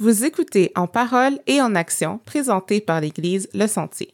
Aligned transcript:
Vous 0.00 0.24
écoutez 0.24 0.72
En 0.74 0.88
parole 0.88 1.38
et 1.46 1.62
en 1.62 1.76
action, 1.76 2.18
présenté 2.26 2.80
par 2.80 3.00
l'Église 3.00 3.48
Le 3.54 3.68
Sentier. 3.68 4.12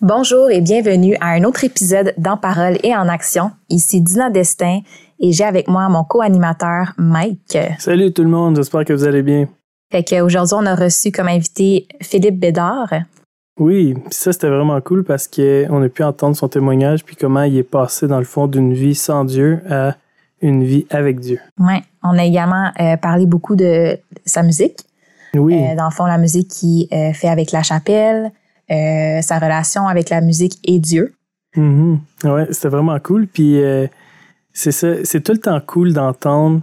Bonjour 0.00 0.50
et 0.50 0.60
bienvenue 0.60 1.14
à 1.20 1.28
un 1.28 1.44
autre 1.44 1.62
épisode 1.62 2.12
d'En 2.18 2.36
parole 2.36 2.78
et 2.82 2.92
en 2.96 3.06
action. 3.06 3.52
Ici 3.70 4.00
Dina 4.00 4.30
Destin 4.30 4.80
et 5.20 5.30
j'ai 5.30 5.44
avec 5.44 5.68
moi 5.68 5.88
mon 5.88 6.02
co-animateur 6.02 6.92
Mike. 6.98 7.56
Salut 7.78 8.12
tout 8.12 8.24
le 8.24 8.30
monde, 8.30 8.56
j'espère 8.56 8.84
que 8.84 8.94
vous 8.94 9.04
allez 9.04 9.22
bien. 9.22 9.48
Fait 9.92 10.02
qu'aujourd'hui, 10.02 10.56
on 10.58 10.66
a 10.66 10.74
reçu 10.74 11.12
comme 11.12 11.28
invité 11.28 11.86
Philippe 12.00 12.40
Bédard. 12.40 12.92
Oui, 13.62 13.94
puis 13.94 14.02
ça 14.10 14.32
c'était 14.32 14.48
vraiment 14.48 14.80
cool 14.80 15.04
parce 15.04 15.28
qu'on 15.28 15.82
a 15.82 15.88
pu 15.88 16.02
entendre 16.02 16.34
son 16.34 16.48
témoignage 16.48 17.04
puis 17.04 17.14
comment 17.14 17.44
il 17.44 17.56
est 17.56 17.62
passé 17.62 18.08
dans 18.08 18.18
le 18.18 18.24
fond 18.24 18.48
d'une 18.48 18.74
vie 18.74 18.96
sans 18.96 19.24
Dieu 19.24 19.60
à 19.70 19.94
une 20.40 20.64
vie 20.64 20.84
avec 20.90 21.20
Dieu. 21.20 21.38
Oui, 21.60 21.74
on 22.02 22.18
a 22.18 22.24
également 22.24 22.72
euh, 22.80 22.96
parlé 22.96 23.24
beaucoup 23.24 23.54
de 23.54 23.96
sa 24.24 24.42
musique. 24.42 24.80
Oui. 25.34 25.54
Euh, 25.54 25.76
dans 25.76 25.84
le 25.84 25.92
fond, 25.92 26.06
la 26.06 26.18
musique 26.18 26.48
qu'il 26.48 26.88
euh, 26.92 27.12
fait 27.12 27.28
avec 27.28 27.52
la 27.52 27.62
chapelle, 27.62 28.32
sa 28.68 29.38
relation 29.38 29.86
avec 29.86 30.10
la 30.10 30.20
musique 30.20 30.58
et 30.64 30.80
Dieu. 30.80 31.14
Mhm. 31.54 32.00
Ouais, 32.24 32.48
c'était 32.50 32.68
vraiment 32.68 32.98
cool. 32.98 33.28
Puis 33.28 33.60
c'est 34.52 34.72
ça, 34.72 35.04
c'est 35.04 35.20
tout 35.20 35.32
le 35.32 35.38
temps 35.38 35.60
cool 35.64 35.92
d'entendre 35.92 36.62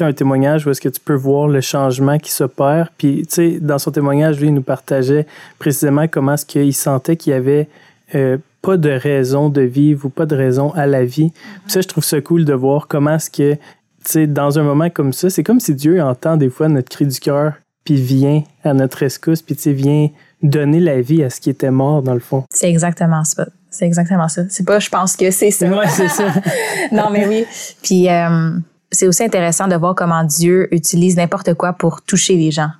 un 0.00 0.12
témoignage 0.12 0.66
où 0.66 0.70
est-ce 0.70 0.80
que 0.80 0.88
tu 0.88 1.00
peux 1.00 1.14
voir 1.14 1.48
le 1.48 1.60
changement 1.60 2.18
qui 2.18 2.30
s'opère. 2.30 2.90
Puis, 2.96 3.26
tu 3.28 3.34
sais, 3.34 3.60
dans 3.60 3.78
son 3.78 3.90
témoignage, 3.90 4.40
lui, 4.40 4.48
il 4.48 4.54
nous 4.54 4.62
partageait 4.62 5.26
précisément 5.58 6.06
comment 6.08 6.34
est-ce 6.34 6.46
qu'il 6.46 6.74
sentait 6.74 7.16
qu'il 7.16 7.32
y 7.32 7.36
avait 7.36 7.68
euh, 8.14 8.38
pas 8.62 8.76
de 8.76 8.90
raison 8.90 9.48
de 9.48 9.62
vivre 9.62 10.06
ou 10.06 10.08
pas 10.08 10.26
de 10.26 10.36
raison 10.36 10.72
à 10.74 10.86
la 10.86 11.04
vie. 11.04 11.32
Puis 11.62 11.72
ça, 11.72 11.80
je 11.80 11.88
trouve 11.88 12.04
ça 12.04 12.20
cool 12.20 12.44
de 12.44 12.52
voir 12.52 12.88
comment 12.88 13.14
est-ce 13.14 13.30
que, 13.30 13.54
tu 13.54 13.60
sais, 14.04 14.26
dans 14.26 14.58
un 14.58 14.62
moment 14.62 14.90
comme 14.90 15.12
ça, 15.12 15.30
c'est 15.30 15.42
comme 15.42 15.60
si 15.60 15.74
Dieu 15.74 16.00
entend 16.02 16.36
des 16.36 16.50
fois 16.50 16.68
notre 16.68 16.88
cri 16.88 17.06
du 17.06 17.18
cœur, 17.18 17.54
puis 17.84 17.96
vient 17.96 18.42
à 18.62 18.74
notre 18.74 18.98
rescousse, 18.98 19.42
puis 19.42 19.56
tu 19.56 19.62
sais, 19.62 19.72
vient 19.72 20.08
donner 20.42 20.80
la 20.80 21.00
vie 21.00 21.22
à 21.22 21.30
ce 21.30 21.40
qui 21.40 21.50
était 21.50 21.70
mort, 21.70 22.02
dans 22.02 22.14
le 22.14 22.20
fond. 22.20 22.44
C'est 22.50 22.68
exactement 22.68 23.24
ça. 23.24 23.46
C'est 23.70 23.86
exactement 23.86 24.28
ça. 24.28 24.42
C'est 24.48 24.66
pas, 24.66 24.78
je 24.78 24.88
pense 24.88 25.16
que 25.16 25.30
c'est 25.30 25.50
ça. 25.50 25.68
Ouais, 25.68 25.88
c'est 25.88 26.08
ça. 26.08 26.32
non, 26.92 27.10
mais 27.10 27.26
oui. 27.26 27.44
Puis, 27.82 28.08
euh, 28.08 28.50
c'est 28.92 29.06
aussi 29.06 29.22
intéressant 29.22 29.68
de 29.68 29.76
voir 29.76 29.94
comment 29.94 30.24
Dieu 30.24 30.72
utilise 30.74 31.16
n'importe 31.16 31.54
quoi 31.54 31.72
pour 31.72 32.02
toucher 32.02 32.36
les 32.36 32.50
gens. 32.50 32.70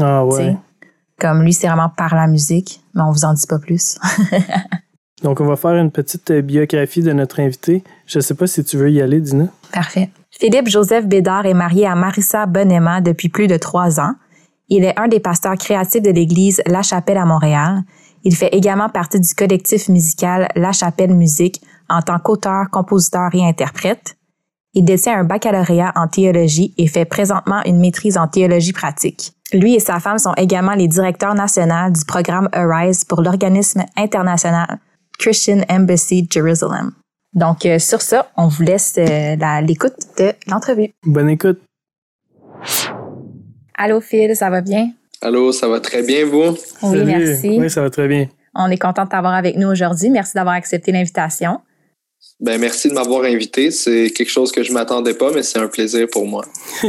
Ah 0.00 0.24
ouais. 0.24 0.56
Comme 1.18 1.42
lui, 1.42 1.52
c'est 1.52 1.68
vraiment 1.68 1.88
par 1.88 2.14
la 2.14 2.26
musique, 2.26 2.80
mais 2.94 3.02
on 3.02 3.10
vous 3.10 3.24
en 3.24 3.34
dit 3.34 3.46
pas 3.46 3.58
plus. 3.58 3.98
Donc, 5.22 5.40
on 5.40 5.46
va 5.46 5.56
faire 5.56 5.74
une 5.76 5.90
petite 5.90 6.30
euh, 6.30 6.42
biographie 6.42 7.02
de 7.02 7.12
notre 7.12 7.40
invité. 7.40 7.82
Je 8.06 8.20
sais 8.20 8.34
pas 8.34 8.46
si 8.46 8.62
tu 8.64 8.76
veux 8.76 8.90
y 8.90 9.00
aller, 9.00 9.20
Dina. 9.20 9.46
Parfait. 9.72 10.10
Philippe 10.30 10.68
Joseph 10.68 11.06
Bédard 11.06 11.46
est 11.46 11.54
marié 11.54 11.86
à 11.86 11.94
Marissa 11.94 12.44
Bonema 12.46 13.00
depuis 13.00 13.28
plus 13.28 13.46
de 13.46 13.56
trois 13.56 14.00
ans. 14.00 14.14
Il 14.68 14.84
est 14.84 14.98
un 14.98 15.08
des 15.08 15.20
pasteurs 15.20 15.56
créatifs 15.56 16.02
de 16.02 16.10
l'église 16.10 16.60
La 16.66 16.82
Chapelle 16.82 17.18
à 17.18 17.24
Montréal. 17.24 17.82
Il 18.24 18.34
fait 18.34 18.48
également 18.48 18.88
partie 18.88 19.20
du 19.20 19.34
collectif 19.34 19.88
musical 19.88 20.48
La 20.56 20.72
Chapelle 20.72 21.14
Musique 21.14 21.62
en 21.88 22.02
tant 22.02 22.18
qu'auteur, 22.18 22.68
compositeur 22.70 23.30
et 23.34 23.46
interprète. 23.46 24.16
Il 24.74 24.84
détient 24.84 25.18
un 25.18 25.24
baccalauréat 25.24 25.92
en 25.94 26.08
théologie 26.08 26.74
et 26.78 26.86
fait 26.88 27.04
présentement 27.04 27.62
une 27.64 27.78
maîtrise 27.78 28.18
en 28.18 28.26
théologie 28.26 28.72
pratique. 28.72 29.32
Lui 29.52 29.74
et 29.76 29.80
sa 29.80 30.00
femme 30.00 30.18
sont 30.18 30.34
également 30.34 30.74
les 30.74 30.88
directeurs 30.88 31.34
nationaux 31.34 31.90
du 31.90 32.04
programme 32.04 32.48
Arise 32.52 33.04
pour 33.04 33.22
l'organisme 33.22 33.84
international 33.96 34.78
Christian 35.18 35.60
Embassy 35.70 36.26
Jerusalem. 36.28 36.90
Donc, 37.34 37.64
euh, 37.66 37.78
sur 37.78 38.00
ça, 38.02 38.30
on 38.36 38.48
vous 38.48 38.62
laisse 38.64 38.94
euh, 38.98 39.36
la- 39.36 39.60
l'écoute 39.60 39.94
de 40.18 40.32
l'entrevue. 40.48 40.92
Bonne 41.04 41.28
écoute. 41.30 41.60
Allô 43.76 44.00
Phil, 44.00 44.34
ça 44.36 44.50
va 44.50 44.60
bien? 44.60 44.90
Allô, 45.20 45.52
ça 45.52 45.68
va 45.68 45.80
très 45.80 46.02
bien, 46.02 46.26
vous? 46.26 46.50
Oui, 46.82 46.98
Salut. 46.98 47.04
merci. 47.04 47.56
Oui, 47.60 47.70
ça 47.70 47.80
va 47.82 47.90
très 47.90 48.08
bien. 48.08 48.26
On 48.54 48.68
est 48.70 48.78
content 48.78 49.04
de 49.04 49.08
t'avoir 49.08 49.34
avec 49.34 49.56
nous 49.56 49.68
aujourd'hui. 49.68 50.10
Merci 50.10 50.34
d'avoir 50.34 50.54
accepté 50.54 50.92
l'invitation. 50.92 51.60
Ben, 52.40 52.60
merci 52.60 52.88
de 52.88 52.94
m'avoir 52.94 53.24
invité. 53.24 53.70
C'est 53.70 54.10
quelque 54.10 54.30
chose 54.30 54.52
que 54.52 54.62
je 54.62 54.72
m'attendais 54.72 55.14
pas, 55.14 55.30
mais 55.32 55.42
c'est 55.42 55.58
un 55.58 55.68
plaisir 55.68 56.06
pour 56.10 56.26
moi. 56.26 56.44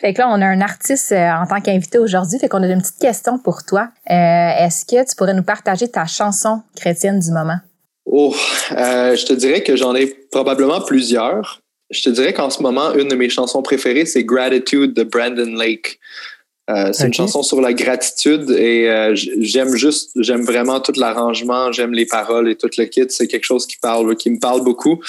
Fait 0.00 0.14
que 0.14 0.18
là, 0.18 0.28
on 0.30 0.40
a 0.40 0.46
un 0.46 0.60
artiste 0.62 1.12
euh, 1.12 1.30
en 1.30 1.46
tant 1.46 1.60
qu'invité 1.60 1.98
aujourd'hui. 1.98 2.38
Fait 2.38 2.48
qu'on 2.48 2.62
a 2.62 2.66
une 2.66 2.80
petite 2.80 2.98
question 2.98 3.38
pour 3.38 3.64
toi. 3.64 3.88
Euh, 4.10 4.14
Est-ce 4.14 4.86
que 4.86 5.06
tu 5.08 5.14
pourrais 5.14 5.34
nous 5.34 5.42
partager 5.42 5.88
ta 5.88 6.06
chanson 6.06 6.62
chrétienne 6.74 7.20
du 7.20 7.30
moment? 7.32 7.58
Oh, 8.06 8.34
euh, 8.72 9.14
je 9.14 9.26
te 9.26 9.34
dirais 9.34 9.62
que 9.62 9.76
j'en 9.76 9.94
ai 9.94 10.06
probablement 10.30 10.80
plusieurs. 10.80 11.60
Je 11.90 12.02
te 12.02 12.10
dirais 12.10 12.32
qu'en 12.32 12.50
ce 12.50 12.62
moment, 12.62 12.94
une 12.94 13.08
de 13.08 13.14
mes 13.14 13.28
chansons 13.28 13.62
préférées, 13.62 14.06
c'est 14.06 14.24
Gratitude 14.24 14.94
de 14.94 15.02
Brandon 15.02 15.54
Lake. 15.56 15.98
Euh, 16.70 16.92
c'est 16.92 17.06
une 17.06 17.14
chanson 17.14 17.42
sur 17.42 17.60
la 17.60 17.72
gratitude 17.72 18.50
et 18.50 18.88
euh, 18.88 19.14
j'aime 19.14 19.74
juste, 19.74 20.12
j'aime 20.16 20.42
vraiment 20.42 20.80
tout 20.80 20.92
l'arrangement, 20.96 21.72
j'aime 21.72 21.92
les 21.92 22.06
paroles 22.06 22.48
et 22.50 22.56
tout 22.56 22.68
le 22.76 22.84
kit. 22.84 23.06
C'est 23.08 23.26
quelque 23.26 23.44
chose 23.44 23.66
qui 23.66 23.76
parle, 23.78 24.16
qui 24.16 24.30
me 24.30 24.38
parle 24.38 24.62
beaucoup. 24.62 25.00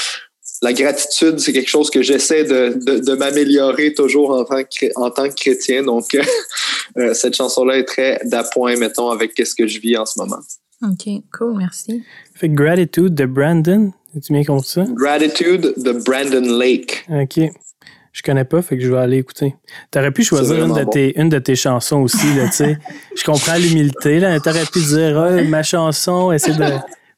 La 0.63 0.73
gratitude, 0.73 1.39
c'est 1.39 1.53
quelque 1.53 1.69
chose 1.69 1.89
que 1.89 2.01
j'essaie 2.01 2.43
de, 2.43 2.77
de, 2.85 2.99
de 2.99 3.13
m'améliorer 3.13 3.93
toujours 3.93 4.31
en 4.31 4.43
tant 4.43 4.63
que, 4.63 4.85
en 4.95 5.09
tant 5.09 5.27
que 5.27 5.35
chrétien. 5.35 5.83
Donc, 5.83 6.17
euh, 6.97 7.13
cette 7.13 7.35
chanson-là 7.35 7.77
est 7.77 7.85
très 7.85 8.19
d'appoint, 8.23 8.75
mettons, 8.75 9.09
avec 9.09 9.33
ce 9.37 9.55
que 9.55 9.67
je 9.67 9.79
vis 9.79 9.97
en 9.97 10.05
ce 10.05 10.19
moment. 10.19 10.39
OK, 10.83 11.21
cool, 11.37 11.57
merci. 11.57 12.03
Fait 12.33 12.49
que 12.49 12.53
Gratitude 12.53 13.13
de 13.13 13.25
Brandon. 13.25 13.91
As-tu 14.15 14.33
bien 14.33 14.43
compris 14.43 14.67
ça? 14.67 14.85
Gratitude 14.89 15.73
de 15.77 15.91
Brandon 15.93 16.57
Lake. 16.57 17.05
OK. 17.09 17.51
Je 18.13 18.21
connais 18.23 18.43
pas, 18.43 18.61
fait 18.61 18.77
que 18.77 18.83
je 18.83 18.91
vais 18.91 18.97
aller 18.97 19.17
écouter. 19.17 19.55
T'aurais 19.89 20.11
pu 20.11 20.23
choisir 20.23 20.65
une 20.65 20.73
de, 20.73 20.83
bon. 20.83 20.89
tes, 20.89 21.17
une 21.19 21.29
de 21.29 21.39
tes 21.39 21.55
chansons 21.55 22.01
aussi, 22.01 22.27
là, 22.35 22.47
tu 22.47 22.51
sais. 22.57 22.77
Je 23.17 23.23
comprends 23.23 23.55
l'humilité, 23.55 24.19
là. 24.19 24.37
T'aurais 24.41 24.65
pu 24.65 24.79
dire, 24.79 25.17
Ah, 25.17 25.41
ma 25.43 25.63
chanson, 25.63 26.31
essaie 26.33 26.51
de 26.53 26.65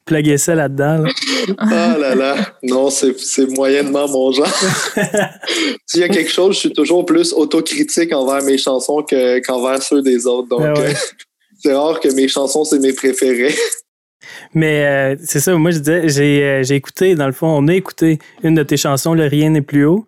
plugger 0.04 0.38
ça 0.38 0.54
là-dedans, 0.54 0.98
là. 0.98 1.10
Ah 1.58 1.96
là 1.98 2.14
là, 2.14 2.36
non, 2.62 2.90
c'est 2.90 3.16
moyennement 3.56 4.06
mon 4.08 4.30
genre. 4.30 4.46
S'il 5.86 6.00
y 6.00 6.04
a 6.04 6.08
quelque 6.08 6.30
chose, 6.30 6.54
je 6.54 6.60
suis 6.60 6.72
toujours 6.72 7.04
plus 7.04 7.32
autocritique 7.32 8.12
envers 8.12 8.42
mes 8.44 8.58
chansons 8.58 9.02
que- 9.02 9.40
qu'envers 9.40 9.82
ceux 9.82 10.00
des 10.02 10.26
autres. 10.26 10.48
Donc, 10.48 10.60
ouais. 10.60 10.78
euh, 10.78 10.92
c'est 11.60 11.74
rare 11.74 11.98
que 12.00 12.08
mes 12.14 12.28
chansons, 12.28 12.64
c'est 12.64 12.78
mes 12.78 12.92
préférées. 12.92 13.54
Mais 14.54 14.84
euh, 14.86 15.16
c'est 15.24 15.40
ça, 15.40 15.54
moi 15.54 15.70
je 15.70 15.78
disais, 15.78 16.08
j'ai 16.08 16.42
euh, 16.44 16.62
j'ai 16.62 16.76
écouté, 16.76 17.14
dans 17.14 17.26
le 17.26 17.32
fond, 17.32 17.48
on 17.48 17.66
a 17.68 17.74
écouté 17.74 18.18
une 18.42 18.54
de 18.54 18.62
tes 18.62 18.76
chansons, 18.76 19.12
Le 19.14 19.24
Rien 19.26 19.50
n'est 19.50 19.60
plus 19.62 19.84
haut. 19.84 20.06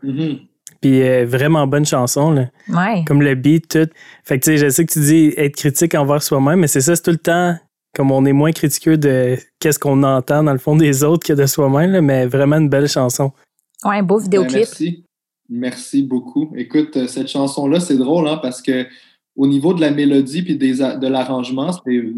Puis 0.87 1.03
euh, 1.03 1.27
vraiment 1.27 1.67
bonne 1.67 1.85
chanson, 1.85 2.31
là. 2.31 2.47
Ouais. 2.69 3.05
Comme 3.07 3.23
le 3.23 3.35
beat, 3.35 3.67
tout. 3.69 3.89
Fait 4.25 4.39
que 4.39 4.45
tu 4.45 4.53
sais, 4.53 4.57
je 4.59 4.69
sais 4.71 4.85
que 4.87 4.93
tu 4.93 5.01
dis 5.01 5.35
être 5.37 5.57
critique 5.57 5.95
envers 5.97 6.23
soi-même, 6.23 6.61
mais 6.61 6.69
c'est 6.69 6.81
ça, 6.81 6.95
c'est 6.95 7.03
tout 7.03 7.11
le 7.11 7.17
temps 7.17 7.57
comme 7.95 8.13
on 8.13 8.25
est 8.27 8.33
moins 8.33 8.53
critiqueux 8.53 8.97
de 8.99 9.37
qu'est-ce 9.59 9.79
qu'on 9.79 10.03
entend 10.03 10.45
dans 10.45 10.53
le 10.53 10.59
fond 10.59 10.77
des 10.77 11.03
autres 11.03 11.27
que 11.27 11.33
de 11.33 11.47
soi-même, 11.47 11.91
là, 11.93 12.03
mais 12.03 12.27
vraiment 12.27 12.57
une 12.59 12.69
belle 12.69 12.89
chanson. 12.89 13.33
Ouais, 13.85 14.03
beau 14.03 14.19
Ben, 14.19 14.25
vidéoclip. 14.25 14.55
merci. 14.59 15.05
Merci 15.49 16.03
beaucoup. 16.03 16.53
Écoute, 16.57 16.97
euh, 16.97 17.07
cette 17.07 17.29
chanson-là, 17.29 17.81
c'est 17.81 17.97
drôle 17.97 18.29
hein, 18.29 18.39
parce 18.43 18.61
que 18.63 18.87
au 19.35 19.47
niveau 19.47 19.75
de 19.75 19.81
la 19.81 19.91
mélodie 19.91 20.43
puis 20.43 20.57
des, 20.57 20.75
de 20.75 21.07
l'arrangement, 21.07 21.71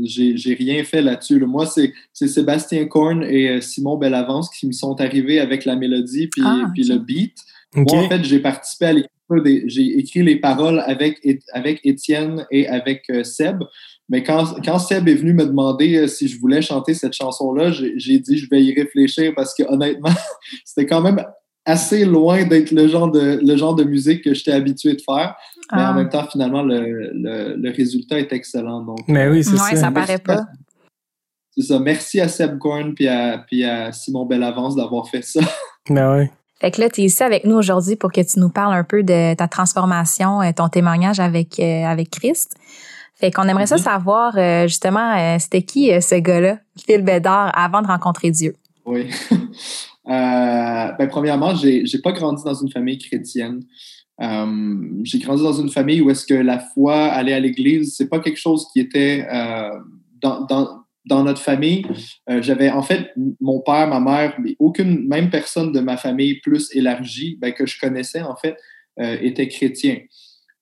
j'ai 0.04 0.36
j'ai 0.36 0.54
rien 0.54 0.82
fait 0.84 1.00
là-dessus. 1.02 1.38
là. 1.38 1.46
Moi, 1.46 1.64
c'est 1.66 1.92
c'est 2.12 2.28
Sébastien 2.28 2.86
Korn 2.86 3.22
et 3.22 3.48
euh, 3.48 3.60
Simon 3.60 3.96
Bellavance 3.96 4.50
qui 4.50 4.66
me 4.66 4.72
sont 4.72 5.00
arrivés 5.00 5.40
avec 5.40 5.64
la 5.64 5.74
mélodie 5.76 6.26
puis, 6.28 6.42
Ah, 6.44 6.66
puis 6.74 6.84
le 6.84 6.98
beat. 6.98 7.36
Moi, 7.74 7.84
en 7.96 8.08
fait, 8.08 8.24
j'ai 8.24 8.40
participé 8.40 8.84
à 8.86 8.92
l'écriture 8.92 9.42
des. 9.44 9.64
J'ai 9.66 9.98
écrit 9.98 10.22
les 10.22 10.36
paroles 10.36 10.80
avec, 10.86 11.20
avec 11.52 11.80
Étienne 11.84 12.46
et 12.50 12.66
avec 12.66 13.04
euh, 13.10 13.24
Seb. 13.24 13.62
Mais 14.08 14.22
quand, 14.22 14.54
quand 14.64 14.78
Seb 14.78 15.06
est 15.06 15.14
venu 15.14 15.34
me 15.34 15.44
demander 15.44 15.96
euh, 15.96 16.06
si 16.06 16.28
je 16.28 16.40
voulais 16.40 16.62
chanter 16.62 16.94
cette 16.94 17.12
chanson-là, 17.12 17.70
j'ai 17.70 17.92
j'ai 17.98 18.18
dit 18.18 18.38
je 18.38 18.48
vais 18.50 18.62
y 18.64 18.74
réfléchir 18.74 19.32
parce 19.36 19.54
que 19.54 19.64
honnêtement, 19.64 20.08
c'était 20.64 20.86
quand 20.86 21.02
même 21.02 21.22
assez 21.66 22.06
loin 22.06 22.44
d'être 22.44 22.70
le 22.70 22.88
genre 22.88 23.10
de 23.10 23.38
le 23.42 23.56
genre 23.58 23.74
de 23.74 23.84
musique 23.84 24.24
que 24.24 24.32
j'étais 24.32 24.52
habitué 24.52 24.94
de 24.94 25.02
faire. 25.02 25.36
Mais 25.72 25.82
Ah. 25.82 25.90
en 25.92 25.94
même 25.94 26.08
temps, 26.08 26.26
finalement, 26.26 26.62
le, 26.62 27.10
le, 27.12 27.54
le 27.56 27.70
résultat 27.70 28.18
est 28.18 28.32
excellent. 28.32 28.80
Donc, 28.80 29.00
Mais 29.08 29.28
oui, 29.28 29.44
c'est 29.44 29.50
Ouais, 29.52 29.58
ça. 29.72 29.76
ça 29.76 29.90
paraît 29.90 30.16
pas. 30.18 30.46
C'est 31.54 31.64
ça. 31.66 31.78
Merci 31.78 32.20
à 32.22 32.28
Seb 32.28 32.56
Korn 32.56 32.94
puis 32.94 33.08
à, 33.08 33.44
puis 33.46 33.62
à 33.64 33.92
Simon 33.92 34.24
Bellavance 34.24 34.74
d'avoir 34.76 35.10
fait 35.10 35.22
ça. 35.22 35.40
Mais 35.90 36.06
ouais. 36.06 36.30
Fait 36.60 36.70
que 36.72 36.80
là, 36.80 36.90
tu 36.90 37.02
es 37.02 37.04
ici 37.04 37.22
avec 37.22 37.44
nous 37.44 37.54
aujourd'hui 37.54 37.94
pour 37.96 38.10
que 38.10 38.20
tu 38.20 38.40
nous 38.40 38.48
parles 38.48 38.74
un 38.74 38.82
peu 38.84 39.02
de 39.02 39.34
ta 39.34 39.46
transformation, 39.46 40.42
euh, 40.42 40.50
ton 40.54 40.68
témoignage 40.68 41.20
avec, 41.20 41.60
euh, 41.60 41.84
avec 41.84 42.10
Christ. 42.10 42.56
Fait 43.14 43.30
qu'on 43.30 43.44
aimerait 43.48 43.66
ça 43.66 43.76
Mhm. 43.76 43.82
savoir, 43.82 44.36
euh, 44.36 44.66
justement, 44.66 45.16
euh, 45.16 45.36
c'était 45.38 45.62
qui 45.62 45.90
ce 46.00 46.14
gars-là, 46.16 46.58
Phil 46.84 47.02
Bédard, 47.02 47.52
avant 47.56 47.82
de 47.82 47.86
rencontrer 47.86 48.30
Dieu? 48.30 48.54
Oui. 48.84 49.08
Ben, 50.10 51.06
premièrement, 51.10 51.54
j'ai 51.54 51.98
pas 52.02 52.12
grandi 52.12 52.42
dans 52.42 52.54
une 52.54 52.70
famille 52.70 52.96
chrétienne. 52.96 53.60
J'ai 54.18 55.18
grandi 55.18 55.42
dans 55.42 55.52
une 55.52 55.68
famille 55.68 56.00
où 56.00 56.08
est-ce 56.08 56.24
que 56.26 56.32
la 56.32 56.60
foi, 56.60 56.96
aller 56.96 57.34
à 57.34 57.40
l'église, 57.40 57.94
c'est 57.94 58.08
pas 58.08 58.18
quelque 58.18 58.38
chose 58.38 58.66
qui 58.72 58.80
était 58.80 59.26
dans, 60.22 60.46
dans, 60.46 60.84
dans 61.08 61.24
notre 61.24 61.40
famille, 61.40 61.86
euh, 62.30 62.42
j'avais 62.42 62.70
en 62.70 62.82
fait 62.82 63.12
mon 63.40 63.60
père, 63.60 63.88
ma 63.88 63.98
mère, 63.98 64.38
mais 64.42 64.54
aucune, 64.58 65.08
même 65.08 65.30
personne 65.30 65.72
de 65.72 65.80
ma 65.80 65.96
famille 65.96 66.40
plus 66.40 66.68
élargie 66.76 67.38
ben, 67.40 67.52
que 67.52 67.66
je 67.66 67.80
connaissais 67.80 68.22
en 68.22 68.36
fait, 68.36 68.56
euh, 69.00 69.16
était 69.20 69.48
chrétien. 69.48 69.98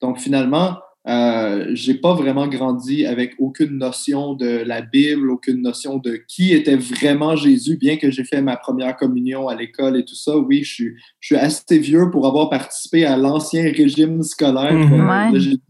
Donc 0.00 0.18
finalement, 0.18 0.78
euh, 1.08 1.66
j'ai 1.72 1.94
pas 1.94 2.14
vraiment 2.14 2.48
grandi 2.48 3.06
avec 3.06 3.34
aucune 3.38 3.78
notion 3.78 4.34
de 4.34 4.62
la 4.64 4.82
Bible, 4.82 5.30
aucune 5.30 5.62
notion 5.62 5.98
de 5.98 6.20
qui 6.28 6.52
était 6.52 6.76
vraiment 6.76 7.36
Jésus, 7.36 7.76
bien 7.76 7.96
que 7.96 8.10
j'ai 8.10 8.24
fait 8.24 8.42
ma 8.42 8.56
première 8.56 8.96
communion 8.96 9.48
à 9.48 9.54
l'école 9.54 9.96
et 9.98 10.04
tout 10.04 10.16
ça. 10.16 10.36
Oui, 10.36 10.62
je 10.64 10.72
suis, 10.72 10.94
je 11.20 11.26
suis 11.26 11.36
assez 11.36 11.78
vieux 11.78 12.10
pour 12.10 12.26
avoir 12.26 12.50
participé 12.50 13.04
à 13.04 13.16
l'ancien 13.16 13.62
régime 13.62 14.22
scolaire. 14.22 14.72
Mhm. 14.72 15.60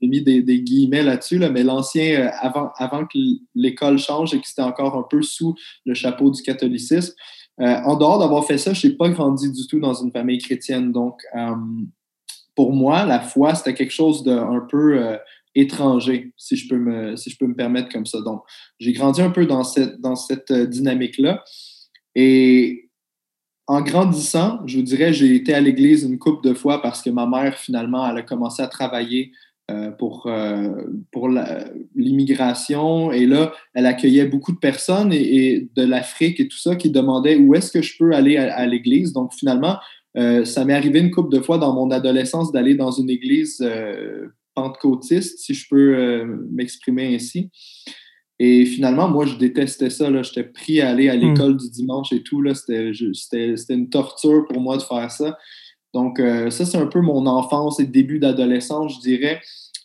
J'ai 0.00 0.08
mis 0.08 0.22
des, 0.22 0.60
guillemets 0.60 1.02
là-dessus, 1.02 1.38
là, 1.38 1.50
mais 1.50 1.64
l'ancien, 1.64 2.20
euh, 2.20 2.30
avant, 2.40 2.70
avant 2.76 3.04
que 3.06 3.18
l'école 3.54 3.98
change 3.98 4.34
et 4.34 4.40
que 4.40 4.46
c'était 4.46 4.62
encore 4.62 4.96
un 4.96 5.04
peu 5.08 5.22
sous 5.22 5.54
le 5.84 5.94
chapeau 5.94 6.30
du 6.30 6.42
catholicisme. 6.42 7.14
Euh, 7.60 7.80
en 7.84 7.96
dehors 7.96 8.20
d'avoir 8.20 8.46
fait 8.46 8.58
ça, 8.58 8.72
je 8.72 8.86
n'ai 8.86 8.94
pas 8.94 9.08
grandi 9.08 9.50
du 9.50 9.66
tout 9.66 9.80
dans 9.80 9.94
une 9.94 10.12
famille 10.12 10.38
chrétienne. 10.38 10.92
Donc, 10.92 11.20
euh, 11.36 11.54
pour 12.54 12.72
moi, 12.72 13.04
la 13.04 13.20
foi, 13.20 13.54
c'était 13.54 13.74
quelque 13.74 13.92
chose 13.92 14.22
d'un 14.22 14.66
peu 14.68 15.18
étranger, 15.54 16.32
si 16.36 16.56
je, 16.56 16.68
peux 16.68 16.78
me, 16.78 17.16
si 17.16 17.30
je 17.30 17.36
peux 17.36 17.46
me 17.46 17.54
permettre 17.54 17.88
comme 17.88 18.06
ça. 18.06 18.20
Donc, 18.20 18.42
j'ai 18.78 18.92
grandi 18.92 19.20
un 19.22 19.30
peu 19.30 19.46
dans 19.46 19.64
cette, 19.64 20.00
dans 20.00 20.16
cette 20.16 20.52
dynamique-là. 20.52 21.44
Et 22.14 22.88
en 23.68 23.82
grandissant, 23.82 24.60
je 24.66 24.78
vous 24.78 24.82
dirais, 24.82 25.12
j'ai 25.12 25.34
été 25.34 25.54
à 25.54 25.60
l'église 25.60 26.02
une 26.02 26.18
couple 26.18 26.48
de 26.48 26.54
fois 26.54 26.80
parce 26.80 27.02
que 27.02 27.10
ma 27.10 27.26
mère, 27.26 27.56
finalement, 27.58 28.08
elle 28.08 28.16
a 28.16 28.22
commencé 28.22 28.62
à 28.62 28.66
travailler 28.66 29.32
euh, 29.70 29.90
pour, 29.90 30.30
pour 31.12 31.28
l'immigration. 31.94 33.12
Et 33.12 33.26
là, 33.26 33.52
elle 33.74 33.86
accueillait 33.86 34.26
beaucoup 34.26 34.52
de 34.52 34.58
personnes 34.58 35.12
et, 35.12 35.68
de 35.76 35.84
l'Afrique 35.84 36.40
et 36.40 36.48
tout 36.48 36.58
ça 36.58 36.76
qui 36.76 36.90
demandaient 36.90 37.36
où 37.36 37.54
est-ce 37.54 37.72
que 37.72 37.82
je 37.82 37.96
peux 37.98 38.12
aller 38.12 38.36
à 38.36 38.66
l'église. 38.66 39.12
Donc, 39.12 39.32
finalement, 39.34 39.76
euh, 40.16 40.44
ça 40.44 40.64
m'est 40.64 40.74
arrivé 40.74 41.00
une 41.00 41.10
couple 41.10 41.34
de 41.34 41.40
fois 41.40 41.58
dans 41.58 41.74
mon 41.74 41.90
adolescence 41.90 42.50
d'aller 42.50 42.74
dans 42.74 42.90
une 42.90 43.10
église 43.10 43.60
euh, 43.62 44.28
pentecôtiste, 44.54 45.38
si 45.38 45.54
je 45.54 45.68
peux 45.68 45.94
euh, 45.94 46.24
m'exprimer 46.50 47.14
ainsi. 47.14 47.50
Et 48.40 48.64
finalement, 48.64 49.08
moi, 49.08 49.26
je 49.26 49.36
détestais 49.36 49.90
ça. 49.90 50.10
J'étais 50.22 50.44
pris 50.44 50.80
à 50.80 50.90
aller 50.90 51.08
à 51.08 51.16
hmm. 51.16 51.20
l'école 51.20 51.56
du 51.56 51.70
dimanche 51.70 52.12
et 52.12 52.22
tout. 52.22 52.42
C'était 52.54 53.74
une 53.74 53.90
torture 53.90 54.46
pour 54.48 54.60
moi 54.60 54.76
de 54.76 54.82
faire 54.82 55.10
ça. 55.10 55.36
Donc, 55.94 56.18
ça, 56.50 56.64
c'est 56.64 56.76
un 56.76 56.86
peu 56.86 57.00
mon 57.00 57.26
enfance 57.26 57.80
et 57.80 57.84
début 57.84 58.18
d'adolescence, 58.18 58.96
je 58.96 59.00
dirais. 59.00 59.40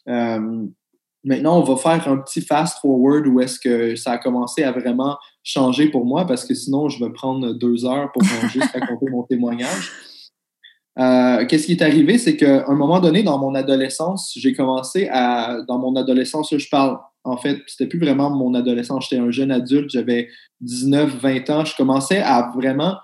maintenant, 0.05 1.59
on 1.59 1.63
va 1.63 1.75
faire 1.77 2.07
un 2.07 2.17
petit 2.17 2.41
fast-forward 2.41 3.25
où 3.27 3.39
est-ce 3.39 3.59
que 3.59 3.95
ça 3.95 4.11
a 4.13 4.17
commencé 4.17 4.63
à 4.63 4.71
vraiment 4.71 5.17
changer 5.43 5.89
pour 5.89 6.05
moi 6.05 6.25
parce 6.25 6.45
que 6.45 6.53
sinon, 6.53 6.89
je 6.89 7.03
vais 7.03 7.11
prendre 7.11 7.53
deux 7.53 7.85
heures 7.85 8.11
pour 8.11 8.23
juste 8.49 8.71
raconter 8.73 9.09
mon 9.09 9.23
témoignage. 9.23 9.91
Euh, 10.99 11.45
qu'est-ce 11.45 11.65
qui 11.65 11.71
est 11.71 11.81
arrivé, 11.81 12.17
c'est 12.17 12.37
qu'à 12.37 12.65
un 12.67 12.75
moment 12.75 12.99
donné, 12.99 13.23
dans 13.23 13.39
mon 13.39 13.55
adolescence, 13.55 14.33
j'ai 14.35 14.53
commencé 14.53 15.09
à, 15.11 15.61
dans 15.67 15.79
mon 15.79 15.95
adolescence, 15.95 16.55
je 16.55 16.69
parle, 16.69 16.99
en 17.23 17.37
fait, 17.37 17.61
c'était 17.65 17.87
plus 17.87 17.99
vraiment 17.99 18.29
mon 18.29 18.53
adolescence, 18.53 19.07
j'étais 19.09 19.21
un 19.21 19.31
jeune 19.31 19.51
adulte, 19.51 19.89
j'avais 19.89 20.29
19, 20.61 21.17
20 21.19 21.49
ans, 21.49 21.65
je 21.65 21.75
commençais 21.75 22.19
à 22.19 22.51
vraiment 22.55 22.97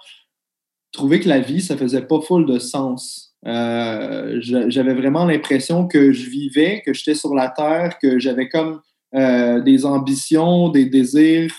trouver 0.92 1.20
que 1.20 1.30
la 1.30 1.40
vie, 1.40 1.62
ça 1.62 1.78
faisait 1.78 2.02
pas 2.02 2.22
full 2.22 2.46
de 2.46 2.60
sens. 2.60 3.36
Euh, 3.46 4.40
j'avais 4.42 4.94
vraiment 4.94 5.26
l'impression 5.26 5.88
que 5.88 6.12
je 6.12 6.30
vivais, 6.30 6.82
que 6.86 6.94
j'étais 6.94 7.16
sur 7.16 7.34
la 7.34 7.50
terre, 7.50 7.98
que 8.02 8.20
j'avais 8.20 8.50
comme 8.50 8.82
euh, 9.16 9.62
des 9.62 9.86
ambitions, 9.86 10.70
des 10.70 10.86
désirs, 10.86 11.54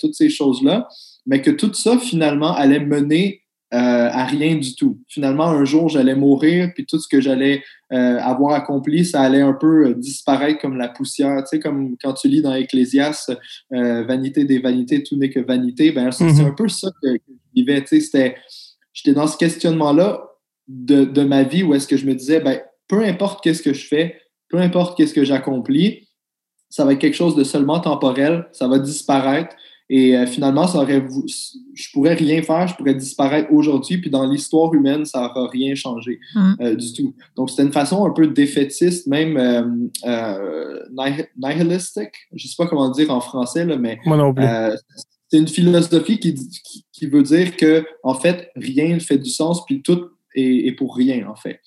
toutes 0.00 0.14
ces 0.14 0.28
choses-là, 0.28 0.88
mais 1.26 1.42
que 1.42 1.50
tout 1.50 1.72
ça, 1.74 1.98
finalement, 1.98 2.54
allait 2.54 2.80
mener 2.80 3.42
euh, 3.74 4.08
à 4.12 4.24
rien 4.26 4.54
du 4.54 4.76
tout. 4.76 5.00
Finalement, 5.08 5.48
un 5.48 5.64
jour, 5.64 5.88
j'allais 5.88 6.14
mourir, 6.14 6.70
puis 6.72 6.86
tout 6.86 7.00
ce 7.00 7.08
que 7.08 7.20
j'allais 7.20 7.64
euh, 7.92 8.16
avoir 8.20 8.54
accompli, 8.54 9.04
ça 9.04 9.22
allait 9.22 9.40
un 9.40 9.54
peu 9.54 9.88
euh, 9.88 9.94
disparaître 9.94 10.60
comme 10.60 10.76
la 10.76 10.88
poussière. 10.88 11.38
Tu 11.38 11.48
sais, 11.48 11.58
comme 11.58 11.96
quand 12.00 12.12
tu 12.12 12.28
lis 12.28 12.42
dans 12.42 12.54
Ecclésiaste, 12.54 13.36
vanité 13.70 14.44
des 14.44 14.60
vanités, 14.60 15.02
tout 15.02 15.16
n'est 15.16 15.30
que 15.30 15.40
vanité. 15.40 15.90
Ben, 15.90 16.12
c'est 16.12 16.24
mhm. 16.24 16.46
un 16.46 16.50
peu 16.52 16.68
ça 16.68 16.90
que, 17.02 17.08
je 17.12 17.18
vivais. 17.56 17.82
Tu 17.82 18.00
sais, 18.00 18.36
j'étais 18.92 19.14
dans 19.14 19.26
ce 19.26 19.36
questionnement-là 19.36 20.22
de, 20.68 21.04
de, 21.04 21.22
ma 21.22 21.42
vie 21.42 21.62
où 21.62 21.74
est-ce 21.74 21.86
que 21.86 21.96
je 21.96 22.06
me 22.06 22.14
disais, 22.14 22.40
ben, 22.40 22.60
peu 22.88 23.02
importe 23.04 23.42
qu'est-ce 23.42 23.62
que 23.62 23.72
je 23.72 23.86
fais, 23.86 24.20
peu 24.48 24.58
importe 24.58 24.96
qu'est-ce 24.96 25.14
que 25.14 25.24
j'accomplis, 25.24 26.08
ça 26.68 26.84
va 26.84 26.92
être 26.92 26.98
quelque 26.98 27.16
chose 27.16 27.36
de 27.36 27.44
seulement 27.44 27.80
temporel, 27.80 28.46
ça 28.52 28.68
va 28.68 28.78
disparaître. 28.78 29.54
Et 29.88 30.16
euh, 30.16 30.26
finalement, 30.26 30.66
ça 30.66 30.78
aurait, 30.78 31.06
je 31.74 31.92
pourrais 31.92 32.14
rien 32.14 32.42
faire, 32.42 32.66
je 32.66 32.74
pourrais 32.74 32.94
disparaître 32.94 33.52
aujourd'hui, 33.52 33.98
puis 33.98 34.10
dans 34.10 34.28
l'histoire 34.28 34.74
humaine, 34.74 35.04
ça 35.04 35.20
n'aura 35.20 35.48
rien 35.48 35.76
changé 35.76 36.18
mm. 36.34 36.54
euh, 36.60 36.74
du 36.74 36.92
tout. 36.92 37.14
Donc, 37.36 37.50
c'était 37.50 37.62
une 37.62 37.72
façon 37.72 38.04
un 38.04 38.10
peu 38.10 38.26
défaitiste, 38.26 39.06
même 39.06 39.36
euh, 39.36 40.82
nihilistique, 41.38 42.14
je 42.34 42.46
ne 42.46 42.48
sais 42.48 42.56
pas 42.58 42.66
comment 42.66 42.90
dire 42.90 43.12
en 43.12 43.20
français, 43.20 43.64
là, 43.64 43.76
mais 43.76 44.00
c'est 45.36 45.42
une 45.42 45.48
philosophie 45.48 46.18
qui, 46.18 46.34
qui, 46.92 47.06
veut 47.06 47.22
dire 47.22 47.56
que, 47.56 47.84
en 48.02 48.14
fait, 48.14 48.50
rien 48.56 48.94
ne 48.94 49.00
fait 49.00 49.18
du 49.18 49.28
sens, 49.28 49.64
puis 49.66 49.82
tout 49.82 50.08
est, 50.34 50.72
pour 50.76 50.96
rien, 50.96 51.28
en 51.28 51.34
fait. 51.34 51.60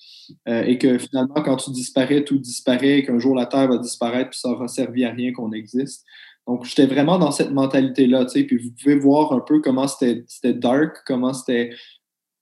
et 0.46 0.78
que 0.78 0.98
finalement, 0.98 1.42
quand 1.42 1.56
tu 1.56 1.70
disparais, 1.70 2.24
tout 2.24 2.38
disparaît, 2.38 3.04
qu'un 3.04 3.18
jour 3.18 3.34
la 3.34 3.46
Terre 3.46 3.68
va 3.68 3.78
disparaître, 3.78 4.30
puis 4.30 4.40
ça 4.40 4.48
aura 4.48 4.68
servi 4.68 5.04
à 5.04 5.12
rien 5.12 5.32
qu'on 5.32 5.52
existe. 5.52 6.04
Donc, 6.46 6.64
j'étais 6.64 6.86
vraiment 6.86 7.18
dans 7.18 7.30
cette 7.30 7.52
mentalité-là, 7.52 8.24
tu 8.24 8.40
sais, 8.40 8.44
puis 8.44 8.56
vous 8.56 8.70
pouvez 8.72 8.96
voir 8.96 9.32
un 9.32 9.40
peu 9.40 9.60
comment 9.60 9.86
c'était 9.86 10.54
dark, 10.54 10.96
comment 11.06 11.32
c'était 11.32 11.70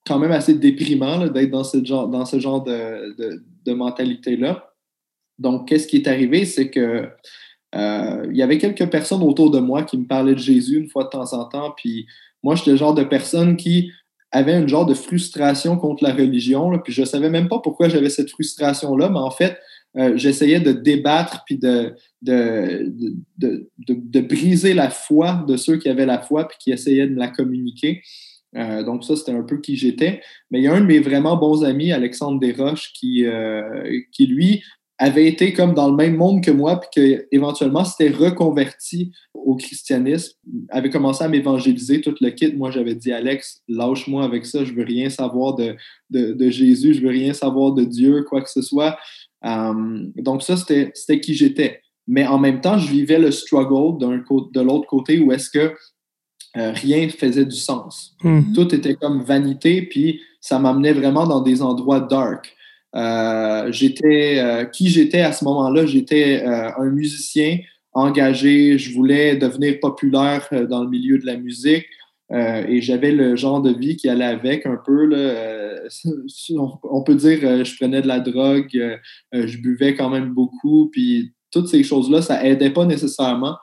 quand 0.06 0.18
même 0.18 0.32
assez 0.32 0.54
déprimant 0.54 1.26
d'être 1.26 1.50
dans 1.50 1.64
ce 1.64 1.84
genre, 1.84 2.08
dans 2.08 2.24
ce 2.24 2.40
genre 2.40 2.62
de, 2.62 3.14
de, 3.66 3.72
mentalité-là. 3.74 4.72
Donc, 5.38 5.68
qu'est-ce 5.68 5.86
qui 5.86 5.96
est 5.96 6.08
arrivé, 6.08 6.46
c'est 6.46 6.70
que 6.70 6.80
euh, 6.80 7.06
il 7.74 8.36
y 8.36 8.42
avait 8.42 8.58
quelques 8.58 8.90
personnes 8.90 9.22
autour 9.22 9.50
de 9.50 9.58
moi 9.58 9.82
qui 9.82 9.98
me 9.98 10.06
parlaient 10.06 10.34
de 10.34 10.38
Jésus 10.38 10.78
une 10.78 10.88
fois 10.88 11.04
de 11.04 11.10
temps 11.10 11.32
en 11.32 11.44
temps, 11.44 11.72
puis 11.76 12.06
moi, 12.42 12.54
j'étais 12.54 12.72
le 12.72 12.76
genre 12.76 12.94
de 12.94 13.04
personne 13.04 13.56
qui 13.56 13.90
avait 14.30 14.58
une 14.58 14.68
genre 14.68 14.86
de 14.86 14.94
frustration 14.94 15.76
contre 15.76 16.04
la 16.04 16.12
religion, 16.12 16.78
puis 16.78 16.92
je 16.92 17.04
savais 17.04 17.30
même 17.30 17.48
pas 17.48 17.60
pourquoi 17.60 17.88
j'avais 17.88 18.10
cette 18.10 18.30
frustration-là, 18.30 19.08
mais 19.08 19.18
en 19.18 19.30
fait, 19.30 19.58
euh, 19.96 20.16
j'essayais 20.16 20.60
de 20.60 20.72
débattre 20.72 21.44
puis 21.46 21.56
de 21.56 21.94
de, 22.20 22.92
de, 23.38 23.70
de, 23.88 24.20
briser 24.20 24.74
la 24.74 24.90
foi 24.90 25.44
de 25.48 25.56
ceux 25.56 25.78
qui 25.78 25.88
avaient 25.88 26.04
la 26.04 26.18
foi 26.18 26.46
puis 26.46 26.58
qui 26.60 26.72
essayaient 26.72 27.06
de 27.06 27.16
la 27.16 27.28
communiquer. 27.28 28.02
Euh, 28.56 28.82
donc 28.82 29.04
ça, 29.04 29.16
c'était 29.16 29.32
un 29.32 29.42
peu 29.42 29.60
qui 29.60 29.76
j'étais. 29.76 30.20
Mais 30.50 30.60
il 30.60 30.64
y 30.64 30.68
a 30.68 30.74
un 30.74 30.80
de 30.80 30.86
mes 30.86 31.00
vraiment 31.00 31.36
bons 31.36 31.64
amis, 31.64 31.92
Alexandre 31.92 32.38
Desroches, 32.38 32.92
qui, 32.92 33.24
euh, 33.24 34.00
qui 34.12 34.26
lui 34.26 34.62
avait 34.98 35.28
été 35.28 35.52
comme 35.52 35.74
dans 35.74 35.88
le 35.88 35.96
même 35.96 36.16
monde 36.16 36.42
que 36.42 36.50
moi, 36.50 36.80
puis 36.80 36.90
qu'éventuellement 37.30 37.84
s'était 37.84 38.10
reconverti 38.10 39.12
au 39.32 39.54
christianisme, 39.54 40.36
avait 40.70 40.90
commencé 40.90 41.22
à 41.22 41.28
m'évangéliser 41.28 42.00
tout 42.00 42.14
le 42.20 42.30
kit. 42.30 42.52
Moi, 42.54 42.72
j'avais 42.72 42.96
dit, 42.96 43.12
Alex, 43.12 43.62
lâche-moi 43.68 44.24
avec 44.24 44.44
ça, 44.44 44.64
je 44.64 44.72
veux 44.72 44.84
rien 44.84 45.08
savoir 45.08 45.54
de, 45.54 45.76
de, 46.10 46.32
de, 46.32 46.50
Jésus, 46.50 46.94
je 46.94 47.00
veux 47.00 47.10
rien 47.10 47.32
savoir 47.32 47.72
de 47.72 47.84
Dieu, 47.84 48.24
quoi 48.28 48.42
que 48.42 48.50
ce 48.50 48.60
soit. 48.60 48.98
Euh, 49.44 50.04
donc 50.16 50.42
ça, 50.42 50.56
c'était 50.56 51.20
qui 51.20 51.34
j'étais. 51.34 51.80
Mais 52.08 52.26
en 52.26 52.38
même 52.38 52.60
temps, 52.60 52.78
je 52.78 52.90
vivais 52.90 53.18
le 53.18 53.30
struggle 53.30 53.98
de 54.00 54.60
l'autre 54.60 54.86
côté 54.88 55.20
où 55.20 55.30
est-ce 55.30 55.50
que 55.50 55.74
euh, 56.56 56.72
rien 56.72 57.08
faisait 57.08 57.44
du 57.44 57.56
sens. 57.56 58.16
Mm-hmm. 58.24 58.54
Tout 58.54 58.74
était 58.74 58.94
comme 58.94 59.22
vanité, 59.22 59.82
puis 59.82 60.20
ça 60.40 60.58
m'amenait 60.58 60.94
vraiment 60.94 61.26
dans 61.26 61.40
des 61.40 61.62
endroits 61.62 62.00
dark. 62.00 62.56
Euh, 62.98 63.72
j'étais 63.72 64.68
qui 64.72 64.88
j'étais 64.88 65.20
à 65.20 65.32
ce 65.32 65.44
moment-là, 65.44 65.86
j'étais 65.86 66.42
un 66.44 66.90
musicien 66.90 67.58
engagé, 67.92 68.76
je 68.78 68.92
voulais 68.92 69.36
devenir 69.36 69.80
populaire 69.80 70.48
dans 70.68 70.82
le 70.82 70.90
milieu 70.90 71.18
de 71.18 71.26
la 71.26 71.36
musique. 71.36 71.86
Euh, 72.30 72.66
et 72.68 72.82
j'avais 72.82 73.10
le 73.10 73.36
genre 73.36 73.62
de 73.62 73.72
vie 73.72 73.96
qui 73.96 74.08
allait 74.08 74.24
avec 74.24 74.66
un 74.66 74.78
peu. 74.84 75.08
Euh, 75.12 75.88
on, 76.82 77.02
peut 77.02 77.14
dire 77.14 77.38
euh, 77.42 77.64
je 77.64 77.76
prenais 77.76 78.02
de 78.02 78.08
la 78.08 78.20
drogue, 78.20 78.68
je 79.32 79.58
buvais 79.58 79.94
quand 79.94 80.10
même 80.10 80.34
beaucoup, 80.34 80.90
puis 80.92 81.32
toutes 81.50 81.68
ces 81.68 81.82
choses-là, 81.82 82.20
ça 82.20 82.44
aidait 82.44 82.70
pas 82.70 82.84
nécessairement. 82.84 83.56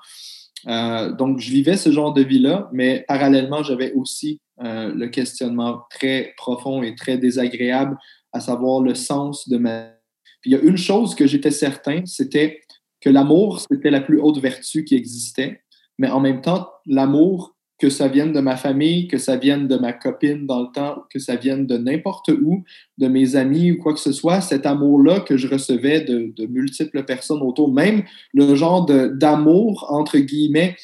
donc, 0.65 1.39
je 1.39 1.51
vivais 1.51 1.77
ce 1.77 1.91
genre 1.91 2.13
de 2.13 2.23
vie-là, 2.23 2.69
mais 2.73 3.05
parallèlement, 3.07 3.61
j'avais 3.61 3.93
aussi 3.93 4.39
le 4.57 5.05
questionnement 5.07 5.81
très 5.91 6.33
profond 6.37 6.81
et 6.81 6.95
très 6.95 7.19
désagréable, 7.19 7.95
à 8.35 8.41
savoir 8.41 8.81
le 8.81 8.93
sens 8.93 9.47
de 9.47 9.57
ma 9.57 9.93
Puis 10.41 10.51
il 10.51 10.53
y 10.53 10.55
a 10.57 10.61
une 10.61 10.77
chose 10.77 11.15
que 11.15 11.25
j'étais 11.25 11.51
certain, 11.51 12.05
c'était 12.05 12.59
que 12.99 13.09
l'amour, 13.09 13.61
c'était 13.61 13.91
la 13.91 14.01
plus 14.01 14.19
haute 14.19 14.39
vertu 14.39 14.83
qui 14.83 14.95
existait, 14.95 15.61
mais 15.97 16.09
en 16.09 16.19
même 16.19 16.41
temps, 16.41 16.67
l'amour 16.85 17.55
que 17.79 17.89
ça 17.89 18.07
vienne 18.07 18.33
de 18.33 18.39
ma 18.39 18.57
famille, 18.57 19.07
que 19.07 19.17
ça 19.17 19.37
vienne 19.37 19.67
de 19.67 19.77
ma 19.77 19.93
copine 19.93 20.45
dans 20.45 20.61
le 20.61 20.67
temps, 20.73 21.03
que 21.09 21.19
ça 21.19 21.35
vienne 21.35 21.65
de 21.65 21.77
n'importe 21.77 22.29
où, 22.29 22.63
de 22.97 23.07
mes 23.07 23.35
amis 23.35 23.71
ou 23.71 23.77
quoi 23.77 23.93
que 23.93 23.99
ce 23.99 24.11
soit, 24.11 24.41
cet 24.41 24.65
amour-là 24.65 25.21
que 25.21 25.37
je 25.37 25.47
recevais 25.47 26.01
de, 26.01 26.45
multiples 26.47 27.03
personnes 27.03 27.41
autour, 27.41 27.73
même 27.73 28.03
le 28.33 28.55
genre 28.55 28.85
d'amour, 28.85 29.87
entre 29.89 30.17
guillemets, 30.17 30.75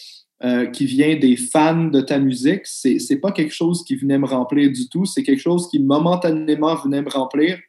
euh, 0.43 0.65
qui 0.65 0.85
vient 0.85 1.15
des 1.17 1.35
fans 1.35 1.85
de 1.85 2.01
ta 2.01 2.17
musique, 2.17 2.61
c'est, 2.63 2.97
c'est 2.97 3.17
pas 3.17 3.31
quelque 3.31 3.53
chose 3.53 3.83
qui 3.83 3.95
venait 3.95 4.17
me 4.17 4.25
remplir 4.25 4.71
du 4.71 4.89
tout. 4.89 5.05
C'est 5.05 5.21
quelque 5.21 5.41
chose 5.41 5.69
qui 5.69 5.79
momentanément 5.79 6.73
venait 6.75 7.03
me 7.03 7.09
remplir, 7.09 7.59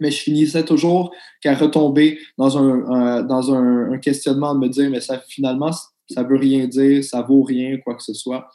mais 0.00 0.10
je 0.10 0.20
finissais 0.20 0.64
toujours 0.64 1.14
qu'à 1.40 1.54
retomber 1.54 2.18
dans 2.38 2.58
un, 2.58 3.22
dans 3.22 3.54
un, 3.54 3.98
questionnement 3.98 4.54
de 4.54 4.58
me 4.58 4.68
dire, 4.68 4.90
mais 4.90 5.00
ça 5.00 5.22
finalement, 5.28 5.70
ça 6.10 6.24
veut 6.24 6.36
rien 6.36 6.66
dire, 6.66 7.04
ça 7.04 7.22
vaut 7.22 7.42
rien, 7.42 7.78
quoi 7.78 7.94
que 7.94 8.02
ce 8.02 8.14
soit. 8.14 8.48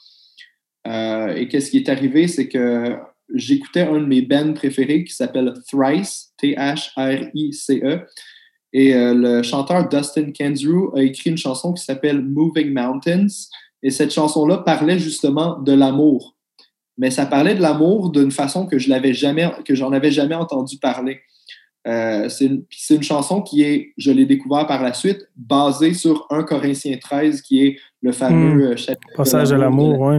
Euh, 0.85 1.35
et 1.35 1.47
qu'est-ce 1.47 1.71
qui 1.71 1.77
est 1.77 1.89
arrivé, 1.89 2.27
c'est 2.27 2.49
que 2.49 2.97
j'écoutais 3.33 3.81
un 3.81 4.01
de 4.01 4.05
mes 4.05 4.21
bands 4.21 4.53
préférés 4.53 5.03
qui 5.03 5.13
s'appelle 5.13 5.53
Thrice, 5.71 6.33
T-H-R-I-C-E. 6.37 8.01
Et 8.73 8.93
euh, 8.93 9.13
le 9.13 9.43
chanteur 9.43 9.87
Dustin 9.87 10.31
Kensrue 10.31 10.89
a 10.95 11.01
écrit 11.01 11.29
une 11.29 11.37
chanson 11.37 11.73
qui 11.73 11.83
s'appelle 11.83 12.21
Moving 12.21 12.73
Mountains. 12.73 13.27
Et 13.83 13.91
cette 13.91 14.11
chanson-là 14.11 14.59
parlait 14.59 14.99
justement 14.99 15.59
de 15.59 15.73
l'amour. 15.73 16.35
Mais 16.97 17.11
ça 17.11 17.25
parlait 17.25 17.55
de 17.55 17.61
l'amour 17.61 18.11
d'une 18.11 18.31
façon 18.31 18.65
que 18.65 18.79
je 18.79 18.89
l'avais 18.89 19.13
jamais, 19.13 19.49
que 19.65 19.75
j'en 19.75 19.91
avais 19.91 20.11
jamais 20.11 20.35
entendu 20.35 20.77
parler. 20.77 21.19
Euh, 21.87 22.27
c'est 22.27 22.47
une, 22.95 23.03
chanson 23.03 23.41
qui 23.41 23.63
est, 23.63 23.93
je 23.97 24.11
l'ai 24.11 24.25
découvert 24.25 24.67
par 24.67 24.83
la 24.83 24.93
suite, 24.93 25.29
basée 25.37 25.93
sur 25.93 26.27
1 26.29 26.43
Corinthiens 26.43 26.97
13, 26.97 27.41
qui 27.41 27.65
est 27.65 27.77
le 28.01 28.11
fameux 28.11 28.73
hmm. 28.73 28.77
chapitre. 28.77 29.13
Passage 29.15 29.51
de 29.51 29.55
l'amour, 29.55 29.99
oui. 29.99 30.17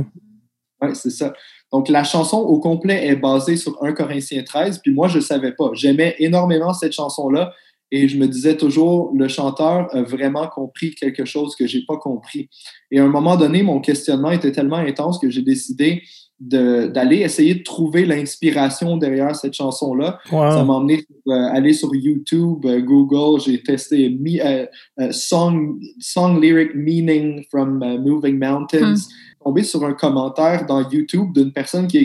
Oui, 0.80 0.90
c'est 0.94 1.10
ça. 1.10 1.34
Donc, 1.72 1.88
la 1.88 2.04
chanson 2.04 2.38
au 2.38 2.60
complet 2.60 3.06
est 3.06 3.16
basée 3.16 3.56
sur 3.56 3.82
1 3.82 3.92
Corinthiens 3.92 4.42
13, 4.42 4.78
puis 4.78 4.94
moi, 4.94 5.08
je 5.08 5.16
ne 5.16 5.22
savais 5.22 5.52
pas. 5.52 5.70
J'aimais 5.74 6.14
énormément 6.18 6.72
cette 6.72 6.92
chanson-là 6.92 7.52
et 7.90 8.08
je 8.08 8.18
me 8.18 8.26
disais 8.28 8.56
toujours, 8.56 9.12
le 9.14 9.28
chanteur 9.28 9.88
a 9.94 10.02
vraiment 10.02 10.46
compris 10.46 10.94
quelque 10.94 11.24
chose 11.24 11.56
que 11.56 11.66
je 11.66 11.78
n'ai 11.78 11.84
pas 11.86 11.96
compris. 11.96 12.48
Et 12.90 12.98
à 12.98 13.04
un 13.04 13.08
moment 13.08 13.36
donné, 13.36 13.62
mon 13.62 13.80
questionnement 13.80 14.30
était 14.30 14.52
tellement 14.52 14.76
intense 14.76 15.18
que 15.18 15.30
j'ai 15.30 15.42
décidé 15.42 16.02
d'aller 16.40 17.16
essayer 17.18 17.56
de 17.56 17.62
trouver 17.64 18.04
l'inspiration 18.04 18.96
derrière 18.96 19.34
cette 19.34 19.54
chanson-là. 19.54 20.20
Ça 20.30 20.64
m'a 20.64 20.74
emmené 20.74 21.04
à 21.28 21.32
euh, 21.32 21.56
aller 21.56 21.72
sur 21.72 21.92
YouTube, 21.92 22.64
euh, 22.64 22.80
Google, 22.80 23.40
j'ai 23.40 23.60
testé 23.60 24.16
euh, 24.44 24.66
song, 25.10 25.80
song 25.98 26.40
lyric 26.40 26.76
meaning 26.76 27.44
from 27.50 27.78
Moving 27.78 28.38
Mountains. 28.38 28.94
Hmm. 28.94 29.44
Tombé 29.44 29.62
sur 29.64 29.84
un 29.84 29.94
commentaire 29.94 30.64
dans 30.66 30.88
YouTube 30.88 31.32
d'une 31.32 31.52
personne 31.52 31.88
qui 31.88 31.98
a 31.98 32.02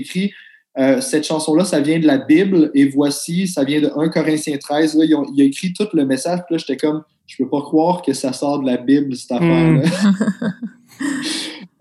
écrit 0.76 1.02
cette 1.02 1.26
chanson-là, 1.26 1.66
ça 1.66 1.80
vient 1.80 2.00
de 2.00 2.08
la 2.08 2.18
Bible 2.18 2.72
et 2.74 2.86
voici, 2.86 3.48
ça 3.48 3.64
vient 3.64 3.82
de 3.82 3.92
1 3.96 4.10
Corinthiens 4.10 4.58
13. 4.58 4.96
Là, 4.98 5.06
il 5.06 5.42
a 5.42 5.46
écrit 5.46 5.74
tout 5.74 5.88
le 5.94 6.06
message. 6.06 6.40
Puis 6.46 6.56
là, 6.56 6.58
j'étais 6.58 6.78
comme, 6.78 7.04
je 7.28 7.38
peux 7.38 7.50
pas 7.50 7.62
croire 7.62 8.02
que 8.02 8.14
ça 8.14 8.34
sort 8.34 8.60
de 8.60 8.66
la 8.66 8.78
Bible, 8.78 9.16
cette 9.16 9.32
hmm. 9.32 9.36
affaire-là. 9.36 9.90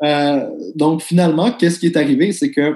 Euh, 0.02 0.49
donc, 0.75 1.00
finalement, 1.00 1.52
qu'est-ce 1.52 1.78
qui 1.78 1.87
est 1.87 1.96
arrivé? 1.96 2.32
C'est 2.32 2.50
que 2.50 2.75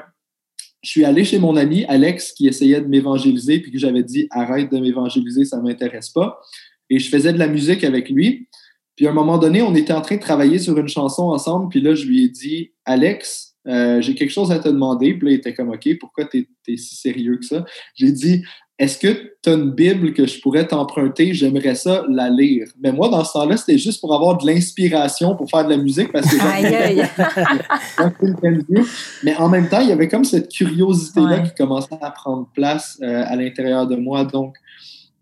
je 0.80 0.90
suis 0.90 1.04
allé 1.04 1.25
chez 1.25 1.40
mon 1.40 1.56
ami 1.56 1.85
Alex 1.87 2.30
qui 2.32 2.46
essayait 2.46 2.80
de 2.80 2.87
m'évangéliser, 2.87 3.58
puis 3.58 3.73
que 3.73 3.78
j'avais 3.78 4.04
dit 4.04 4.28
arrête 4.30 4.70
de 4.70 4.78
m'évangéliser, 4.78 5.44
ça 5.44 5.56
ne 5.56 5.62
m'intéresse 5.62 6.11
pas. 6.11 6.40
Et 6.88 7.00
je 7.00 7.08
faisais 7.08 7.32
de 7.32 7.38
la 7.40 7.49
musique 7.49 7.82
avec 7.82 8.11
lui. 8.11 8.46
Puis 8.94 9.08
à 9.08 9.11
un 9.11 9.12
moment 9.12 9.38
donné, 9.38 9.61
on 9.61 9.75
était 9.75 9.92
en 9.92 10.02
train 10.02 10.14
de 10.14 10.20
travailler 10.20 10.61
sur 10.61 10.78
une 10.78 10.87
chanson 10.87 11.25
ensemble, 11.25 11.68
puis 11.68 11.80
là, 11.80 11.96
je 11.96 12.06
lui 12.06 12.25
ai 12.25 12.28
dit 12.28 12.70
Alex, 12.85 13.56
euh, 13.66 14.00
j'ai 14.00 14.14
quelque 14.14 14.32
chose 14.32 14.52
à 14.52 14.58
te 14.58 14.68
demander. 14.68 15.14
Puis 15.14 15.28
là, 15.28 15.32
il 15.32 15.38
était 15.38 15.54
comme 15.54 15.70
OK, 15.70 15.88
pourquoi 15.99 16.25
tu 16.25 16.49
es, 16.68 16.76
si 16.76 16.96
sérieux 16.96 17.37
que 17.37 17.44
ça? 17.44 17.64
J'ai 17.94 18.12
dit 18.12 18.42
est-ce 18.78 18.99
que 18.99 19.32
tu 19.42 19.49
as 19.49 19.54
une 19.54 19.70
Bible 19.70 20.12
que 20.12 20.26
je 20.26 20.38
pourrais 20.38 20.66
t'emprunter? 20.66 21.32
J'aimerais 21.32 21.76
ça 21.76 22.04
la 22.11 22.28
lire. 22.28 22.68
Mais 22.78 22.92
moi, 22.92 23.08
dans 23.08 23.25
ce 23.25 23.32
temps-là, 23.32 23.56
c'était 23.56 23.78
juste 23.78 24.02
pour 24.02 24.14
avoir 24.14 24.37
de 24.37 24.46
l'inspiration 24.46 25.35
pour 25.35 25.49
faire 25.49 25.64
de 25.64 25.70
la 25.70 25.78
musique 25.78 26.12
parce 26.12 26.26
que 26.26 26.37
Mais 29.23 29.35
en 29.37 29.49
même 29.49 29.70
temps, 29.70 29.80
il 29.80 29.88
y 29.88 29.92
avait 29.92 30.08
comme 30.08 30.25
cette 30.25 30.52
curiosité-là 30.52 31.38
qui 31.40 31.54
commençait 31.54 31.99
à 32.02 32.11
prendre 32.11 32.49
place 32.54 32.99
euh, 33.02 33.25
à 33.26 33.35
l'intérieur 33.37 33.87
de 33.87 33.96
moi. 33.96 34.25
Donc, 34.25 34.56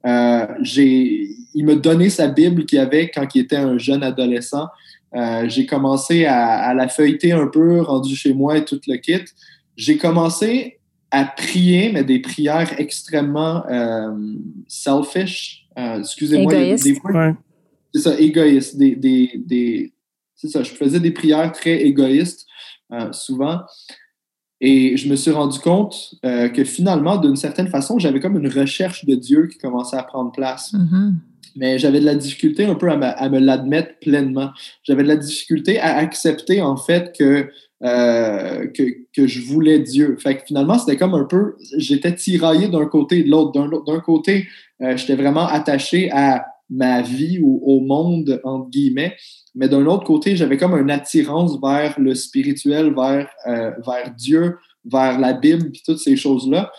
euh, 0.05 0.47
j'ai, 0.61 1.29
il 1.55 1.65
m'a 1.65 1.77
donné 1.77 2.11
sa 2.11 2.27
Bible 2.27 2.67
qu'il 2.67 2.81
avait 2.81 3.09
quand 3.09 3.27
il 3.37 3.43
était 3.43 3.57
un 3.57 3.79
jeune 3.79 4.03
adolescent. 4.03 4.67
Euh, 5.15 5.49
j'ai 5.49 5.67
commencé 5.67 6.25
à, 6.25 6.57
à, 6.57 6.75
la 6.75 6.89
feuilleter 6.89 7.33
un 7.33 7.47
peu, 7.47 7.81
rendu 7.81 8.17
chez 8.17 8.35
moi 8.35 8.59
et 8.59 8.65
tout 8.65 8.81
le 8.87 8.97
kit. 8.97 9.25
J'ai 9.77 9.97
commencé 9.97 10.79
à 11.15 11.25
prier, 11.25 11.93
mais 11.93 12.03
des 12.03 12.19
prières 12.19 12.75
extrêmement 12.81 13.65
euh, 13.71 14.13
selfish. 14.67 15.69
Euh, 15.79 16.01
excusez-moi. 16.01 16.53
Égoïste. 16.53 17.01
C'est 17.95 18.01
ça, 18.01 18.19
égoïste. 18.19 18.77
Des, 18.77 18.97
des, 18.97 19.93
c'est 20.35 20.49
ça, 20.49 20.65
je 20.65 20.71
faisais 20.71 20.99
des 20.99 21.13
prières 21.13 21.53
très 21.53 21.83
égoïstes 21.83 22.47
euh, 22.93 23.13
souvent. 23.13 23.61
Et 24.61 24.97
je 24.97 25.09
me 25.09 25.15
suis 25.15 25.31
rendu 25.31 25.59
compte 25.59 26.15
que 26.23 26.65
finalement, 26.65 27.19
d'une 27.19 27.37
certaine 27.37 27.69
façon, 27.69 27.99
j'avais 27.99 28.19
comme 28.19 28.39
une 28.39 28.49
recherche 28.49 29.05
de 29.05 29.15
Dieu 29.15 29.47
qui 29.47 29.59
commençait 29.59 29.97
à 29.97 30.03
prendre 30.03 30.33
place. 30.33 30.73
Mm-hmm. 30.73 31.13
Mais 31.57 31.79
j'avais 31.79 32.01
de 32.01 32.05
la 32.05 32.15
difficulté 32.15 32.65
un 32.65 32.75
peu 32.75 32.91
à 32.91 33.29
me 33.29 33.39
l'admettre 33.39 33.99
pleinement. 34.01 34.51
J'avais 34.83 35.03
de 35.03 35.09
la 35.09 35.17
difficulté 35.17 35.79
à 35.79 35.97
accepter 35.97 36.61
en 36.61 36.77
fait 36.77 37.15
que 37.17 37.49
euh, 37.85 38.67
que, 38.69 38.83
que, 39.15 39.27
je 39.27 39.43
voulais 39.43 39.79
Dieu. 39.79 40.17
Fait 40.19 40.39
que 40.39 40.45
finalement, 40.47 40.79
c'était 40.79 40.97
comme 40.97 41.13
un 41.13 41.25
peu, 41.25 41.57
j'étais 41.77 42.15
tiraillé 42.15 42.69
d'un 42.69 42.87
côté 42.87 43.19
et 43.19 43.25
de 43.25 43.31
l'autre. 43.31 43.53
D'un 43.85 44.01
côté, 44.01 44.47
euh, 44.81 44.97
j'étais 44.97 45.17
vraiment 45.17 45.47
attaché 45.47 46.11
à 46.11 46.47
ma 46.71 47.03
vie 47.03 47.41
ou 47.43 47.61
au 47.63 47.81
monde, 47.81 48.41
entre 48.43 48.71
guillemets, 48.71 49.17
mais 49.55 49.69
d'un 49.69 49.85
autre 49.85 50.05
côté, 50.05 50.35
j'avais 50.35 50.57
comme 50.57 50.75
une 50.79 50.91
attirance 50.91 51.61
vers 51.61 51.95
le 51.99 52.15
spirituel, 52.15 52.95
vers, 52.95 53.29
euh, 53.47 53.73
vers 53.87 54.15
Dieu, 54.17 54.57
vers 54.91 55.19
la 55.19 55.35
Bible, 55.35 55.71
puis 55.71 55.83
toutes 55.85 55.99
ces 55.99 56.17
choses-là. 56.17 56.73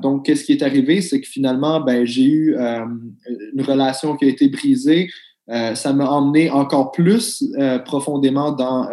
Donc, 0.00 0.26
qu'est-ce 0.26 0.44
qui 0.44 0.52
est 0.52 0.62
arrivé? 0.62 1.00
C'est 1.00 1.20
que 1.20 1.26
finalement, 1.26 1.80
ben, 1.80 2.06
j'ai 2.06 2.24
eu 2.24 2.56
une 2.56 3.62
relation 3.62 4.16
qui 4.16 4.26
a 4.26 4.28
été 4.28 4.48
brisée. 4.48 5.10
ça 5.48 5.92
m'a 5.92 6.08
emmené 6.08 6.50
encore 6.50 6.92
plus 6.92 7.44
profondément 7.84 8.52
dans 8.52 8.88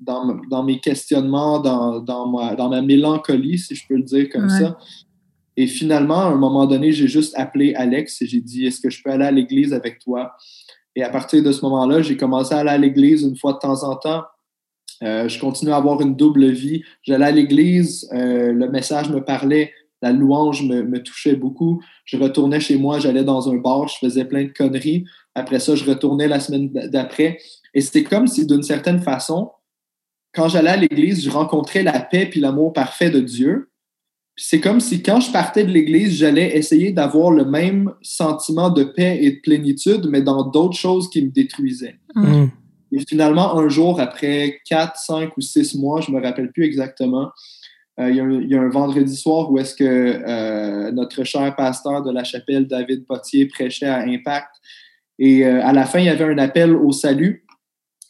dans, 0.00 0.62
mes 0.64 0.80
questionnements, 0.80 1.60
dans, 1.60 2.00
dans, 2.00 2.28
ma, 2.28 2.54
dans 2.54 2.68
ma 2.68 2.82
mélancolie, 2.82 3.58
si 3.58 3.74
je 3.74 3.86
peux 3.86 3.96
le 3.96 4.02
dire 4.02 4.28
comme 4.30 4.48
ça. 4.48 4.78
Et 5.56 5.66
finalement, 5.66 6.20
à 6.20 6.28
un 6.28 6.36
moment 6.36 6.66
donné, 6.66 6.92
j'ai 6.92 7.08
juste 7.08 7.34
appelé 7.36 7.74
Alex 7.74 8.22
et 8.22 8.26
j'ai 8.26 8.40
dit 8.40 8.66
Est-ce 8.66 8.80
que 8.80 8.88
je 8.88 9.02
peux 9.02 9.10
aller 9.10 9.26
à 9.26 9.30
l'église 9.30 9.74
avec 9.74 9.98
toi? 9.98 10.32
Et 10.96 11.02
à 11.02 11.10
partir 11.10 11.42
de 11.42 11.52
ce 11.52 11.60
moment-là, 11.62 12.02
j'ai 12.02 12.16
commencé 12.16 12.54
à 12.54 12.58
aller 12.58 12.70
à 12.70 12.78
l'église 12.78 13.22
une 13.22 13.36
fois 13.36 13.52
de 13.52 13.58
temps 13.58 13.84
en 13.84 13.96
temps. 13.96 14.22
Euh, 15.02 15.28
je 15.28 15.38
continue 15.40 15.72
à 15.72 15.76
avoir 15.76 16.00
une 16.00 16.14
double 16.14 16.46
vie. 16.50 16.82
J'allais 17.02 17.26
à 17.26 17.30
l'église, 17.30 18.08
euh, 18.12 18.52
le 18.52 18.70
message 18.70 19.10
me 19.10 19.22
parlait, 19.22 19.72
la 20.02 20.12
louange 20.12 20.62
me, 20.62 20.82
me, 20.82 21.02
touchait 21.02 21.36
beaucoup. 21.36 21.82
Je 22.04 22.16
retournais 22.16 22.60
chez 22.60 22.76
moi, 22.76 22.98
j'allais 22.98 23.24
dans 23.24 23.50
un 23.50 23.56
bar, 23.56 23.88
je 23.88 23.98
faisais 23.98 24.24
plein 24.24 24.44
de 24.44 24.52
conneries. 24.52 25.04
Après 25.34 25.60
ça, 25.60 25.74
je 25.74 25.84
retournais 25.84 26.28
la 26.28 26.40
semaine 26.40 26.70
d'après. 26.72 27.38
Et 27.74 27.80
c'était 27.80 28.04
comme 28.04 28.26
si, 28.26 28.46
d'une 28.46 28.62
certaine 28.62 29.00
façon, 29.00 29.50
quand 30.32 30.48
j'allais 30.48 30.70
à 30.70 30.76
l'église, 30.76 31.24
je 31.24 31.30
rencontrais 31.30 31.82
la 31.82 32.00
paix 32.00 32.26
puis 32.26 32.40
l'amour 32.40 32.72
parfait 32.72 33.10
de 33.10 33.20
Dieu. 33.20 33.70
C'est 34.36 34.60
comme 34.60 34.80
si 34.80 35.02
quand 35.02 35.20
je 35.20 35.30
partais 35.30 35.64
de 35.64 35.70
l'église, 35.70 36.16
j'allais 36.16 36.56
essayer 36.56 36.92
d'avoir 36.92 37.30
le 37.30 37.44
même 37.44 37.92
sentiment 38.00 38.70
de 38.70 38.84
paix 38.84 39.18
et 39.20 39.32
de 39.32 39.40
plénitude, 39.40 40.06
mais 40.08 40.22
dans 40.22 40.48
d'autres 40.48 40.78
choses 40.78 41.10
qui 41.10 41.22
me 41.22 41.30
détruisaient. 41.30 41.98
Mm. 42.14 42.46
Et 42.92 43.00
finalement, 43.06 43.56
un 43.58 43.68
jour, 43.68 44.00
après 44.00 44.60
quatre, 44.64 44.96
cinq 44.96 45.36
ou 45.36 45.40
six 45.40 45.76
mois, 45.76 46.00
je 46.00 46.10
me 46.10 46.20
rappelle 46.20 46.50
plus 46.52 46.64
exactement, 46.64 47.24
euh, 47.24 47.28
il, 48.08 48.48
y 48.48 48.54
a 48.54 48.60
un, 48.60 48.68
vendredi 48.68 49.16
soir 49.16 49.50
où 49.50 49.58
est-ce 49.58 49.74
que 49.74 49.84
euh, 49.84 50.90
notre 50.92 51.24
cher 51.24 51.54
pasteur 51.56 52.02
de 52.02 52.12
la 52.12 52.24
chapelle, 52.24 52.66
David 52.66 53.04
Potier, 53.06 53.46
prêchait 53.46 53.86
à 53.86 54.00
Impact. 54.00 54.48
Et 55.18 55.44
euh, 55.44 55.62
à 55.62 55.72
la 55.72 55.84
fin, 55.84 55.98
il 55.98 56.06
y 56.06 56.08
avait 56.08 56.24
un 56.24 56.38
appel 56.38 56.74
au 56.74 56.92
salut. 56.92 57.44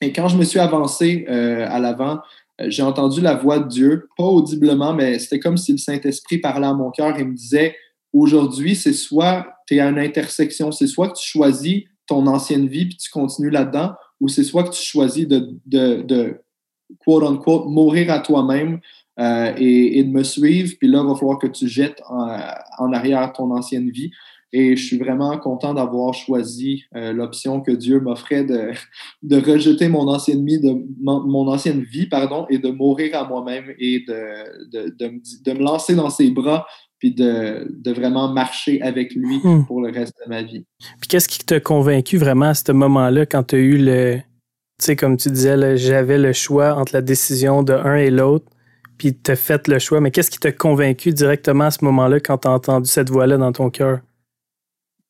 Et 0.00 0.12
quand 0.12 0.28
je 0.28 0.36
me 0.36 0.44
suis 0.44 0.60
avancé 0.60 1.26
euh, 1.28 1.66
à 1.68 1.78
l'avant, 1.80 2.20
euh, 2.60 2.66
j'ai 2.68 2.82
entendu 2.82 3.20
la 3.20 3.34
voix 3.34 3.58
de 3.58 3.68
Dieu, 3.68 4.08
pas 4.16 4.24
audiblement, 4.24 4.94
mais 4.94 5.18
c'était 5.18 5.40
comme 5.40 5.56
si 5.56 5.72
le 5.72 5.78
Saint-Esprit 5.78 6.38
parlait 6.38 6.68
à 6.68 6.72
mon 6.72 6.90
cœur 6.90 7.18
et 7.18 7.24
me 7.24 7.34
disait, 7.34 7.76
aujourd'hui, 8.12 8.76
c'est 8.76 8.92
soit 8.92 9.46
tu 9.66 9.76
es 9.76 9.80
à 9.80 9.88
une 9.88 9.98
intersection, 9.98 10.72
c'est 10.72 10.86
soit 10.86 11.08
que 11.08 11.18
tu 11.18 11.28
choisis 11.28 11.84
ton 12.06 12.26
ancienne 12.26 12.66
vie 12.66 12.86
puis 12.86 12.96
tu 12.96 13.10
continues 13.10 13.50
là-dedans, 13.50 13.92
ou 14.20 14.28
c'est 14.28 14.44
soit 14.44 14.64
que 14.64 14.70
tu 14.70 14.82
choisis 14.82 15.26
de, 15.26 15.50
de, 15.66 16.02
de 16.02 16.40
quote 16.98 17.24
unquote, 17.24 17.66
mourir 17.66 18.10
à 18.10 18.20
toi-même 18.20 18.80
euh, 19.20 19.52
et, 19.56 20.02
de 20.02 20.10
me 20.10 20.22
suivre, 20.22 20.72
puis 20.78 20.88
là, 20.88 21.02
il 21.02 21.08
va 21.08 21.14
falloir 21.14 21.38
que 21.38 21.46
tu 21.46 21.68
jettes 21.68 22.02
en 22.08 22.92
arrière 22.92 23.32
ton 23.32 23.50
ancienne 23.50 23.90
vie. 23.90 24.10
Et 24.52 24.76
je 24.76 24.84
suis 24.84 24.98
vraiment 24.98 25.38
content 25.38 25.74
d'avoir 25.74 26.12
choisi 26.12 26.82
euh, 26.96 27.12
l'option 27.12 27.60
que 27.60 27.70
Dieu 27.70 28.00
m'offrait 28.00 28.44
de, 28.44 28.72
de 29.22 29.36
rejeter 29.36 29.88
mon 29.88 30.08
ancienne 30.08 30.44
vie, 30.44 30.60
de 30.60 30.84
mon, 31.00 31.46
ancienne 31.48 31.82
vie, 31.82 32.06
pardon, 32.06 32.46
et 32.50 32.58
de 32.58 32.70
mourir 32.70 33.16
à 33.16 33.28
moi-même 33.28 33.66
et 33.78 34.00
de, 34.00 34.70
de, 34.72 34.94
de, 34.98 35.20
de, 35.44 35.52
me 35.52 35.62
lancer 35.62 35.94
dans 35.94 36.10
ses 36.10 36.30
bras 36.30 36.66
puis 36.98 37.14
de, 37.14 37.66
de 37.70 37.92
vraiment 37.92 38.30
marcher 38.30 38.82
avec 38.82 39.14
lui 39.14 39.38
hmm. 39.42 39.64
pour 39.66 39.80
le 39.80 39.90
reste 39.90 40.14
de 40.22 40.28
ma 40.28 40.42
vie. 40.42 40.66
Puis 41.00 41.08
qu'est-ce 41.08 41.28
qui 41.28 41.38
t'a 41.38 41.58
convaincu 41.58 42.18
vraiment 42.18 42.46
à 42.46 42.54
ce 42.54 42.72
moment-là 42.72 43.24
quand 43.24 43.44
tu 43.44 43.56
as 43.56 43.58
eu 43.58 43.78
le 43.78 44.18
tu 44.78 44.86
sais, 44.86 44.96
comme 44.96 45.18
tu 45.18 45.30
disais, 45.30 45.76
j'avais 45.76 46.16
le 46.16 46.32
choix 46.32 46.74
entre 46.74 46.94
la 46.94 47.02
décision 47.02 47.62
de 47.62 47.74
un 47.74 47.96
et 47.96 48.10
l'autre, 48.10 48.46
puis 49.00 49.16
tu 49.16 49.30
as 49.30 49.36
fait 49.36 49.66
le 49.66 49.78
choix. 49.78 50.02
Mais 50.02 50.10
qu'est-ce 50.10 50.30
qui 50.30 50.38
t'a 50.38 50.52
convaincu 50.52 51.10
directement 51.12 51.64
à 51.64 51.70
ce 51.70 51.82
moment-là 51.86 52.20
quand 52.20 52.36
tu 52.36 52.48
as 52.48 52.50
entendu 52.50 52.86
cette 52.86 53.08
voix-là 53.08 53.38
dans 53.38 53.50
ton 53.50 53.70
cœur? 53.70 54.00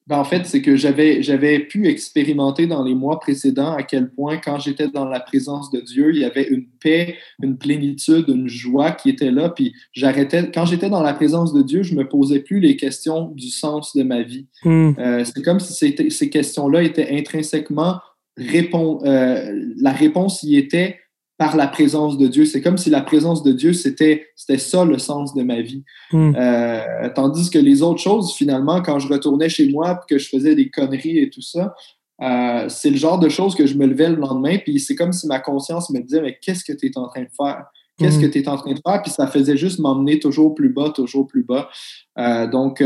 Ben, 0.06 0.18
en 0.18 0.24
fait, 0.24 0.46
c'est 0.46 0.62
que 0.62 0.76
j'avais, 0.76 1.24
j'avais 1.24 1.58
pu 1.58 1.88
expérimenter 1.88 2.68
dans 2.68 2.84
les 2.84 2.94
mois 2.94 3.18
précédents 3.18 3.72
à 3.72 3.82
quel 3.82 4.10
point, 4.10 4.38
quand 4.38 4.60
j'étais 4.60 4.86
dans 4.86 5.06
la 5.06 5.18
présence 5.18 5.72
de 5.72 5.80
Dieu, 5.80 6.12
il 6.14 6.20
y 6.20 6.24
avait 6.24 6.46
une 6.46 6.66
paix, 6.80 7.16
une 7.42 7.58
plénitude, 7.58 8.26
une 8.28 8.46
joie 8.46 8.92
qui 8.92 9.10
était 9.10 9.32
là. 9.32 9.48
Puis 9.48 9.72
j'arrêtais, 9.92 10.52
quand 10.52 10.66
j'étais 10.66 10.88
dans 10.88 11.02
la 11.02 11.12
présence 11.12 11.52
de 11.52 11.62
Dieu, 11.62 11.82
je 11.82 11.96
me 11.96 12.08
posais 12.08 12.40
plus 12.40 12.60
les 12.60 12.76
questions 12.76 13.32
du 13.34 13.48
sens 13.48 13.96
de 13.96 14.04
ma 14.04 14.22
vie. 14.22 14.46
Hmm. 14.62 14.92
Euh, 15.00 15.24
c'est 15.24 15.42
comme 15.42 15.58
si 15.58 15.94
ces 16.10 16.30
questions-là 16.30 16.84
étaient 16.84 17.10
intrinsèquement 17.10 17.98
répond, 18.36 19.00
euh, 19.04 19.52
la 19.80 19.92
réponse 19.92 20.42
y 20.42 20.56
était 20.56 20.98
par 21.40 21.56
la 21.56 21.68
présence 21.68 22.18
de 22.18 22.26
Dieu. 22.26 22.44
C'est 22.44 22.60
comme 22.60 22.76
si 22.76 22.90
la 22.90 23.00
présence 23.00 23.42
de 23.42 23.52
Dieu, 23.52 23.72
c'était, 23.72 24.26
c'était 24.36 24.58
ça 24.58 24.84
le 24.84 24.98
sens 24.98 25.34
de 25.34 25.42
ma 25.42 25.62
vie. 25.62 25.84
Hmm. 26.12 26.34
Euh, 26.36 27.08
tandis 27.14 27.48
que 27.48 27.58
les 27.58 27.80
autres 27.80 28.02
choses, 28.02 28.34
finalement, 28.34 28.82
quand 28.82 28.98
je 28.98 29.08
retournais 29.08 29.48
chez 29.48 29.70
moi 29.70 29.98
que 30.06 30.18
je 30.18 30.28
faisais 30.28 30.54
des 30.54 30.68
conneries 30.68 31.18
et 31.18 31.30
tout 31.30 31.40
ça, 31.40 31.74
euh, 32.20 32.68
c'est 32.68 32.90
le 32.90 32.98
genre 32.98 33.18
de 33.18 33.30
choses 33.30 33.54
que 33.54 33.66
je 33.66 33.74
me 33.78 33.86
levais 33.86 34.10
le 34.10 34.16
lendemain, 34.16 34.58
puis 34.58 34.78
c'est 34.80 34.94
comme 34.94 35.14
si 35.14 35.26
ma 35.28 35.40
conscience 35.40 35.88
me 35.88 36.00
disait, 36.00 36.20
mais 36.20 36.38
qu'est-ce 36.42 36.62
que 36.62 36.74
tu 36.74 36.88
es 36.88 36.98
en 36.98 37.08
train 37.08 37.22
de 37.22 37.30
faire? 37.34 37.64
Qu'est-ce 37.96 38.18
hmm. 38.18 38.20
que 38.20 38.26
tu 38.26 38.38
es 38.40 38.46
en 38.46 38.58
train 38.58 38.74
de 38.74 38.80
faire? 38.86 39.00
Puis 39.00 39.10
ça 39.10 39.26
faisait 39.26 39.56
juste 39.56 39.78
m'emmener 39.78 40.18
toujours 40.18 40.54
plus 40.54 40.68
bas, 40.68 40.90
toujours 40.90 41.26
plus 41.26 41.42
bas. 41.42 41.70
Euh, 42.18 42.48
donc, 42.48 42.84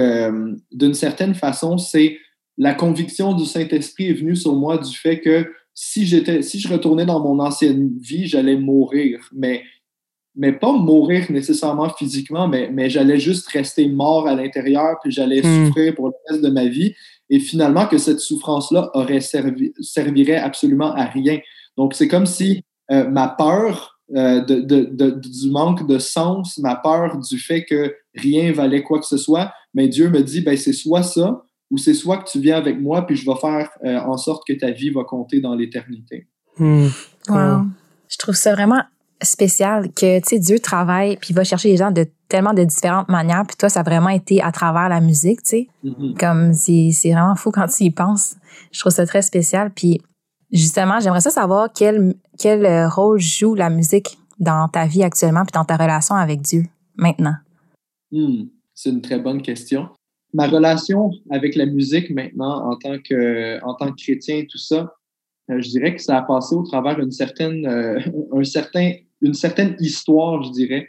d'une 0.71 0.95
certaine 0.95 1.35
façon, 1.35 1.77
c'est 1.77 2.19
la 2.57 2.73
conviction 2.73 3.33
du 3.33 3.47
Saint-Esprit 3.47 4.11
est 4.11 4.15
venue 4.15 4.37
sur 4.37 4.55
moi 4.55 4.79
du 4.79 4.95
fait 4.95 5.19
que 5.19 5.45
si 5.75 6.07
j'étais, 6.07 6.43
si 6.43 6.61
je 6.61 6.69
retournais 6.69 7.05
dans 7.05 7.21
mon 7.21 7.41
ancienne 7.41 7.93
vie, 8.01 8.27
j'allais 8.27 8.57
mourir. 8.57 9.29
Mais, 9.33 9.63
mais 10.37 10.53
pas 10.53 10.73
mourir 10.73 11.31
nécessairement 11.31 11.91
physiquement, 11.91 12.49
mais, 12.49 12.71
mais 12.73 12.89
j'allais 12.89 13.19
juste 13.19 13.49
rester 13.49 13.89
mort 13.89 14.29
à 14.29 14.35
l'intérieur, 14.35 14.97
puis 15.03 15.11
j'allais 15.11 15.43
hmm. 15.43 15.67
souffrir 15.67 15.95
pour 15.95 16.09
le 16.09 16.15
reste 16.29 16.43
de 16.43 16.51
ma 16.51 16.67
vie. 16.67 16.95
Et 17.29 17.41
finalement, 17.41 17.87
que 17.87 17.99
cette 17.99 18.21
souffrance-là 18.21 18.91
aurait 18.95 19.21
servi, 19.21 19.73
servirait 19.81 20.37
absolument 20.37 20.93
à 20.95 21.07
rien. 21.07 21.41
Donc, 21.77 21.95
c'est 21.95 22.09
comme 22.09 22.27
si 22.27 22.63
euh, 22.93 23.09
ma 23.09 23.29
peur 23.29 23.99
euh, 24.15 24.41
de, 24.45 24.61
de, 24.61 25.11
du 25.11 25.51
manque 25.51 25.89
de 25.89 25.99
sens, 25.99 26.59
ma 26.59 26.77
peur 26.77 27.19
du 27.19 27.39
fait 27.39 27.65
que 27.65 27.97
rien 28.15 28.53
valait 28.53 28.83
quoi 28.83 29.01
que 29.01 29.07
ce 29.07 29.17
soit, 29.17 29.53
mais 29.73 29.89
Dieu 29.89 30.11
me 30.11 30.23
dit, 30.23 30.43
ben, 30.43 30.57
c'est 30.57 30.75
soit 30.75 31.03
ça, 31.03 31.44
ou 31.71 31.79
c'est 31.79 31.95
soit 31.95 32.19
que 32.19 32.31
tu 32.31 32.41
viens 32.41 32.57
avec 32.57 32.81
moi, 32.81 33.07
puis 33.07 33.17
je 33.17 33.25
vais 33.25 33.37
faire 33.37 33.71
euh, 33.85 33.99
en 34.01 34.17
sorte 34.17 34.47
que 34.47 34.53
ta 34.53 34.71
vie 34.71 34.91
va 34.91 35.05
compter 35.05 35.41
dans 35.41 35.55
l'éternité. 35.55 36.29
Hmm. 36.59 36.89
Wow. 37.29 37.63
Je 38.09 38.17
trouve 38.19 38.35
ça 38.35 38.53
vraiment 38.53 38.83
spécial 39.23 39.91
que, 39.93 40.19
tu 40.19 40.25
sais, 40.27 40.39
Dieu 40.39 40.59
travaille, 40.59 41.17
puis 41.17 41.33
va 41.33 41.45
chercher 41.45 41.71
les 41.71 41.77
gens 41.77 41.91
de 41.91 42.07
tellement 42.29 42.53
de 42.53 42.65
différentes 42.65 43.09
manières, 43.09 43.45
puis 43.47 43.57
toi, 43.57 43.69
ça 43.69 43.81
a 43.81 43.83
vraiment 43.83 44.11
été 44.11 44.43
à 44.43 44.53
travers 44.53 44.89
la 44.89 45.01
musique, 45.01 45.43
tu 45.43 45.49
sais. 45.49 45.69
Mm-hmm. 45.85 46.19
Comme, 46.19 46.53
c'est 46.53 47.13
vraiment 47.13 47.35
fou 47.35 47.51
quand 47.51 47.67
tu 47.67 47.85
y 47.85 47.91
penses. 47.91 48.37
Je 48.73 48.81
trouve 48.81 48.93
ça 48.93 49.07
très 49.07 49.23
spécial, 49.23 49.71
puis 49.75 50.01
justement, 50.53 51.01
j'aimerais 51.01 51.21
ça 51.21 51.31
savoir 51.31 51.71
quel, 51.75 52.15
quel 52.39 52.67
euh, 52.67 52.89
rôle 52.89 53.19
joue 53.19 53.55
la 53.55 53.71
musique 53.71 54.19
dans 54.39 54.69
ta 54.69 54.87
vie 54.87 55.03
actuellement, 55.03 55.45
puis 55.45 55.53
dans 55.53 55.65
ta 55.65 55.77
relation 55.77 56.15
avec 56.15 56.43
Dieu 56.43 56.65
maintenant? 56.97 57.37
Hmm. 58.13 58.45
C'est 58.75 58.91
une 58.91 59.01
très 59.01 59.19
bonne 59.19 59.41
question 59.41 59.89
ma 60.35 60.49
relation 60.49 61.11
avec 61.31 61.55
la 61.55 61.65
musique 61.65 62.11
maintenant 62.11 62.71
en 62.71 62.77
tant 62.77 62.99
que 62.99 63.63
en 63.65 63.75
tant 63.75 63.91
que 63.91 64.03
chrétien 64.03 64.39
et 64.39 64.47
tout 64.47 64.59
ça, 64.59 64.93
euh, 65.51 65.61
je 65.61 65.69
dirais 65.71 65.95
que 65.95 66.03
ça 66.03 66.19
a 66.19 66.23
passé 66.23 66.55
au 66.55 66.63
travers 66.63 66.97
d'une 66.97 67.13
certaine 67.13 67.67
euh, 67.67 68.01
un 68.33 68.45
certain 68.45 68.93
une 69.23 69.35
certaine 69.35 69.77
histoire, 69.81 70.43
je 70.43 70.51
dirais. 70.51 70.89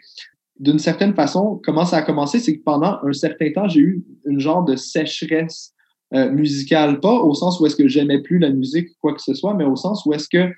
D'une 0.60 0.80
certaine 0.80 1.14
façon, 1.14 1.62
comment 1.64 1.86
ça 1.86 1.98
a 1.98 2.02
commencé, 2.02 2.40
c'est 2.40 2.58
que 2.58 2.64
pendant 2.64 2.98
un 3.04 3.14
certain 3.14 3.52
temps, 3.52 3.68
j'ai 3.68 3.82
eu 3.82 4.06
une 4.26 4.40
genre 4.40 4.64
de 4.64 4.76
sécheresse 4.76 5.74
euh, 6.14 6.32
musicale, 6.32 7.00
pas 7.00 7.14
au 7.14 7.34
sens 7.34 7.60
où 7.60 7.66
est-ce 7.66 7.76
que 7.76 7.88
j'aimais 7.88 8.22
plus 8.22 8.40
la 8.40 8.50
musique 8.50 8.90
ou 8.90 8.94
quoi 9.02 9.14
que 9.14 9.22
ce 9.22 9.34
soit, 9.34 9.54
mais 9.54 9.66
au 9.66 9.76
sens 9.76 10.06
où 10.06 10.14
est-ce 10.14 10.30
que 10.30 10.52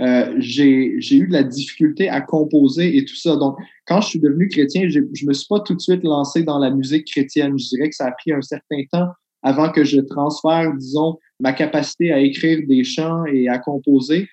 euh, 0.00 0.34
j'ai 0.38 0.96
eu 1.12 1.26
de 1.26 1.32
la 1.32 1.42
difficulté 1.42 2.08
à 2.08 2.20
composer 2.20 2.96
et 2.96 3.04
tout 3.04 3.16
ça. 3.16 3.36
Donc, 3.36 3.56
quand 3.86 4.00
je 4.00 4.08
suis 4.08 4.20
devenu 4.20 4.48
chrétien, 4.48 4.88
je 4.88 5.00
ne 5.00 5.26
me 5.26 5.32
suis 5.34 5.46
pas 5.48 5.60
tout 5.60 5.74
de 5.74 5.80
suite 5.80 6.02
lancé 6.04 6.42
dans 6.42 6.58
la 6.58 6.70
musique 6.70 7.06
chrétienne. 7.06 7.58
Je 7.58 7.68
dirais 7.68 7.90
que 7.90 7.96
ça 7.96 8.06
a 8.06 8.12
pris 8.12 8.32
un 8.32 8.40
certain 8.40 8.82
temps 8.90 9.08
avant 9.42 9.70
que 9.70 9.84
je 9.84 10.00
transfère, 10.00 10.74
disons, 10.76 11.18
ma 11.40 11.52
capacité 11.52 12.12
à 12.12 12.20
écrire 12.20 12.60
des 12.66 12.84
chants 12.84 13.24
et 13.26 13.48
à 13.48 13.58
composer 13.58 14.28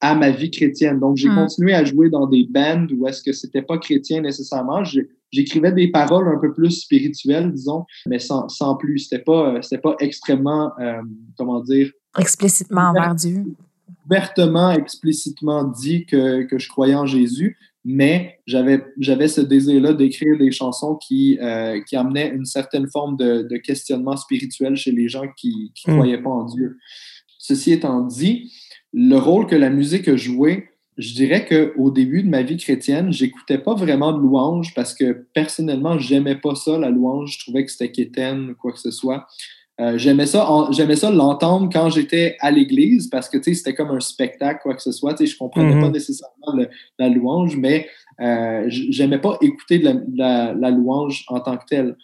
à 0.00 0.14
ma 0.14 0.30
vie 0.30 0.50
chrétienne. 0.50 1.00
Donc, 1.00 1.16
j'ai 1.16 1.28
hmm. 1.28 1.36
continué 1.36 1.74
à 1.74 1.84
jouer 1.84 2.10
dans 2.10 2.26
des 2.26 2.46
bands 2.48 2.86
où 2.92 3.06
est-ce 3.06 3.22
que 3.22 3.32
c'était 3.32 3.62
pas 3.62 3.78
chrétien 3.78 4.20
nécessairement. 4.20 4.82
J'écrivais 5.32 5.72
des 5.72 5.88
paroles 5.88 6.28
un 6.28 6.38
peu 6.38 6.52
plus 6.52 6.70
spirituelles, 6.70 7.52
disons, 7.52 7.84
mais 8.06 8.18
sans, 8.18 8.48
sans 8.48 8.76
plus. 8.76 9.00
C'était 9.00 9.22
pas, 9.22 9.58
pas 9.82 9.96
extrêmement, 10.00 10.72
euh, 10.80 11.00
comment 11.36 11.60
dire... 11.60 11.90
Explicitement 12.18 12.90
envers 12.90 13.14
Dieu 13.14 13.44
ouvertement, 14.06 14.70
explicitement 14.70 15.64
dit 15.64 16.06
que, 16.06 16.42
que 16.44 16.58
je 16.58 16.68
croyais 16.68 16.94
en 16.94 17.06
Jésus, 17.06 17.58
mais 17.84 18.40
j'avais, 18.46 18.84
j'avais 18.98 19.28
ce 19.28 19.40
désir-là 19.40 19.92
d'écrire 19.92 20.36
des 20.38 20.50
chansons 20.50 20.96
qui, 20.96 21.38
euh, 21.40 21.80
qui 21.88 21.96
amenaient 21.96 22.32
une 22.34 22.44
certaine 22.44 22.88
forme 22.88 23.16
de, 23.16 23.42
de, 23.42 23.56
questionnement 23.58 24.16
spirituel 24.16 24.76
chez 24.76 24.90
les 24.90 25.08
gens 25.08 25.26
qui 25.36 25.72
ne 25.86 25.92
hmm. 25.92 25.96
croyaient 25.96 26.22
pas 26.22 26.30
en 26.30 26.44
Dieu. 26.44 26.78
Ceci 27.38 27.72
étant 27.72 28.02
dit, 28.02 28.52
le 28.92 29.16
rôle 29.16 29.46
que 29.46 29.54
la 29.54 29.70
musique 29.70 30.08
a 30.08 30.16
joué, 30.16 30.68
je 30.98 31.14
dirais 31.14 31.46
qu'au 31.46 31.90
début 31.90 32.22
de 32.22 32.28
ma 32.28 32.42
vie 32.42 32.56
chrétienne, 32.56 33.12
j'écoutais 33.12 33.58
pas 33.58 33.74
vraiment 33.74 34.12
de 34.12 34.18
louange 34.18 34.74
parce 34.74 34.94
que 34.94 35.26
personnellement, 35.34 35.98
j'aimais 35.98 36.36
pas 36.36 36.54
ça, 36.54 36.78
la 36.78 36.90
louange. 36.90 37.34
Je 37.34 37.44
trouvais 37.44 37.64
que 37.64 37.70
c'était 37.70 37.92
quétaine 37.92 38.50
ou 38.50 38.54
quoi 38.54 38.72
que 38.72 38.80
ce 38.80 38.90
soit. 38.90 39.26
Euh, 39.78 39.98
j'aimais 39.98 40.24
ça, 40.24 40.48
j'aimais 40.70 40.96
ça 40.96 41.10
l'entendre 41.10 41.68
quand 41.70 41.90
j'étais 41.90 42.36
à 42.40 42.50
l'église 42.50 43.08
parce 43.08 43.28
que 43.28 43.42
c'était 43.42 43.74
comme 43.74 43.90
un 43.90 44.00
spectacle, 44.00 44.60
quoi 44.62 44.74
que 44.74 44.82
ce 44.82 44.92
soit. 44.92 45.22
Je 45.22 45.36
comprenais 45.36 45.78
pas 45.78 45.88
mm-hmm. 45.88 45.92
nécessairement 45.92 46.66
la 46.98 47.08
louange, 47.10 47.56
mais 47.56 47.86
euh, 48.20 48.64
j'aimais 48.68 49.18
pas 49.18 49.36
écouter 49.42 49.78
de 49.78 50.00
la, 50.14 50.54
la, 50.54 50.70
louange 50.70 51.24
en 51.28 51.40
tant 51.40 51.58
que 51.58 51.66
telle. 51.68 51.96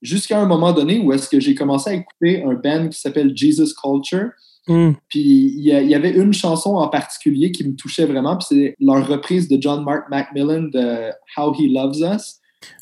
Jusqu'à 0.00 0.40
un 0.40 0.46
moment 0.46 0.72
donné 0.72 1.00
où 1.00 1.12
est-ce 1.12 1.28
que 1.28 1.40
j'ai 1.40 1.54
commencé 1.54 1.90
à 1.90 1.94
écouter 1.94 2.44
un 2.44 2.54
band 2.54 2.88
qui 2.88 3.00
s'appelle 3.00 3.36
Jesus 3.36 3.74
Culture. 3.74 4.30
Mm. 4.68 4.92
Puis 5.08 5.20
il 5.20 5.64
y, 5.64 5.94
avait 5.94 6.12
une 6.12 6.32
chanson 6.32 6.76
en 6.76 6.88
particulier 6.88 7.50
qui 7.50 7.66
me 7.66 7.74
touchait 7.74 8.06
vraiment, 8.06 8.36
puis 8.36 8.46
c'est 8.48 8.76
leur 8.78 9.06
reprise 9.08 9.48
de 9.48 9.60
John 9.60 9.82
Mark 9.82 10.08
Macmillan 10.08 10.68
de 10.72 11.10
How 11.36 11.52
He 11.58 11.72
Loves 11.72 11.98
Us. 11.98 12.38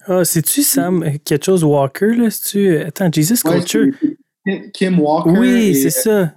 Ah, 0.06 0.24
c'est-tu 0.24 0.62
Sam, 0.62 1.04
quelque 1.24 1.44
chose 1.44 1.64
Walker, 1.64 2.14
là? 2.14 2.28
tu 2.30 2.76
Attends, 2.76 3.10
Jesus 3.10 3.42
Culture. 3.42 3.86
Kim 4.72 4.98
Walker. 4.98 5.30
Oui, 5.30 5.74
c'est 5.74 5.90
ça. 5.90 6.34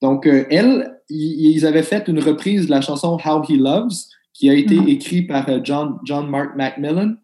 Donc, 0.00 0.26
euh, 0.26 0.44
elle, 0.50 0.98
ils 1.08 1.64
avaient 1.64 1.82
fait 1.82 2.08
une 2.08 2.18
reprise 2.18 2.66
de 2.66 2.70
la 2.70 2.80
chanson 2.80 3.18
How 3.24 3.42
He 3.48 3.56
Loves, 3.56 3.92
qui 4.32 4.50
a 4.50 4.54
été 4.54 4.76
mm-hmm. 4.76 4.88
écrite 4.88 5.28
par 5.28 5.48
euh, 5.48 5.60
John, 5.62 5.98
John 6.04 6.28
Mark 6.28 6.56
Macmillan. 6.56 7.14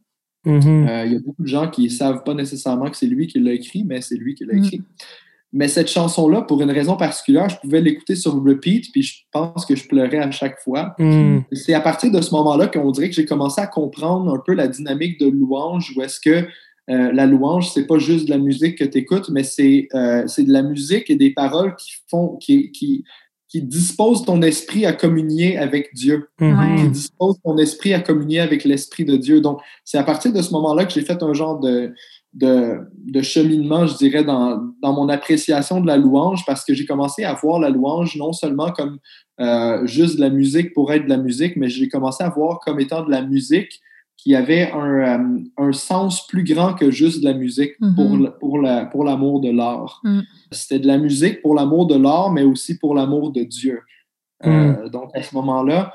Mm-hmm. 0.46 0.88
Euh, 0.88 1.07
il 1.07 1.12
y 1.12 1.16
a 1.16 1.18
beaucoup 1.18 1.42
de 1.42 1.48
gens 1.48 1.68
qui 1.68 1.85
ne 1.85 1.88
savent 1.88 2.22
pas 2.22 2.35
nécessairement 2.35 2.90
que 2.90 2.96
c'est 2.96 3.07
lui 3.07 3.27
qui 3.27 3.40
l'a 3.40 3.53
écrit, 3.53 3.85
mais 3.85 4.01
c'est 4.01 4.16
lui 4.16 4.35
qui 4.35 4.44
l'a 4.44 4.55
mm. 4.55 4.64
écrit. 4.64 4.83
Mais 5.53 5.66
cette 5.66 5.88
chanson-là, 5.88 6.42
pour 6.42 6.61
une 6.61 6.70
raison 6.70 6.96
particulière, 6.96 7.48
je 7.48 7.57
pouvais 7.57 7.81
l'écouter 7.81 8.16
sur 8.16 8.35
repeat, 8.35 8.92
puis 8.92 9.03
je 9.03 9.22
pense 9.33 9.64
que 9.64 9.74
je 9.74 9.88
pleurais 9.88 10.18
à 10.18 10.31
chaque 10.31 10.61
fois. 10.61 10.94
Hmm. 10.98 11.38
C'est 11.53 11.72
à 11.72 11.81
partir 11.81 12.11
de 12.11 12.20
ce 12.20 12.35
moment-là 12.35 12.66
qu'on 12.66 12.90
dirait 12.90 13.09
que 13.09 13.14
j'ai 13.14 13.24
commencé 13.24 13.59
à 13.59 13.66
comprendre 13.66 14.35
un 14.35 14.42
peu 14.44 14.53
la 14.53 14.68
dynamique 14.68 15.18
de 15.18 15.27
louange, 15.27 15.94
où 15.96 16.03
est-ce 16.03 16.20
que 16.20 16.46
euh, 16.90 17.12
la 17.12 17.27
louange, 17.27 17.70
c'est 17.70 17.87
pas 17.87 17.98
juste 17.98 18.27
de 18.27 18.31
la 18.31 18.38
musique 18.38 18.79
que 18.79 18.85
tu 18.85 18.98
écoutes, 18.98 19.29
mais 19.31 19.44
c'est 19.44 19.88
euh, 19.94 20.24
de 20.24 20.53
la 20.53 20.62
musique 20.62 21.11
et 21.11 21.16
des 21.16 21.31
paroles 21.31 21.77
qui 21.77 21.92
font, 22.09 22.37
qui, 22.37 22.70
qui, 22.72 23.05
qui 23.48 23.62
disposent 23.62 24.24
ton 24.24 24.40
esprit 24.42 24.87
à 24.87 24.92
communier 24.92 25.59
avec 25.59 25.94
Dieu, 25.94 26.29
hmm. 26.40 26.77
qui 26.77 26.88
disposent 26.90 27.38
ton 27.44 27.59
esprit 27.59 27.94
à 27.94 28.01
communier 28.01 28.40
avec 28.40 28.64
l'esprit 28.64 29.05
de 29.05 29.16
Dieu. 29.16 29.40
Donc, 29.40 29.61
c'est 29.85 29.98
à 29.98 30.03
partir 30.03 30.33
de 30.33 30.40
ce 30.40 30.51
moment-là 30.53 30.85
que 30.85 30.92
j'ai 30.92 31.03
fait 31.03 31.22
un 31.22 31.33
genre 31.33 31.59
de, 31.61 31.92
de, 32.35 33.22
cheminement, 33.22 33.87
je 33.87 33.96
dirais, 33.96 34.24
dans, 34.24 34.61
mon 34.83 35.09
appréciation 35.09 35.81
de 35.81 35.87
la 35.87 35.96
louange, 35.96 36.44
parce 36.46 36.64
que 36.64 36.74
j'ai 36.74 36.87
commencé 36.87 37.24
à 37.24 37.35
voir 37.35 37.59
la 37.59 37.70
louange 37.70 38.16
non 38.16 38.33
seulement 38.33 38.70
comme 38.70 38.98
euh, 39.40 39.87
juste 39.87 40.16
de 40.16 40.20
la 40.20 40.31
musique 40.31 40.72
pour 40.74 40.92
être 40.92 41.05
de 41.05 41.09
la 41.09 41.16
musique, 41.16 41.57
mais 41.57 41.68
j'ai 41.68 41.88
commencé 41.88 42.22
à 42.22 42.29
voir 42.29 42.61
comme 42.61 42.81
étant 42.81 43.05
de 43.05 43.11
la 43.11 43.22
musique 43.22 43.81
qui 44.18 44.35
avait 44.35 44.70
un, 44.72 45.44
euh, 45.61 45.72
sens 45.72 46.26
plus 46.26 46.42
grand 46.42 46.74
que 46.74 46.90
juste 46.90 47.20
de 47.20 47.24
la 47.24 47.35
musique 47.35 47.72
mm-hmm. 47.81 48.38
pour, 48.38 48.90
pour 48.90 49.04
l'amour 49.04 49.40
de 49.40 49.50
l'art. 49.50 50.00
Mm. 50.02 50.20
C'était 50.50 50.81
de 50.81 50.87
la 50.87 50.98
musique 50.98 51.40
pour 51.40 51.54
l'amour 51.54 51.87
de 51.87 51.96
l'art, 51.96 52.31
mais 52.33 52.42
aussi 52.42 52.76
pour 52.78 52.94
l'amour 52.94 53.33
de 53.33 53.44
Dieu. 53.44 53.81
Euh, 54.44 54.87
mm. 54.87 54.90
donc, 54.90 55.11
à 55.14 55.22
ce 55.22 55.35
moment-là, 55.37 55.92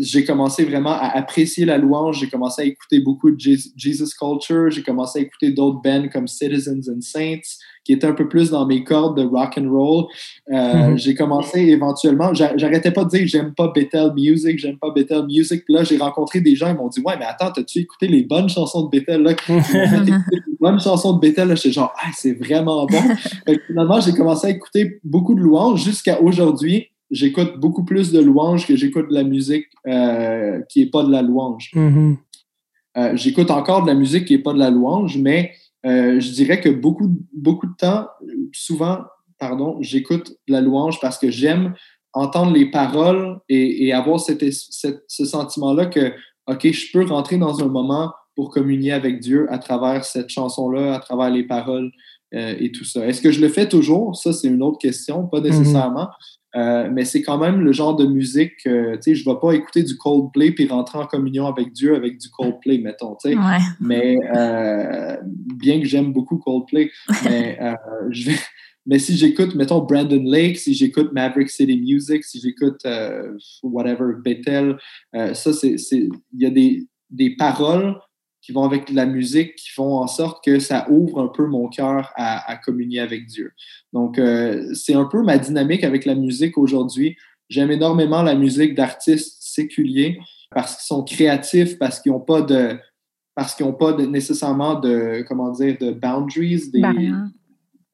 j'ai 0.00 0.24
commencé 0.24 0.64
vraiment 0.64 0.92
à 0.92 1.16
apprécier 1.16 1.64
la 1.64 1.78
louange. 1.78 2.18
J'ai 2.18 2.28
commencé 2.28 2.62
à 2.62 2.64
écouter 2.64 3.00
beaucoup 3.00 3.30
de 3.30 3.38
Jesus 3.38 4.14
Culture. 4.18 4.70
J'ai 4.70 4.82
commencé 4.82 5.20
à 5.20 5.22
écouter 5.22 5.52
d'autres 5.52 5.80
bands 5.80 6.08
comme 6.12 6.26
Citizens 6.26 6.88
and 6.88 7.00
Saints, 7.00 7.58
qui 7.90 7.94
était 7.96 8.06
un 8.06 8.12
peu 8.12 8.28
plus 8.28 8.50
dans 8.50 8.66
mes 8.66 8.84
cordes 8.84 9.18
de 9.18 9.26
rock 9.26 9.58
and 9.58 9.68
roll. 9.68 10.04
Euh, 10.52 10.96
j'ai 10.96 11.16
commencé 11.16 11.58
éventuellement, 11.58 12.32
j'arrêtais 12.32 12.92
pas 12.92 13.02
de 13.02 13.08
dire 13.08 13.26
j'aime 13.26 13.52
pas 13.52 13.72
Bethel 13.74 14.12
Music, 14.14 14.60
j'aime 14.60 14.78
pas 14.78 14.92
Bethel 14.94 15.24
Music. 15.26 15.64
Puis 15.64 15.74
là, 15.74 15.82
j'ai 15.82 15.96
rencontré 15.96 16.40
des 16.40 16.54
gens, 16.54 16.68
ils 16.68 16.76
m'ont 16.76 16.86
dit 16.86 17.00
Ouais, 17.00 17.14
mais 17.18 17.24
attends, 17.24 17.50
t'as-tu 17.50 17.80
écouté 17.80 18.06
les 18.06 18.22
bonnes 18.22 18.48
chansons 18.48 18.84
de 18.84 18.90
Bethel? 18.90 19.22
Là? 19.22 19.32
les 19.48 20.40
bonnes 20.60 20.80
chansons 20.80 21.14
de 21.14 21.20
Bethel, 21.20 21.48
là, 21.48 21.56
j'étais 21.56 21.72
genre 21.72 21.92
Ah, 22.00 22.10
c'est 22.14 22.34
vraiment 22.34 22.86
bon. 22.86 23.02
finalement, 23.66 23.98
j'ai 24.00 24.12
commencé 24.12 24.46
à 24.46 24.50
écouter 24.50 25.00
beaucoup 25.02 25.34
de 25.34 25.40
louanges 25.40 25.82
jusqu'à 25.82 26.22
aujourd'hui. 26.22 26.90
J'écoute 27.10 27.58
beaucoup 27.58 27.84
plus 27.84 28.12
de 28.12 28.20
louanges 28.20 28.68
que 28.68 28.76
j'écoute 28.76 29.08
de 29.08 29.14
la 29.14 29.24
musique 29.24 29.66
euh, 29.88 30.60
qui 30.68 30.82
est 30.82 30.90
pas 30.92 31.02
de 31.02 31.10
la 31.10 31.22
louange. 31.22 31.72
Mm-hmm. 31.74 32.16
Euh, 32.98 33.16
j'écoute 33.16 33.50
encore 33.50 33.82
de 33.82 33.88
la 33.88 33.94
musique 33.94 34.26
qui 34.26 34.36
n'est 34.36 34.42
pas 34.42 34.52
de 34.52 34.60
la 34.60 34.70
louange, 34.70 35.18
mais 35.18 35.54
euh, 35.86 36.20
je 36.20 36.32
dirais 36.32 36.60
que 36.60 36.68
beaucoup, 36.68 37.10
beaucoup 37.32 37.66
de 37.66 37.76
temps, 37.76 38.08
souvent, 38.52 39.04
pardon, 39.38 39.78
j'écoute 39.80 40.36
la 40.46 40.60
louange 40.60 41.00
parce 41.00 41.18
que 41.18 41.30
j'aime 41.30 41.74
entendre 42.12 42.52
les 42.52 42.70
paroles 42.70 43.38
et, 43.48 43.92
avoir 43.92 44.20
ce 44.20 45.24
sentiment-là 45.24 45.86
que, 45.86 46.12
OK, 46.46 46.70
je 46.70 46.92
peux 46.92 47.04
rentrer 47.04 47.38
dans 47.38 47.62
un 47.62 47.68
moment 47.68 48.12
pour 48.34 48.50
communier 48.50 48.92
avec 48.92 49.20
Dieu 49.20 49.46
à 49.50 49.58
travers 49.58 50.04
cette 50.04 50.28
chanson-là, 50.28 50.94
à 50.94 50.98
travers 50.98 51.30
les 51.30 51.44
paroles 51.44 51.90
euh, 52.34 52.54
et 52.58 52.72
tout 52.72 52.84
ça. 52.84 53.06
Est-ce 53.06 53.20
que 53.20 53.30
je 53.30 53.40
le 53.40 53.48
fais 53.48 53.68
toujours? 53.68 54.16
Ça, 54.16 54.32
c'est 54.32 54.48
une 54.48 54.62
autre 54.62 54.78
question, 54.78 55.26
pas 55.26 55.40
mm-hmm. 55.40 55.58
nécessairement. 55.58 56.08
Euh, 56.56 56.88
mais 56.90 57.04
c'est 57.04 57.22
quand 57.22 57.38
même 57.38 57.60
le 57.60 57.72
genre 57.72 57.94
de 57.94 58.06
musique, 58.06 58.66
euh, 58.66 58.96
tu 58.96 59.02
sais, 59.02 59.14
je 59.14 59.28
ne 59.28 59.34
vais 59.34 59.40
pas 59.40 59.52
écouter 59.52 59.84
du 59.84 59.96
Coldplay 59.96 60.50
puis 60.50 60.66
rentrer 60.66 60.98
en 60.98 61.06
communion 61.06 61.46
avec 61.46 61.72
Dieu 61.72 61.94
avec 61.94 62.18
du 62.18 62.28
Coldplay, 62.28 62.78
mettons, 62.78 63.16
tu 63.22 63.30
sais. 63.30 63.36
Mais 63.80 64.16
euh, 64.36 65.16
bien 65.56 65.80
que 65.80 65.86
j'aime 65.86 66.12
beaucoup 66.12 66.38
Coldplay, 66.38 66.90
mais, 67.24 67.58
je 68.10 68.32
mais 68.86 68.98
si 68.98 69.16
j'écoute, 69.16 69.54
mettons, 69.54 69.80
Brandon 69.80 70.22
Lake, 70.24 70.58
si 70.58 70.74
j'écoute 70.74 71.12
Maverick 71.12 71.50
City 71.50 71.78
Music, 71.78 72.24
si 72.24 72.40
j'écoute 72.40 72.84
whatever, 73.62 74.14
Bethel, 74.24 74.76
ça, 75.12 75.52
c'est, 75.52 75.76
il 75.90 76.10
y 76.34 76.46
a 76.46 76.50
des, 76.50 76.88
des 77.10 77.36
paroles 77.36 77.94
qui 78.42 78.52
vont 78.52 78.64
avec 78.64 78.90
la 78.90 79.06
musique, 79.06 79.54
qui 79.56 79.70
font 79.70 79.98
en 79.98 80.06
sorte 80.06 80.44
que 80.44 80.58
ça 80.58 80.86
ouvre 80.90 81.20
un 81.20 81.28
peu 81.28 81.46
mon 81.46 81.68
cœur 81.68 82.12
à, 82.16 82.56
communier 82.56 83.00
avec 83.00 83.26
Dieu. 83.26 83.52
Donc, 83.92 84.18
euh, 84.18 84.72
c'est 84.74 84.94
un 84.94 85.04
peu 85.04 85.22
ma 85.22 85.38
dynamique 85.38 85.84
avec 85.84 86.04
la 86.04 86.14
musique 86.14 86.56
aujourd'hui. 86.56 87.16
J'aime 87.48 87.70
énormément 87.70 88.22
la 88.22 88.34
musique 88.34 88.74
d'artistes 88.74 89.38
séculiers 89.40 90.18
parce 90.50 90.76
qu'ils 90.76 90.86
sont 90.86 91.04
créatifs, 91.04 91.78
parce 91.78 92.00
qu'ils 92.00 92.12
n'ont 92.12 92.20
pas 92.20 92.42
de 92.42 92.78
parce 93.34 93.54
qu'ils 93.54 93.64
n'ont 93.64 93.72
pas 93.72 93.96
nécessairement 93.96 94.78
de 94.78 95.24
comment 95.26 95.50
dire 95.50 95.76
de 95.80 95.92
boundaries, 95.92 96.70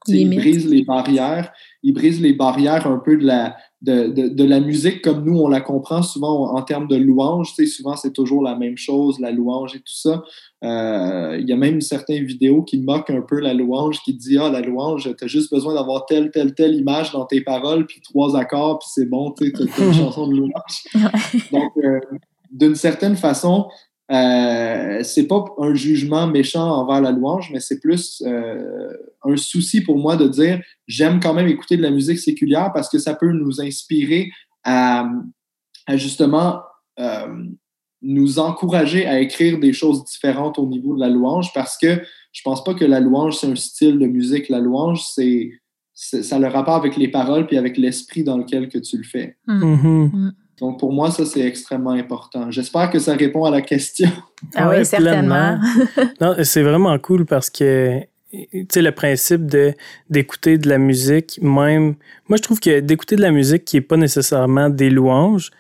ils 0.09 0.37
brisent 0.37 0.69
les 0.69 0.85
barrières, 0.85 1.53
ils 1.83 1.92
brisent 1.92 2.21
les 2.21 2.33
barrières 2.33 2.87
un 2.87 2.99
peu 2.99 3.16
de 3.16 3.25
la 3.25 3.57
de, 3.83 4.29
de, 4.29 4.45
la 4.45 4.59
musique 4.59 5.03
comme 5.03 5.25
nous, 5.25 5.38
on 5.38 5.49
la 5.49 5.61
comprend 5.61 6.03
souvent 6.03 6.57
en, 6.57 6.62
termes 6.62 6.88
de 6.88 6.97
louange. 6.97 7.55
Souvent, 7.55 7.95
c'est 7.95 8.12
toujours 8.12 8.42
la 8.42 8.57
même 8.57 8.77
chose, 8.77 9.21
la 9.21 9.31
louange 9.31 9.77
et 9.77 9.79
tout 9.79 9.95
ça. 9.95 10.25
Euh, 10.64 11.38
il 11.38 11.49
y 11.49 11.53
a 11.53 11.57
même 11.57 11.81
certaines 11.81 12.25
vidéos 12.25 12.62
qui 12.62 12.79
moquent 12.79 13.11
un 13.11 13.21
peu 13.21 13.38
la 13.38 13.55
louange, 13.55 14.01
qui 14.03 14.14
disent 14.14 14.40
Ah, 14.42 14.51
la 14.51 14.61
louange, 14.61 15.14
tu 15.16 15.25
as 15.25 15.29
juste 15.29 15.53
besoin 15.53 15.75
d'avoir 15.75 16.07
telle, 16.07 16.31
telle, 16.31 16.55
telle 16.55 16.75
image 16.75 17.12
dans 17.12 17.27
tes 17.27 17.42
paroles, 17.42 17.87
puis 17.87 18.01
trois 18.01 18.37
accords, 18.37 18.81
puis 18.81 18.88
c'est 18.92 19.07
bon, 19.07 19.33
tu 19.33 19.47
sais, 19.47 19.53
as 19.57 19.85
une 19.85 19.92
chanson 19.92 20.27
de 20.27 20.37
louange. 20.37 21.12
Donc, 21.53 21.73
euh, 21.85 22.01
d'une 22.51 22.75
certaine 22.75 23.16
façon, 23.16 23.69
euh, 24.12 25.03
c'est 25.03 25.27
pas 25.27 25.45
un 25.59 25.75
jugement 25.75 26.29
méchant 26.29 26.64
envers 26.64 27.01
la 27.01 27.11
louange, 27.11 27.51
mais 27.53 27.59
c'est 27.59 27.81
plus 27.81 28.23
euh, 28.25 28.92
un 29.25 29.37
souci 29.37 29.81
pour 29.81 29.99
moi 29.99 30.16
de 30.16 30.29
dire 30.29 30.62
j'aime 30.87 31.19
quand 31.19 31.35
même 31.35 31.49
écouter 31.49 31.77
de 31.77 31.83
la 31.83 31.90
musique 31.90 32.21
séculière 32.21 32.71
parce 32.73 32.88
que 32.88 32.99
ça 32.99 33.14
peut 33.14 33.33
nous 33.33 33.61
inspirer 33.61 34.31
à, 34.62 35.09
justement 35.95 36.61
euh, 37.01 37.45
nous 38.03 38.38
encourager 38.38 39.07
à 39.07 39.19
écrire 39.19 39.59
des 39.59 39.73
choses 39.73 40.05
différentes 40.05 40.59
au 40.59 40.66
niveau 40.66 40.95
de 40.95 41.01
la 41.01 41.09
louange 41.09 41.53
parce 41.53 41.77
que 41.77 42.01
je 42.31 42.42
pense 42.42 42.62
pas 42.62 42.75
que 42.75 42.85
la 42.85 43.01
louange 43.01 43.38
c'est 43.38 43.49
un 43.49 43.57
style 43.57 43.99
de 43.99 44.07
musique. 44.07 44.49
La 44.49 44.61
louange 44.61 45.03
c'est 45.03 45.51
ça 45.95 46.37
a 46.37 46.38
le 46.38 46.49
rapport 46.49 46.75
avec 46.75 46.97
les 46.97 47.09
paroles 47.09 47.47
puis 47.47 47.57
avec 47.57 47.77
l'esprit 47.77 48.23
dans 48.23 48.37
lequel 48.37 48.69
que 48.69 48.79
tu 48.79 48.99
le 48.99 49.05
fais. 49.05 49.37
Mm. 49.49 49.62
Mm-hmm. 49.64 50.33
Donc, 50.61 50.79
pour 50.79 50.92
moi, 50.92 51.11
ça, 51.11 51.25
c'est 51.27 51.40
extrêmement 51.40 51.90
important. 51.90 52.51
J'espère 52.51 52.90
que 52.90 52.99
ça 52.99 53.14
répond 53.14 53.45
à 53.45 53.51
la 53.51 53.61
question. 53.61 54.11
Ah 54.55 54.71
oui, 54.71 54.85
certainement. 54.85 55.59
non, 56.21 56.35
c'est 56.42 56.62
vraiment 56.62 56.99
cool 56.99 57.27
parce 57.27 57.51
que, 57.51 58.01
tu 58.33 58.66
sais, 58.71 58.83
le 58.83 58.92
principe 58.92 59.47
de, 59.47 59.75
d'écouter 60.09 60.57
de 60.57 60.69
la 60.69 60.79
musique, 60.79 61.38
même, 61.42 61.97
moi, 62.29 62.37
je 62.37 62.42
trouve 62.42 62.61
que 62.61 62.81
d'écouter 62.81 63.16
de 63.16 63.23
la 63.23 63.33
musique 63.33 63.64
qui 63.64 63.77
n'est 63.77 63.83
pas 63.83 63.97
nécessairement 63.97 64.71
des 64.71 64.88
louanges, 64.88 65.51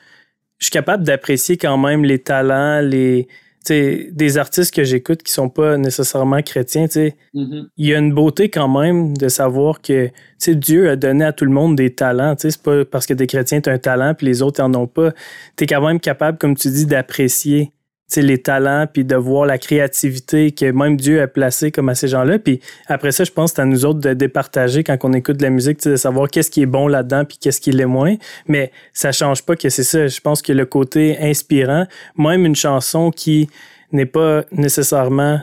je 0.58 0.66
suis 0.66 0.72
capable 0.72 1.04
d'apprécier 1.04 1.58
quand 1.58 1.76
même 1.76 2.04
les 2.04 2.18
talents, 2.18 2.80
les, 2.80 3.28
des 3.68 4.38
artistes 4.38 4.74
que 4.74 4.84
j'écoute 4.84 5.22
qui 5.22 5.32
sont 5.32 5.48
pas 5.48 5.76
nécessairement 5.76 6.42
chrétiens, 6.42 6.86
mm-hmm. 6.86 7.68
il 7.76 7.86
y 7.86 7.94
a 7.94 7.98
une 7.98 8.12
beauté 8.12 8.48
quand 8.48 8.68
même 8.68 9.16
de 9.16 9.28
savoir 9.28 9.80
que 9.80 10.10
Dieu 10.46 10.90
a 10.90 10.96
donné 10.96 11.24
à 11.24 11.32
tout 11.32 11.44
le 11.44 11.50
monde 11.50 11.76
des 11.76 11.94
talents. 11.94 12.34
C'est 12.38 12.60
pas 12.60 12.84
parce 12.84 13.06
que 13.06 13.14
des 13.14 13.26
chrétiens, 13.26 13.60
tu 13.60 13.70
un 13.70 13.78
talent 13.78 14.14
puis 14.14 14.26
les 14.26 14.42
autres 14.42 14.62
n'en 14.62 14.82
ont 14.82 14.86
pas. 14.86 15.12
Tu 15.56 15.64
es 15.64 15.66
quand 15.66 15.84
même 15.84 16.00
capable, 16.00 16.38
comme 16.38 16.56
tu 16.56 16.68
dis, 16.68 16.86
d'apprécier 16.86 17.72
les 18.16 18.38
talents, 18.38 18.86
puis 18.90 19.04
de 19.04 19.16
voir 19.16 19.46
la 19.46 19.58
créativité 19.58 20.52
que 20.52 20.70
même 20.70 20.96
Dieu 20.96 21.20
a 21.20 21.26
placée 21.26 21.70
comme 21.70 21.88
à 21.88 21.94
ces 21.94 22.08
gens-là. 22.08 22.38
Puis 22.38 22.60
après 22.86 23.12
ça, 23.12 23.24
je 23.24 23.32
pense 23.32 23.50
que 23.50 23.56
c'est 23.56 23.62
à 23.62 23.64
nous 23.64 23.84
autres 23.84 24.00
de 24.00 24.14
départager 24.14 24.84
quand 24.84 24.96
on 25.02 25.12
écoute 25.12 25.36
de 25.36 25.42
la 25.42 25.50
musique, 25.50 25.82
de 25.84 25.96
savoir 25.96 26.28
qu'est-ce 26.30 26.50
qui 26.50 26.62
est 26.62 26.66
bon 26.66 26.88
là-dedans, 26.88 27.24
puis 27.24 27.36
qu'est-ce 27.38 27.60
qui 27.60 27.72
l'est 27.72 27.84
moins. 27.84 28.16
Mais 28.46 28.70
ça 28.92 29.12
change 29.12 29.42
pas 29.42 29.56
que 29.56 29.68
c'est 29.68 29.84
ça. 29.84 30.06
Je 30.06 30.20
pense 30.20 30.40
que 30.40 30.52
le 30.52 30.66
côté 30.66 31.18
inspirant, 31.20 31.86
même 32.16 32.46
une 32.46 32.56
chanson 32.56 33.10
qui 33.10 33.48
n'est 33.92 34.06
pas 34.06 34.44
nécessairement 34.52 35.40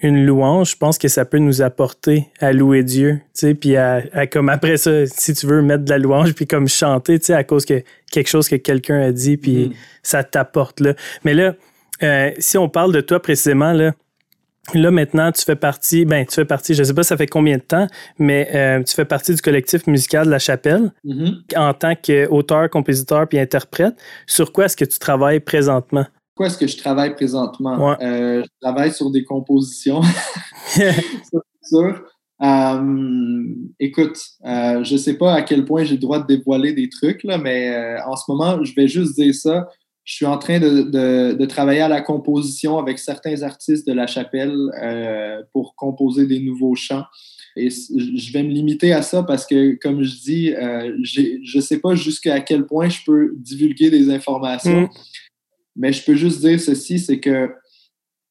une 0.00 0.26
louange, 0.26 0.72
je 0.72 0.76
pense 0.76 0.98
que 0.98 1.08
ça 1.08 1.24
peut 1.24 1.38
nous 1.38 1.62
apporter 1.62 2.26
à 2.38 2.52
louer 2.52 2.82
Dieu, 2.82 3.20
tu 3.34 3.40
sais, 3.46 3.54
puis 3.54 3.76
à, 3.76 4.02
comme 4.30 4.50
après 4.50 4.76
ça, 4.76 5.06
si 5.06 5.32
tu 5.32 5.46
veux 5.46 5.62
mettre 5.62 5.84
de 5.84 5.90
la 5.90 5.96
louange, 5.96 6.34
puis 6.34 6.46
comme 6.46 6.68
chanter, 6.68 7.18
tu 7.18 7.26
sais, 7.26 7.34
à 7.34 7.44
cause 7.44 7.64
que 7.64 7.82
quelque 8.12 8.28
chose 8.28 8.46
que 8.46 8.56
quelqu'un 8.56 9.00
a 9.00 9.10
dit, 9.10 9.38
puis 9.38 9.68
mm-hmm. 9.68 9.74
ça 10.02 10.22
t'apporte 10.22 10.80
là. 10.80 10.92
Mais 11.24 11.32
là, 11.32 11.54
euh, 12.02 12.30
si 12.38 12.58
on 12.58 12.68
parle 12.68 12.92
de 12.92 13.00
toi 13.00 13.20
précisément, 13.20 13.72
là, 13.72 13.92
Là, 14.74 14.90
maintenant, 14.90 15.30
tu 15.30 15.42
fais 15.42 15.54
partie, 15.54 16.04
ben, 16.04 16.26
tu 16.26 16.34
fais 16.34 16.44
partie, 16.44 16.74
je 16.74 16.82
sais 16.82 16.92
pas 16.92 17.04
ça 17.04 17.16
fait 17.16 17.28
combien 17.28 17.56
de 17.56 17.62
temps, 17.62 17.86
mais 18.18 18.50
euh, 18.52 18.82
tu 18.82 18.96
fais 18.96 19.04
partie 19.04 19.32
du 19.32 19.40
collectif 19.40 19.86
musical 19.86 20.26
de 20.26 20.30
La 20.32 20.40
Chapelle 20.40 20.92
mm-hmm. 21.04 21.56
en 21.56 21.72
tant 21.72 21.94
qu'auteur, 21.94 22.68
compositeur 22.68 23.28
puis 23.28 23.38
interprète. 23.38 23.94
Sur 24.26 24.52
quoi 24.52 24.64
est-ce 24.64 24.76
que 24.76 24.84
tu 24.84 24.98
travailles 24.98 25.38
présentement? 25.38 26.04
Quoi 26.34 26.48
est-ce 26.48 26.58
que 26.58 26.66
je 26.66 26.76
travaille 26.76 27.14
présentement? 27.14 27.96
Euh, 28.02 28.42
je 28.42 28.48
travaille 28.60 28.90
sur 28.90 29.12
des 29.12 29.22
compositions. 29.22 30.00
c'est 30.66 30.92
sûr. 31.62 32.02
écoute, 33.78 34.18
je 34.44 34.96
sais 34.96 35.14
pas 35.14 35.34
à 35.34 35.42
quel 35.42 35.64
point 35.64 35.84
j'ai 35.84 35.94
le 35.94 36.00
droit 36.00 36.18
de 36.18 36.26
dévoiler 36.26 36.72
des 36.72 36.88
trucs, 36.88 37.22
là, 37.22 37.38
mais 37.38 38.00
en 38.04 38.16
ce 38.16 38.24
moment, 38.26 38.64
je 38.64 38.74
vais 38.74 38.88
juste 38.88 39.14
dire 39.14 39.32
ça 39.32 39.68
je 40.06 40.14
suis 40.14 40.26
en 40.26 40.38
train 40.38 40.60
de, 40.60 41.44
travailler 41.46 41.80
à 41.80 41.88
la 41.88 42.00
composition 42.00 42.78
avec 42.78 42.98
certains 42.98 43.42
artistes 43.42 43.86
de 43.86 43.92
la 43.92 44.06
chapelle 44.06 44.54
euh, 44.80 45.42
pour 45.52 45.74
composer 45.74 46.26
des 46.26 46.38
nouveaux 46.38 46.76
chants. 46.76 47.04
Et 47.56 47.70
je 47.70 48.32
vais 48.32 48.42
me 48.42 48.50
limiter 48.50 48.92
à 48.92 49.02
ça 49.02 49.24
parce 49.24 49.46
que, 49.46 49.76
comme 49.82 50.02
je 50.02 50.20
dis, 50.20 50.54
euh, 50.54 50.96
je 51.02 51.56
ne 51.56 51.60
sais 51.60 51.80
pas 51.80 51.94
jusqu'à 51.96 52.40
quel 52.40 52.66
point 52.66 52.88
je 52.88 53.00
peux 53.04 53.32
divulguer 53.36 53.90
des 53.90 54.10
informations, 54.10 54.82
mm. 54.82 54.90
mais 55.74 55.92
je 55.92 56.04
peux 56.04 56.14
juste 56.14 56.40
dire 56.40 56.60
ceci, 56.60 56.98
c'est 57.00 57.18
que 57.18 57.50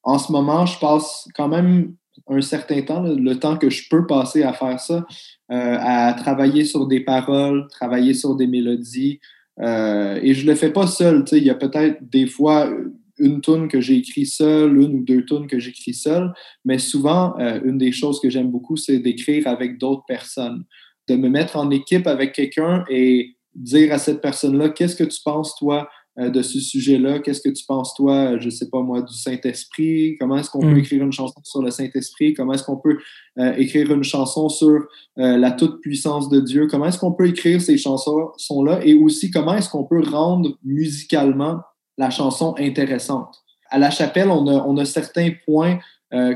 en 0.03 0.17
ce 0.17 0.31
moment, 0.31 0.65
je 0.65 0.79
passe 0.79 1.27
quand 1.35 1.49
même 1.49 1.95
un 2.27 2.41
certain 2.41 2.81
temps, 2.83 3.01
le 3.01 3.39
temps 3.39 3.57
que 3.57 3.69
je 3.69 3.89
peux 3.89 4.07
passer 4.07 4.43
à 4.43 4.53
faire 4.53 4.79
ça, 4.79 5.05
euh, 5.51 5.77
à 5.79 6.13
travailler 6.13 6.63
sur 6.63 6.87
des 6.87 7.01
paroles, 7.01 7.67
travailler 7.69 8.13
sur 8.13 8.35
des 8.35 8.47
mélodies, 8.47 9.19
euh, 9.61 10.19
et 10.21 10.33
je 10.33 10.45
le 10.45 10.55
fais 10.55 10.71
pas 10.71 10.87
seul. 10.87 11.23
Il 11.31 11.43
y 11.43 11.49
a 11.49 11.55
peut-être 11.55 11.97
des 12.09 12.27
fois 12.27 12.69
une 13.17 13.41
tune 13.41 13.67
que 13.67 13.79
j'ai 13.79 13.95
écrit 13.95 14.25
seul, 14.25 14.75
une 14.81 14.95
ou 14.95 15.03
deux 15.03 15.25
tunes 15.25 15.47
que 15.47 15.59
j'écris 15.59 15.93
seul, 15.93 16.33
mais 16.65 16.77
souvent, 16.77 17.37
euh, 17.39 17.59
une 17.63 17.77
des 17.77 17.91
choses 17.91 18.19
que 18.19 18.29
j'aime 18.29 18.51
beaucoup, 18.51 18.75
c'est 18.75 18.99
d'écrire 18.99 19.47
avec 19.47 19.77
d'autres 19.77 20.03
personnes, 20.07 20.65
de 21.07 21.15
me 21.15 21.29
mettre 21.29 21.55
en 21.55 21.69
équipe 21.71 22.07
avec 22.07 22.33
quelqu'un 22.33 22.83
et 22.89 23.35
dire 23.53 23.93
à 23.93 23.97
cette 23.97 24.21
personne-là, 24.21 24.69
qu'est-ce 24.69 24.97
que 24.97 25.05
tu 25.05 25.19
penses, 25.23 25.55
toi, 25.55 25.87
de 26.17 26.41
ce 26.41 26.59
sujet-là. 26.59 27.19
Qu'est-ce 27.19 27.41
que 27.41 27.49
tu 27.49 27.65
penses, 27.65 27.93
toi, 27.93 28.37
je 28.37 28.49
sais 28.49 28.69
pas 28.69 28.81
moi, 28.81 29.01
du 29.01 29.13
Saint-Esprit? 29.13 30.15
Comment 30.19 30.37
est-ce 30.37 30.49
qu'on 30.49 30.61
peut 30.61 30.75
mm. 30.75 30.77
écrire 30.77 31.03
une 31.03 31.11
chanson 31.11 31.41
sur 31.43 31.61
le 31.61 31.71
Saint-Esprit? 31.71 32.33
Comment 32.33 32.53
est-ce 32.53 32.63
qu'on 32.63 32.77
peut 32.77 32.97
euh, 33.39 33.53
écrire 33.57 33.91
une 33.91 34.03
chanson 34.03 34.47
sur 34.47 34.85
euh, 35.19 35.37
la 35.37 35.51
toute-puissance 35.51 36.29
de 36.29 36.39
Dieu? 36.39 36.67
Comment 36.69 36.85
est-ce 36.85 36.99
qu'on 36.99 37.11
peut 37.11 37.27
écrire 37.27 37.59
ces 37.59 37.77
chansons-là? 37.77 38.79
Et 38.85 38.93
aussi, 38.93 39.29
comment 39.29 39.55
est-ce 39.55 39.69
qu'on 39.69 39.83
peut 39.83 40.01
rendre 40.01 40.57
musicalement 40.63 41.59
la 41.97 42.09
chanson 42.09 42.55
intéressante? 42.57 43.35
À 43.69 43.77
la 43.77 43.89
chapelle, 43.89 44.29
on 44.29 44.47
a, 44.47 44.63
on 44.65 44.77
a 44.77 44.85
certains 44.85 45.31
points 45.45 45.79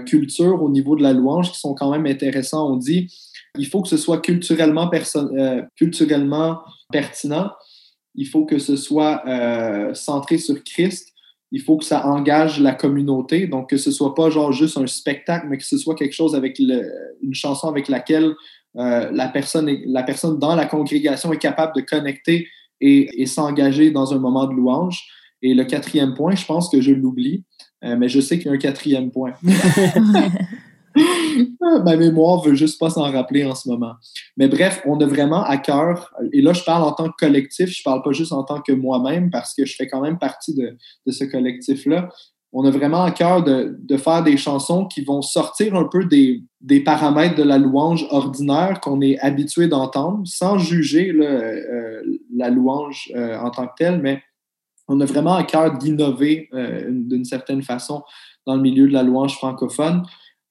culture 0.05 0.61
au 0.61 0.69
niveau 0.69 0.97
de 0.97 1.03
la 1.03 1.13
louange 1.13 1.51
qui 1.51 1.59
sont 1.59 1.73
quand 1.73 1.89
même 1.91 2.05
intéressants. 2.05 2.69
On 2.69 2.75
dit 2.75 3.07
Il 3.57 3.65
faut 3.65 3.81
que 3.81 3.87
ce 3.87 3.95
soit 3.95 4.19
culturellement, 4.19 4.91
euh, 5.15 5.61
culturellement 5.77 6.59
pertinent. 6.91 7.51
Il 8.15 8.27
faut 8.27 8.45
que 8.45 8.59
ce 8.59 8.75
soit 8.75 9.23
euh, 9.27 9.93
centré 9.93 10.37
sur 10.37 10.63
Christ. 10.63 11.13
Il 11.51 11.61
faut 11.61 11.77
que 11.77 11.85
ça 11.85 12.05
engage 12.05 12.59
la 12.59 12.73
communauté. 12.73 13.47
Donc, 13.47 13.69
que 13.69 13.77
ce 13.77 13.91
soit 13.91 14.13
pas 14.13 14.29
genre 14.29 14.51
juste 14.51 14.77
un 14.77 14.87
spectacle, 14.87 15.47
mais 15.49 15.57
que 15.57 15.63
ce 15.63 15.77
soit 15.77 15.95
quelque 15.95 16.13
chose 16.13 16.35
avec 16.35 16.59
une 16.59 17.33
chanson 17.33 17.67
avec 17.67 17.87
laquelle 17.87 18.33
euh, 18.77 19.09
la, 19.11 19.27
personne 19.27 19.69
la 19.85 20.03
personne 20.03 20.37
dans 20.37 20.55
la 20.55 20.65
congrégation 20.65 21.33
est 21.33 21.39
capable 21.39 21.73
de 21.75 21.81
connecter 21.81 22.47
et, 22.81 23.21
et 23.21 23.25
s'engager 23.25 23.89
dans 23.89 24.13
un 24.13 24.19
moment 24.19 24.45
de 24.45 24.53
louange. 24.53 25.07
Et 25.41 25.53
le 25.53 25.63
quatrième 25.63 26.13
point, 26.13 26.35
je 26.35 26.45
pense 26.45 26.69
que 26.69 26.81
je 26.81 26.91
l'oublie, 26.91 27.45
euh, 27.83 27.95
mais 27.97 28.09
je 28.09 28.19
sais 28.19 28.37
qu'il 28.37 28.47
y 28.47 28.49
a 28.49 28.53
un 28.53 28.57
quatrième 28.57 29.09
point. 29.11 29.33
Ma 31.85 31.95
mémoire 31.95 32.41
veut 32.41 32.55
juste 32.55 32.79
pas 32.79 32.89
s'en 32.89 33.11
rappeler 33.11 33.45
en 33.45 33.55
ce 33.55 33.69
moment. 33.69 33.93
Mais 34.37 34.47
bref, 34.47 34.81
on 34.85 34.99
a 34.99 35.05
vraiment 35.05 35.43
à 35.43 35.57
cœur, 35.57 36.13
et 36.33 36.41
là 36.41 36.53
je 36.53 36.63
parle 36.63 36.83
en 36.83 36.91
tant 36.91 37.09
que 37.09 37.15
collectif, 37.17 37.69
je 37.69 37.83
parle 37.83 38.01
pas 38.01 38.11
juste 38.11 38.31
en 38.31 38.43
tant 38.43 38.61
que 38.61 38.71
moi-même 38.71 39.29
parce 39.29 39.53
que 39.53 39.65
je 39.65 39.75
fais 39.75 39.87
quand 39.87 40.01
même 40.01 40.17
partie 40.17 40.55
de, 40.55 40.77
ce 41.07 41.23
collectif-là. 41.23 42.09
On 42.51 42.65
a 42.65 42.71
vraiment 42.71 43.03
à 43.03 43.11
cœur 43.11 43.43
de, 43.43 43.77
faire 43.97 44.23
des 44.23 44.35
chansons 44.35 44.87
qui 44.87 45.03
vont 45.03 45.21
sortir 45.21 45.75
un 45.75 45.85
peu 45.85 46.05
des, 46.05 46.43
paramètres 46.83 47.35
de 47.35 47.43
la 47.43 47.59
louange 47.59 48.07
ordinaire 48.09 48.79
qu'on 48.81 49.01
est 49.01 49.19
habitué 49.19 49.67
d'entendre, 49.67 50.21
sans 50.25 50.57
juger 50.57 51.11
euh, 51.11 52.01
la 52.35 52.49
louange 52.49 53.11
euh, 53.15 53.37
en 53.37 53.51
tant 53.51 53.67
que 53.67 53.73
telle, 53.77 54.01
mais 54.01 54.23
on 54.89 54.99
a 54.99 55.05
vraiment 55.05 55.35
à 55.35 55.43
cœur 55.43 55.77
d'innover 55.77 56.49
euh, 56.53 56.87
d'une 56.89 57.23
certaine 57.23 57.61
façon 57.61 58.03
dans 58.45 58.55
le 58.55 58.61
milieu 58.61 58.87
de 58.87 58.93
la 58.93 59.03
louange 59.03 59.35
francophone. 59.35 60.03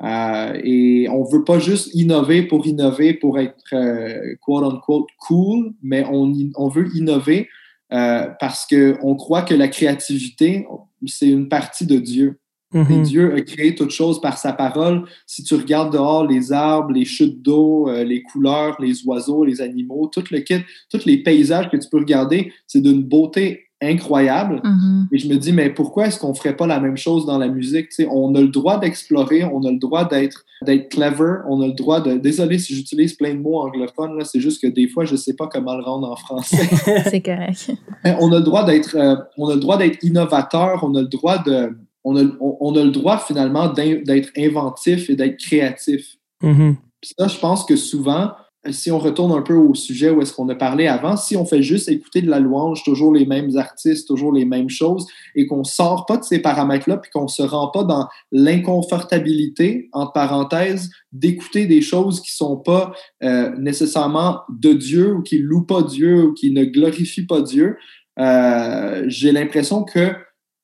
Euh, 0.04 0.60
et 0.62 1.08
on 1.08 1.24
veut 1.24 1.44
pas 1.44 1.58
juste 1.58 1.92
innover 1.94 2.42
pour 2.42 2.66
innover, 2.66 3.14
pour 3.14 3.38
être 3.38 3.56
euh, 3.72 4.34
quote 4.40 4.64
unquote 4.64 5.08
cool, 5.18 5.74
mais 5.82 6.04
on, 6.08 6.32
on 6.56 6.68
veut 6.68 6.88
innover 6.94 7.48
parce 7.90 8.66
qu'on 8.66 9.16
croit 9.16 9.40
que 9.40 9.54
la 9.54 9.66
créativité, 9.66 10.66
c'est 11.06 11.30
une 11.30 11.48
partie 11.48 11.86
de 11.86 11.96
Dieu. 11.96 12.38
Mm-hmm. 12.74 13.02
Dieu 13.02 13.34
a 13.34 13.40
créé 13.40 13.74
toute 13.74 13.92
chose 13.92 14.20
par 14.20 14.36
sa 14.36 14.52
parole. 14.52 15.04
Si 15.26 15.42
tu 15.42 15.54
regardes 15.54 15.94
dehors 15.94 16.26
les 16.26 16.52
arbres, 16.52 16.92
les 16.92 17.06
chutes 17.06 17.40
d'eau, 17.40 17.90
les 17.90 18.22
couleurs, 18.22 18.76
les 18.78 19.06
oiseaux, 19.06 19.42
les 19.42 19.62
animaux, 19.62 20.10
tout 20.12 20.24
le 20.30 20.40
kit, 20.40 20.60
tous 20.90 21.06
les 21.06 21.22
paysages 21.22 21.70
que 21.70 21.78
tu 21.78 21.88
peux 21.88 21.96
regarder, 21.96 22.52
c'est 22.66 22.82
d'une 22.82 23.02
beauté 23.02 23.67
incroyable. 23.80 24.60
Mm-hmm. 24.64 25.06
Et 25.12 25.18
je 25.18 25.28
me 25.28 25.36
dis, 25.36 25.52
mais 25.52 25.70
pourquoi 25.70 26.06
est-ce 26.06 26.18
qu'on 26.18 26.34
ferait 26.34 26.56
pas 26.56 26.66
la 26.66 26.80
même 26.80 26.96
chose 26.96 27.26
dans 27.26 27.38
la 27.38 27.48
musique? 27.48 27.92
sais, 27.92 28.08
on 28.10 28.34
a 28.34 28.40
le 28.40 28.48
droit 28.48 28.78
d'explorer, 28.78 29.44
on 29.44 29.62
a 29.64 29.70
le 29.70 29.78
droit 29.78 30.06
d'être 30.06 30.44
d'être 30.62 30.88
clever, 30.88 31.36
on 31.48 31.62
a 31.62 31.68
le 31.68 31.72
droit 31.72 32.00
de... 32.00 32.14
Désolé 32.14 32.58
si 32.58 32.74
j'utilise 32.74 33.14
plein 33.14 33.32
de 33.32 33.38
mots 33.40 33.60
anglophones, 33.60 34.20
c'est 34.24 34.40
juste 34.40 34.60
que 34.60 34.66
des 34.66 34.88
fois, 34.88 35.04
je 35.04 35.14
sais 35.14 35.34
pas 35.34 35.46
comment 35.46 35.76
le 35.76 35.84
rendre 35.84 36.10
en 36.10 36.16
français. 36.16 36.56
c'est 37.10 37.20
correct. 37.20 37.70
on 38.04 38.32
a 38.32 38.38
le 38.38 38.44
droit 38.44 38.64
d'être 38.64 38.96
euh, 38.96 39.14
on 39.36 39.48
a 39.48 39.54
le 39.54 39.60
droit 39.60 39.76
d'être 39.76 40.02
innovateur, 40.02 40.82
on 40.82 40.94
a 40.96 41.02
le 41.02 41.08
droit 41.08 41.38
de... 41.38 41.76
On 42.04 42.16
a, 42.16 42.24
on, 42.40 42.74
a 42.74 42.84
le 42.84 42.90
droit 42.90 43.18
finalement 43.18 43.68
d'être 43.68 44.30
inventif 44.38 45.10
et 45.10 45.16
d'être 45.16 45.36
créatif. 45.36 46.16
Mm-hmm. 46.42 46.76
Ça, 47.02 47.28
je 47.28 47.38
pense 47.38 47.64
que 47.66 47.76
souvent, 47.76 48.30
si 48.72 48.90
on 48.90 48.98
retourne 48.98 49.32
un 49.32 49.42
peu 49.42 49.54
au 49.54 49.74
sujet 49.74 50.10
où 50.10 50.20
est-ce 50.20 50.32
qu'on 50.32 50.48
a 50.48 50.54
parlé 50.54 50.86
avant, 50.86 51.16
si 51.16 51.36
on 51.36 51.44
fait 51.44 51.62
juste 51.62 51.88
écouter 51.88 52.22
de 52.22 52.30
la 52.30 52.40
louange, 52.40 52.82
toujours 52.84 53.12
les 53.12 53.26
mêmes 53.26 53.56
artistes, 53.56 54.06
toujours 54.06 54.32
les 54.32 54.44
mêmes 54.44 54.70
choses, 54.70 55.06
et 55.34 55.46
qu'on 55.46 55.64
sort 55.64 56.06
pas 56.06 56.16
de 56.16 56.24
ces 56.24 56.40
paramètres-là, 56.40 56.98
puis 56.98 57.10
qu'on 57.10 57.28
se 57.28 57.42
rend 57.42 57.68
pas 57.68 57.84
dans 57.84 58.08
l'inconfortabilité, 58.32 59.88
entre 59.92 60.12
parenthèses, 60.12 60.90
d'écouter 61.12 61.66
des 61.66 61.80
choses 61.80 62.20
qui 62.20 62.34
sont 62.34 62.56
pas 62.56 62.92
euh, 63.22 63.54
nécessairement 63.58 64.40
de 64.50 64.72
Dieu 64.72 65.14
ou 65.14 65.22
qui 65.22 65.38
louent 65.38 65.66
pas 65.66 65.82
Dieu 65.82 66.24
ou 66.24 66.34
qui 66.34 66.50
ne 66.50 66.64
glorifient 66.64 67.26
pas 67.26 67.42
Dieu, 67.42 67.76
euh, 68.18 69.04
j'ai 69.06 69.32
l'impression 69.32 69.84
que 69.84 70.12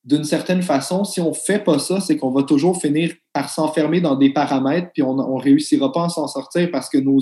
d'une 0.04 0.24
certaine 0.24 0.62
façon, 0.62 1.04
si 1.04 1.20
on 1.20 1.32
fait 1.32 1.62
pas 1.62 1.78
ça, 1.78 2.00
c'est 2.00 2.16
qu'on 2.16 2.30
va 2.30 2.42
toujours 2.42 2.80
finir 2.80 3.12
par 3.34 3.50
s'enfermer 3.50 4.00
dans 4.00 4.14
des 4.14 4.32
paramètres, 4.32 4.90
puis 4.94 5.02
on 5.02 5.16
ne 5.16 5.42
réussira 5.42 5.92
pas 5.92 6.04
à 6.04 6.08
s'en 6.08 6.28
sortir 6.28 6.70
parce 6.70 6.88
que 6.88 6.98
nos, 6.98 7.18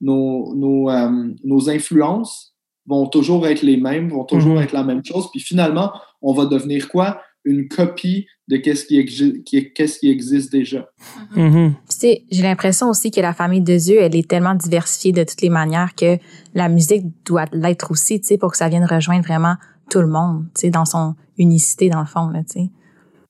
nos, 0.00 0.54
nos, 0.54 0.88
euh, 0.88 1.34
nos, 1.44 1.68
influences 1.68 2.54
vont 2.86 3.08
toujours 3.08 3.46
être 3.46 3.62
les 3.62 3.76
mêmes, 3.76 4.08
vont 4.08 4.24
toujours 4.24 4.56
mm-hmm. 4.56 4.62
être 4.62 4.72
la 4.72 4.84
même 4.84 5.04
chose, 5.04 5.28
puis 5.32 5.40
finalement, 5.40 5.90
on 6.22 6.32
va 6.32 6.46
devenir 6.46 6.88
quoi? 6.88 7.20
Une 7.44 7.68
copie 7.68 8.26
de 8.46 8.56
qu'est-ce 8.56 8.86
qui, 8.86 9.04
qui, 9.44 9.72
qu'est-ce 9.72 9.98
qui 9.98 10.10
existe 10.10 10.52
déjà. 10.52 10.88
Sais, 11.88 12.22
J'ai 12.30 12.42
l'impression 12.42 12.88
aussi 12.88 13.10
que 13.10 13.20
la 13.20 13.34
famille 13.34 13.60
de 13.60 13.76
Dieu, 13.76 13.98
elle 14.00 14.14
est 14.14 14.28
tellement 14.28 14.54
diversifiée 14.54 15.12
de 15.12 15.24
toutes 15.24 15.42
les 15.42 15.50
manières 15.50 15.94
que 15.96 16.18
la 16.54 16.68
musique 16.68 17.04
doit 17.26 17.46
l'être 17.52 17.90
aussi, 17.90 18.20
pour 18.38 18.52
que 18.52 18.56
ça 18.56 18.68
vienne 18.68 18.84
rejoindre 18.84 19.24
vraiment 19.24 19.56
tout 19.90 20.00
le 20.00 20.08
monde, 20.08 20.46
dans 20.64 20.84
son 20.84 21.14
unicité 21.36 21.88
dans 21.88 22.00
le 22.00 22.06
fond, 22.06 22.28
là, 22.28 22.40
tu 22.40 22.60
sais. 22.60 22.70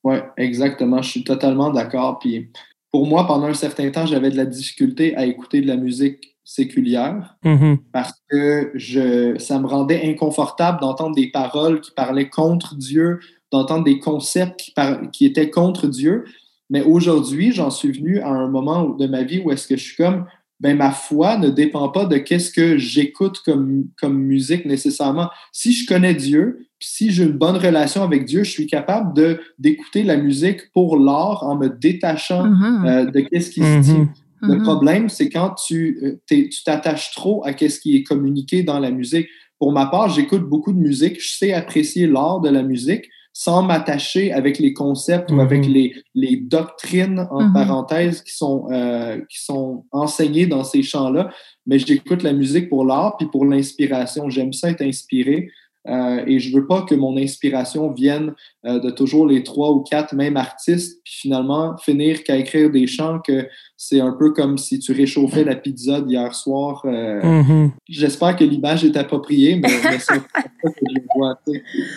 Oui, 0.04 0.16
exactement. 0.36 1.02
Je 1.02 1.10
suis 1.10 1.24
totalement 1.24 1.70
d'accord. 1.70 2.18
Puis 2.18 2.50
pour 2.90 3.06
moi, 3.06 3.26
pendant 3.26 3.46
un 3.46 3.54
certain 3.54 3.90
temps, 3.90 4.06
j'avais 4.06 4.30
de 4.30 4.36
la 4.36 4.46
difficulté 4.46 5.16
à 5.16 5.26
écouter 5.26 5.60
de 5.60 5.66
la 5.66 5.76
musique 5.76 6.36
séculière 6.44 7.36
mm-hmm. 7.44 7.78
parce 7.92 8.14
que 8.30 8.70
je, 8.74 9.36
ça 9.38 9.58
me 9.58 9.66
rendait 9.66 10.08
inconfortable 10.08 10.80
d'entendre 10.80 11.14
des 11.14 11.30
paroles 11.30 11.80
qui 11.82 11.90
parlaient 11.90 12.30
contre 12.30 12.74
Dieu, 12.76 13.20
d'entendre 13.52 13.84
des 13.84 13.98
concepts 13.98 14.58
qui, 14.58 14.72
qui 15.12 15.26
étaient 15.26 15.50
contre 15.50 15.86
Dieu. 15.86 16.24
Mais 16.70 16.82
aujourd'hui, 16.82 17.52
j'en 17.52 17.70
suis 17.70 17.92
venu 17.92 18.20
à 18.20 18.28
un 18.28 18.48
moment 18.48 18.88
de 18.88 19.06
ma 19.06 19.22
vie 19.22 19.42
où 19.44 19.50
est-ce 19.50 19.66
que 19.66 19.76
je 19.76 19.84
suis 19.84 19.96
comme, 19.96 20.26
ben 20.60 20.76
ma 20.76 20.90
foi 20.90 21.36
ne 21.38 21.50
dépend 21.50 21.88
pas 21.88 22.04
de 22.04 22.16
qu'est-ce 22.16 22.50
que 22.50 22.78
j'écoute 22.78 23.40
comme, 23.44 23.86
comme 24.00 24.18
musique 24.18 24.64
nécessairement. 24.64 25.30
Si 25.52 25.72
je 25.72 25.86
connais 25.86 26.14
Dieu, 26.14 26.66
si 26.80 27.10
j'ai 27.10 27.24
une 27.24 27.32
bonne 27.32 27.56
relation 27.56 28.02
avec 28.02 28.24
Dieu, 28.24 28.44
je 28.44 28.50
suis 28.50 28.66
capable 28.66 29.14
de 29.14 29.40
d'écouter 29.58 30.02
la 30.02 30.16
musique 30.16 30.72
pour 30.72 30.96
l'art 30.96 31.44
en 31.44 31.56
me 31.56 31.68
détachant 31.68 32.46
mm-hmm. 32.46 32.86
euh, 32.86 33.10
de 33.10 33.20
qu'est-ce 33.20 33.50
qui 33.50 33.60
se 33.60 33.80
dit. 33.80 33.92
Mm-hmm. 33.92 34.08
Le 34.40 34.54
Mm-hmm. 34.54 34.62
problème, 34.62 35.08
c'est 35.08 35.30
quand 35.30 35.54
tu 35.66 35.98
euh, 36.02 36.20
tu 36.28 36.62
t'attaches 36.64 37.12
trop 37.12 37.44
à 37.44 37.52
qu'est-ce 37.52 37.80
qui 37.80 37.96
est 37.96 38.04
communiqué 38.04 38.62
dans 38.62 38.78
la 38.78 38.90
musique. 38.90 39.26
Pour 39.58 39.72
ma 39.72 39.86
part, 39.86 40.08
j'écoute 40.08 40.48
beaucoup 40.48 40.72
de 40.72 40.78
musique, 40.78 41.20
je 41.20 41.36
sais 41.36 41.52
apprécier 41.52 42.06
l'art 42.06 42.40
de 42.40 42.48
la 42.48 42.62
musique, 42.62 43.08
sans 43.38 43.62
m'attacher 43.62 44.32
avec 44.32 44.58
les 44.58 44.72
concepts 44.72 45.30
ou 45.30 45.40
avec 45.40 45.64
les, 45.64 45.94
les 46.12 46.34
doctrines, 46.34 47.28
en 47.30 47.52
parenthèses, 47.52 48.20
qui 48.22 48.34
sont, 48.34 48.66
euh, 48.72 49.20
qui 49.30 49.40
sont 49.40 49.84
enseignées 49.92 50.48
dans 50.48 50.64
ces 50.64 50.82
champs-là. 50.82 51.30
Mais 51.64 51.78
j'écoute 51.78 52.24
la 52.24 52.32
musique 52.32 52.68
pour 52.68 52.84
l'art 52.84 53.16
puis 53.16 53.28
pour 53.30 53.46
l'inspiration. 53.46 54.28
J'aime 54.28 54.52
ça 54.52 54.70
être 54.70 54.82
inspiré. 54.82 55.50
Euh, 55.88 56.22
et 56.26 56.38
je 56.38 56.54
veux 56.54 56.66
pas 56.66 56.82
que 56.82 56.94
mon 56.94 57.16
inspiration 57.16 57.90
vienne 57.90 58.34
euh, 58.66 58.78
de 58.78 58.90
toujours 58.90 59.26
les 59.26 59.42
trois 59.42 59.72
ou 59.72 59.80
quatre 59.80 60.14
mêmes 60.14 60.36
artistes, 60.36 61.00
puis 61.02 61.14
finalement 61.14 61.76
finir 61.78 62.22
qu'à 62.24 62.36
écrire 62.36 62.70
des 62.70 62.86
chants 62.86 63.20
que 63.20 63.48
c'est 63.76 64.00
un 64.00 64.12
peu 64.12 64.32
comme 64.32 64.58
si 64.58 64.78
tu 64.78 64.92
réchauffais 64.92 65.44
la 65.44 65.56
pizza 65.56 66.00
d'hier 66.00 66.34
soir. 66.34 66.82
Euh, 66.84 67.20
mm-hmm. 67.20 67.70
J'espère 67.88 68.36
que 68.36 68.44
l'image 68.44 68.84
est 68.84 68.96
appropriée, 68.96 69.56
mais, 69.56 69.68
mais 69.84 69.98
c'est 69.98 70.14
ça 70.14 70.18
que 70.18 70.70
je 70.94 71.00
vois. 71.16 71.38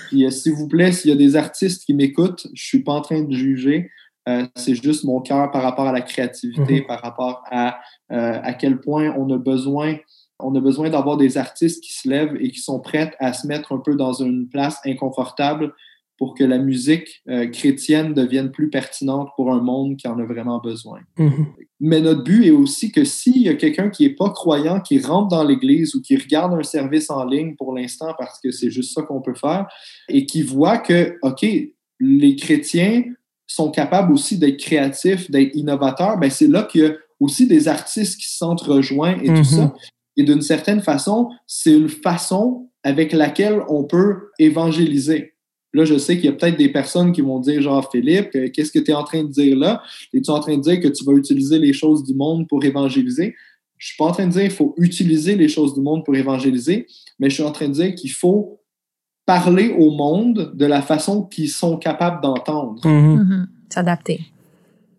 Puis 0.08 0.32
s'il 0.32 0.54
vous 0.54 0.68
plaît, 0.68 0.92
s'il 0.92 1.10
y 1.10 1.14
a 1.14 1.18
des 1.18 1.36
artistes 1.36 1.84
qui 1.86 1.94
m'écoutent, 1.94 2.48
je 2.54 2.64
suis 2.64 2.84
pas 2.84 2.94
en 2.94 3.02
train 3.02 3.22
de 3.22 3.34
juger. 3.34 3.90
c'est 4.56 4.76
juste 4.76 5.04
mon 5.04 5.20
cœur 5.20 5.52
par 5.52 5.64
rapport 5.64 5.88
à 5.88 5.92
la 5.92 6.02
créativité, 6.02 6.82
Mm-hmm. 6.82 6.88
par 6.88 7.02
rapport 7.02 7.44
à 7.52 7.80
à 8.10 8.54
quel 8.54 8.80
point 8.80 9.14
on 9.18 9.30
a 9.34 9.38
besoin 9.38 9.96
on 10.44 10.56
a 10.56 10.60
besoin 10.60 10.90
d'avoir 10.90 11.18
des 11.18 11.38
artistes 11.38 11.84
qui 11.84 11.94
se 11.94 12.10
lèvent 12.10 12.36
et 12.40 12.52
qui 12.52 12.60
sont 12.60 12.80
prêts 12.80 13.12
à 13.20 13.34
se 13.34 13.48
mettre 13.48 13.72
un 13.74 13.80
peu 13.80 13.96
dans 13.96 14.14
une 14.14 14.48
place 14.48 14.80
inconfortable 14.86 15.74
pour 16.18 16.36
que 16.36 16.44
la 16.44 16.60
musique 16.60 17.24
euh, 17.30 17.48
chrétienne 17.48 18.14
devienne 18.14 18.52
plus 18.52 18.70
pertinente 18.70 19.30
pour 19.36 19.52
un 19.52 19.60
monde 19.60 19.98
qui 19.98 20.08
en 20.08 20.20
a 20.20 20.24
vraiment 20.24 20.60
besoin. 20.60 21.00
Mm-hmm. 21.18 21.46
Mais 21.80 22.00
notre 22.00 22.24
but 22.24 22.46
est 22.46 22.52
aussi 22.52 22.92
que 22.92 23.04
s'il 23.04 23.42
y 23.42 23.50
a 23.50 23.56
quelqu'un 23.56 23.90
qui 23.90 24.04
n'est 24.04 24.14
pas 24.14 24.30
croyant, 24.30 24.82
qui 24.82 25.00
rentre 25.00 25.30
dans 25.30 25.44
l'Église 25.44 25.96
ou 25.96 26.02
qui 26.04 26.16
regarde 26.16 26.54
un 26.54 26.62
service 26.62 27.10
en 27.10 27.26
ligne 27.26 27.56
pour 27.56 27.74
l'instant, 27.74 28.14
parce 28.20 28.40
que 28.40 28.52
c'est 28.52 28.70
juste 28.70 28.94
ça 28.94 29.02
qu'on 29.02 29.22
peut 29.22 29.34
faire, 29.34 29.66
et 30.10 30.28
qui 30.28 30.44
voit 30.44 30.78
que, 30.78 31.18
OK, 31.24 31.44
les 32.00 32.36
chrétiens 32.36 33.04
sont 33.48 33.72
capables 33.72 34.14
aussi 34.14 34.38
d'être 34.38 34.60
créatifs, 34.60 35.30
d'être 35.32 35.56
innovateurs, 35.56 36.20
ben 36.20 36.30
c'est 36.30 36.48
là 36.48 36.64
qu'il 36.64 36.82
y 36.82 36.86
a 36.86 36.94
aussi 37.20 37.48
des 37.48 37.68
artistes 37.68 38.20
qui 38.20 38.30
se 38.30 38.38
sentent 38.38 38.62
rejoints 38.62 39.18
et 39.22 39.28
tout 39.28 39.32
Mhm. 39.32 39.44
ça. 39.44 39.74
Et 40.18 40.24
d'une 40.24 40.42
certaine 40.42 40.82
façon, 40.82 41.30
c'est 41.48 41.74
une 41.74 41.90
façon 41.90 42.70
avec 42.84 43.14
laquelle 43.14 43.62
on 43.70 43.84
peut 43.84 44.30
évangéliser. 44.40 45.34
Là, 45.74 45.86
je 45.86 45.98
sais 45.98 46.18
qu'il 46.18 46.26
y 46.26 46.30
a 46.30 46.34
peut-être 46.34 46.58
des 46.58 46.70
personnes 46.70 47.14
qui 47.14 47.22
vont 47.22 47.40
dire, 47.40 47.62
genre, 47.62 47.90
Philippe, 47.90 48.32
euh, 48.36 48.50
qu'est-ce 48.54 48.72
que 48.72 48.80
tu 48.80 48.92
es 48.92 48.94
en 48.94 49.04
train 49.04 49.24
de 49.24 49.30
dire 49.30 49.58
là? 49.58 49.82
Es-tu 50.14 50.30
en 50.30 50.40
train 50.42 50.58
de 50.58 50.62
dire 50.62 50.82
que 50.82 50.90
tu 50.90 51.06
vas 51.06 51.14
utiliser 51.14 51.60
les 51.60 51.72
choses 51.72 52.04
du 52.04 52.14
monde 52.14 52.48
pour 52.50 52.64
évangéliser? 52.66 53.36
Je 53.78 53.88
suis 53.88 53.98
pas 53.98 54.06
en 54.06 54.12
train 54.12 54.28
de 54.28 54.32
dire 54.32 54.42
qu'il 54.42 54.52
faut 54.52 54.76
utiliser 54.78 55.36
les 55.36 55.48
choses 55.48 55.74
du 55.74 55.82
monde 55.82 56.04
pour 56.04 56.16
évangéliser, 56.16 56.88
mais 57.20 57.30
je 57.30 57.36
suis 57.36 57.44
en 57.44 57.52
train 57.52 57.70
de 57.70 57.74
dire 57.74 57.96
qu'il 57.96 58.12
faut 58.12 58.62
parler 59.26 59.70
au 59.70 59.92
monde 59.92 60.52
de 60.54 60.66
la 60.66 60.82
façon 60.82 61.24
qu'ils 61.24 61.50
sont 61.50 61.78
capables 61.78 62.22
d'entendre. 62.22 62.86
Mhm. 62.86 63.16
Mhm. 63.16 63.48
S'adapter. 63.70 64.20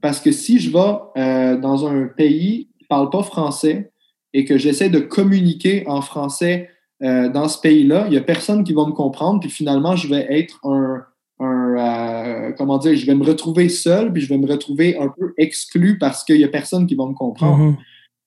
Parce 0.01 0.21
que 0.21 0.33
si 0.33 0.59
je 0.59 0.71
vais 0.73 1.21
euh, 1.21 1.61
dans 1.61 1.87
un 1.87 2.07
pays 2.07 2.69
qui 2.79 2.85
ne 2.85 2.89
parle 2.89 3.11
pas 3.11 3.23
français, 3.23 3.92
et 4.35 4.45
que 4.45 4.59
j'essaie 4.59 4.89
de 4.89 4.99
communiquer 4.99 5.85
en 5.87 6.01
français 6.01 6.71
euh, 7.03 7.29
dans 7.29 7.49
ce 7.49 7.61
pays-là, 7.61 8.05
il 8.07 8.13
n'y 8.13 8.17
a 8.17 8.23
personne 8.23 8.65
qui 8.65 8.73
va 8.73 8.87
me 8.87 8.93
comprendre, 8.93 9.41
puis 9.41 9.51
finalement, 9.51 9.97
je 9.97 10.09
vais 10.09 10.27
être 10.31 10.61
un, 10.65 11.03
euh, 11.41 12.53
comment 12.57 12.79
dire, 12.79 12.95
je 12.95 13.07
vais 13.07 13.15
me 13.15 13.25
retrouver 13.25 13.69
seul, 13.69 14.13
puis 14.13 14.23
je 14.23 14.29
vais 14.29 14.39
me 14.39 14.47
retrouver 14.47 14.97
un 14.97 15.09
peu 15.09 15.35
exclu 15.37 15.99
parce 15.99 16.23
qu'il 16.23 16.37
n'y 16.37 16.45
a 16.45 16.49
personne 16.49 16.87
qui 16.87 16.95
va 16.95 17.07
me 17.07 17.15
comprendre. 17.15 17.73
Mm-hmm. 17.73 17.77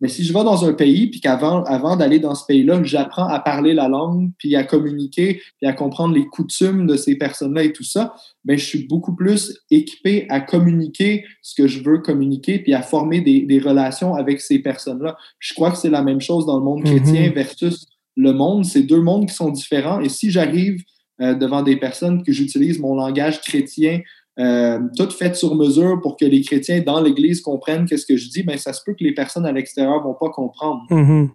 Mais 0.02 0.10
si 0.10 0.24
je 0.24 0.34
vais 0.34 0.44
dans 0.44 0.66
un 0.66 0.74
pays, 0.74 1.08
puis 1.08 1.22
qu'avant 1.22 1.64
avant, 1.64 1.96
d'aller 1.96 2.20
dans 2.20 2.36
ce 2.36 2.46
pays-là, 2.46 2.84
j'apprends 2.84 3.28
à 3.28 3.40
parler 3.40 3.74
la 3.74 3.88
langue, 3.88 4.32
puis 4.38 4.56
à 4.56 4.64
communiquer, 4.64 5.42
puis 5.60 5.70
à 5.70 5.74
comprendre 5.74 6.14
les 6.14 6.26
coutumes 6.26 6.86
de 6.86 6.98
ces 6.98 7.16
personnes-là 7.16 7.64
et 7.64 7.72
tout 7.72 7.84
ça, 7.84 8.14
ben 8.44 8.58
je 8.58 8.66
suis 8.66 8.88
beaucoup 8.88 9.16
plus 9.16 9.58
équipé 9.72 10.26
à 10.30 10.42
communiquer 10.42 11.24
ce 11.42 11.56
que 11.56 11.68
je 11.68 11.82
veux 11.82 12.00
communiquer, 12.00 12.60
puis 12.60 12.74
à 12.74 12.82
former 12.82 13.22
des, 13.22 13.42
des 13.42 13.60
relations 13.60 14.16
avec 14.16 14.42
ces 14.42 14.60
personnes-là. 14.60 15.16
Je 15.40 15.54
crois 15.54 15.72
que 15.72 15.78
c'est 15.78 15.90
la 15.90 16.04
même 16.04 16.22
chose 16.22 16.46
dans 16.46 16.58
le 16.58 16.66
monde 16.66 16.82
mm-hmm. 16.82 17.02
chrétien 17.02 17.32
versus 17.32 17.88
le 18.16 18.34
monde. 18.34 18.66
C'est 18.66 18.84
deux 18.84 19.02
mondes 19.02 19.28
qui 19.28 19.36
sont 19.36 19.50
différents. 19.50 20.02
Et 20.02 20.10
si 20.10 20.30
j'arrive 20.30 20.84
euh, 21.22 21.34
devant 21.34 21.64
des 21.64 21.78
personnes 21.78 22.24
que 22.24 22.34
j'utilise 22.34 22.80
mon 22.80 22.96
langage 22.96 23.40
chrétien 23.42 24.02
euh, 24.38 24.80
tout 24.98 25.10
fait 25.12 25.36
sur 25.36 25.56
mesure 25.56 26.02
pour 26.02 26.18
que 26.18 26.26
les 26.26 26.42
chrétiens 26.42 26.82
dans 26.82 27.02
l'Église 27.02 27.42
comprennent 27.42 27.86
qu'est-ce 27.86 28.06
que 28.06 28.18
je 28.18 28.30
dis, 28.30 28.44
ben 28.44 28.58
ça 28.58 28.74
se 28.74 28.82
peut 28.86 28.94
que 28.94 29.04
les 29.04 29.14
personnes 29.14 29.46
à 29.46 29.52
l'extérieur 29.52 30.04
vont 30.04 30.14
pas 30.14 30.30
comprendre. 30.30 30.82
Mm-hmm. 30.90 31.30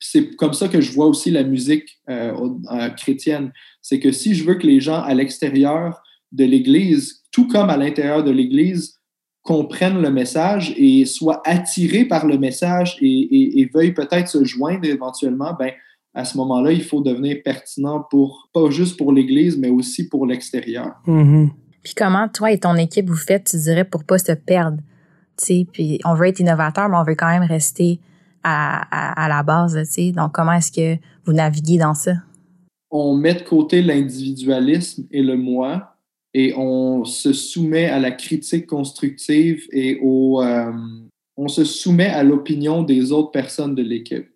C'est 0.00 0.36
comme 0.36 0.52
ça 0.52 0.68
que 0.68 0.80
je 0.80 0.92
vois 0.92 1.06
aussi 1.06 1.30
la 1.30 1.44
musique 1.44 2.00
euh, 2.10 2.50
chrétienne. 2.96 3.52
C'est 3.80 4.00
que 4.00 4.12
si 4.12 4.34
je 4.34 4.44
veux 4.44 4.56
que 4.56 4.66
les 4.66 4.80
gens 4.80 5.00
à 5.00 5.14
l'extérieur 5.14 6.02
de 6.32 6.44
l'Église, 6.44 7.22
tout 7.30 7.46
comme 7.46 7.70
à 7.70 7.76
l'intérieur 7.76 8.24
de 8.24 8.30
l'Église, 8.30 8.94
comprennent 9.42 10.02
le 10.02 10.10
message 10.10 10.74
et 10.76 11.04
soient 11.04 11.40
attirés 11.44 12.04
par 12.04 12.26
le 12.26 12.36
message 12.36 12.98
et, 13.00 13.60
et 13.60 13.70
veuillent 13.72 13.94
peut-être 13.94 14.26
se 14.26 14.42
joindre 14.42 14.84
éventuellement, 14.84 15.54
ben, 15.56 15.70
à 16.12 16.24
ce 16.24 16.36
moment-là, 16.38 16.72
il 16.72 16.82
faut 16.82 17.00
devenir 17.00 17.36
pertinent 17.44 18.04
pour 18.10 18.50
pas 18.52 18.68
juste 18.70 18.96
pour 18.96 19.12
l'Église, 19.12 19.56
mais 19.56 19.68
aussi 19.68 20.08
pour 20.08 20.26
l'extérieur. 20.26 20.94
Mm-hmm. 21.06 21.50
Puis 21.86 21.94
comment 21.94 22.26
toi 22.26 22.50
et 22.50 22.58
ton 22.58 22.74
équipe 22.74 23.08
vous 23.08 23.14
faites, 23.14 23.44
tu 23.44 23.58
dirais, 23.58 23.84
pour 23.84 24.02
pas 24.02 24.18
se 24.18 24.32
perdre? 24.32 24.78
sais, 25.36 25.68
puis 25.72 26.00
on 26.04 26.14
veut 26.14 26.26
être 26.26 26.40
innovateur, 26.40 26.88
mais 26.88 26.96
on 26.96 27.04
veut 27.04 27.14
quand 27.14 27.28
même 27.28 27.44
rester 27.44 28.00
à, 28.42 29.22
à, 29.22 29.28
la 29.28 29.44
base. 29.44 29.80
sais? 29.84 30.10
Donc, 30.10 30.32
comment 30.32 30.54
est-ce 30.54 30.72
que 30.72 31.00
vous 31.24 31.32
naviguez 31.32 31.78
dans 31.78 31.94
ça? 31.94 32.14
On 32.90 33.14
met 33.14 33.34
de 33.34 33.42
côté 33.42 33.82
l'individualisme 33.82 35.06
et 35.12 35.22
le 35.22 35.36
moi 35.36 35.96
et 36.34 36.54
on 36.56 37.04
se 37.04 37.32
soumet 37.32 37.86
à 37.86 38.00
la 38.00 38.10
critique 38.10 38.66
constructive 38.66 39.62
et 39.70 40.00
au, 40.02 40.42
euh, 40.42 40.72
on 41.36 41.46
se 41.46 41.62
soumet 41.62 42.08
à 42.08 42.24
l'opinion 42.24 42.82
des 42.82 43.12
autres 43.12 43.30
personnes 43.30 43.76
de 43.76 43.82
l'équipe. 43.82 44.26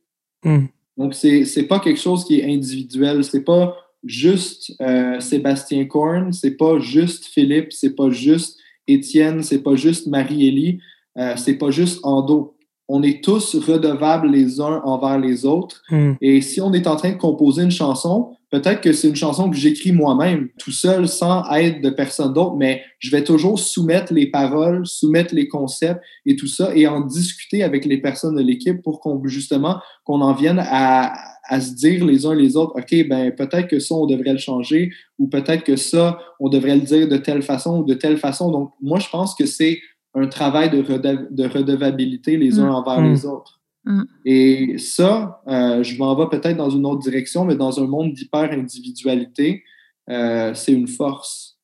Mm. 0.45 0.67
Donc, 0.97 1.15
c'est 1.15 1.43
n'est 1.57 1.65
pas 1.65 1.81
quelque 1.81 2.01
chose 2.01 2.25
qui 2.25 2.39
est 2.39 2.45
individuel. 2.45 3.25
C'est 3.25 3.43
pas 3.43 3.75
juste 4.05 4.73
euh, 4.81 5.21
Sébastien 5.21 5.85
Korn, 5.85 6.33
c'est 6.33 6.57
pas 6.57 6.79
juste 6.79 7.27
Philippe, 7.27 7.73
c'est 7.73 7.95
pas 7.95 8.11
juste 8.11 8.59
Étienne, 8.87 9.43
c'est 9.43 9.63
pas 9.63 9.77
juste 9.77 10.07
Marie-Élie, 10.07 10.81
euh, 11.19 11.35
c'est 11.37 11.55
pas 11.55 11.71
juste 11.71 12.01
Ando. 12.03 12.57
On 12.89 13.03
est 13.03 13.23
tous 13.23 13.55
redevables 13.55 14.29
les 14.29 14.61
uns 14.61 14.81
envers 14.85 15.19
les 15.19 15.47
autres. 15.47 15.83
Hmm. 15.91 16.15
Et 16.21 16.41
si 16.41 16.61
on 16.61 16.73
est 16.73 16.87
en 16.87 16.97
train 16.97 17.11
de 17.11 17.17
composer 17.17 17.63
une 17.63 17.71
chanson, 17.71 18.33
Peut-être 18.51 18.81
que 18.81 18.93
c'est 18.93 19.09
une 19.09 19.17
chanson 19.17 19.49
que 19.49 19.57
j'écris 19.57 19.93
moi-même, 19.93 20.49
tout 20.59 20.73
seul, 20.73 21.07
sans 21.07 21.49
aide 21.53 21.81
de 21.83 21.91
personne 21.91 22.35
d'autre, 22.35 22.57
mais 22.57 22.83
je 22.99 23.11
vais 23.13 23.23
toujours 23.23 23.61
soumettre 23.61 24.13
les 24.13 24.27
paroles, 24.27 24.85
soumettre 24.87 25.35
les 25.37 25.47
concepts 25.47 26.03
et 26.27 26.35
tout 26.35 26.49
ça, 26.49 26.75
et 26.75 26.89
en 26.89 27.01
discuter 27.01 27.63
avec 27.63 27.85
les 27.85 27.99
personnes 27.99 28.35
de 28.35 28.43
l'équipe 28.43 28.83
pour 28.83 28.99
qu'on 28.99 29.25
justement 29.27 29.79
qu'on 30.05 30.21
en 30.21 30.35
vienne 30.35 30.61
à, 30.61 31.13
à 31.51 31.61
se 31.61 31.75
dire 31.75 32.07
les 32.07 32.25
uns 32.27 32.35
les 32.35 32.57
autres, 32.57 32.75
ok, 32.77 33.09
ben 33.09 33.33
peut-être 33.33 33.67
que 33.67 33.81
ça 33.81 33.97
on 33.97 34.07
devrait 34.07 34.33
le 34.33 34.39
changer, 34.39 34.93
ou 35.19 35.27
peut-être 35.27 35.65
que 35.65 35.75
ça 35.75 36.19
on 36.39 36.49
devrait 36.49 36.77
le 36.77 36.83
dire 36.83 37.09
de 37.09 37.17
telle 37.17 37.43
façon 37.43 37.81
ou 37.81 37.85
de 37.85 37.95
telle 37.95 38.19
façon. 38.19 38.53
Donc 38.53 38.73
moi 38.81 39.01
je 39.01 39.09
pense 39.09 39.35
que 39.35 39.47
c'est 39.47 39.81
un 40.15 40.29
travail 40.29 40.71
de, 40.71 40.81
de 40.81 41.49
redevabilité 41.49 42.37
les 42.37 42.61
uns 42.61 42.71
mm. 42.71 42.75
envers 42.75 43.01
les 43.01 43.27
mm. 43.27 43.31
autres. 43.31 43.61
Mm. 43.85 44.03
Et 44.25 44.79
ça, 44.79 45.43
euh, 45.49 45.83
je 45.83 45.99
m'en 45.99 46.15
vais 46.15 46.29
peut-être 46.29 46.57
dans 46.57 46.71
une 46.71 46.87
autre 46.87 47.01
direction, 47.01 47.45
mais 47.45 47.57
dans 47.57 47.83
un 47.83 47.87
monde 47.87 48.13
d'hyper-individualité, 48.13 49.65
euh, 50.09 50.55
c'est 50.55 50.73
une 50.73 50.89
force. 50.89 51.59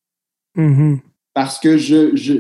Mm-hmm. 0.57 1.01
Parce 1.33 1.61
que 1.61 1.77
je, 1.77 2.17
je 2.17 2.35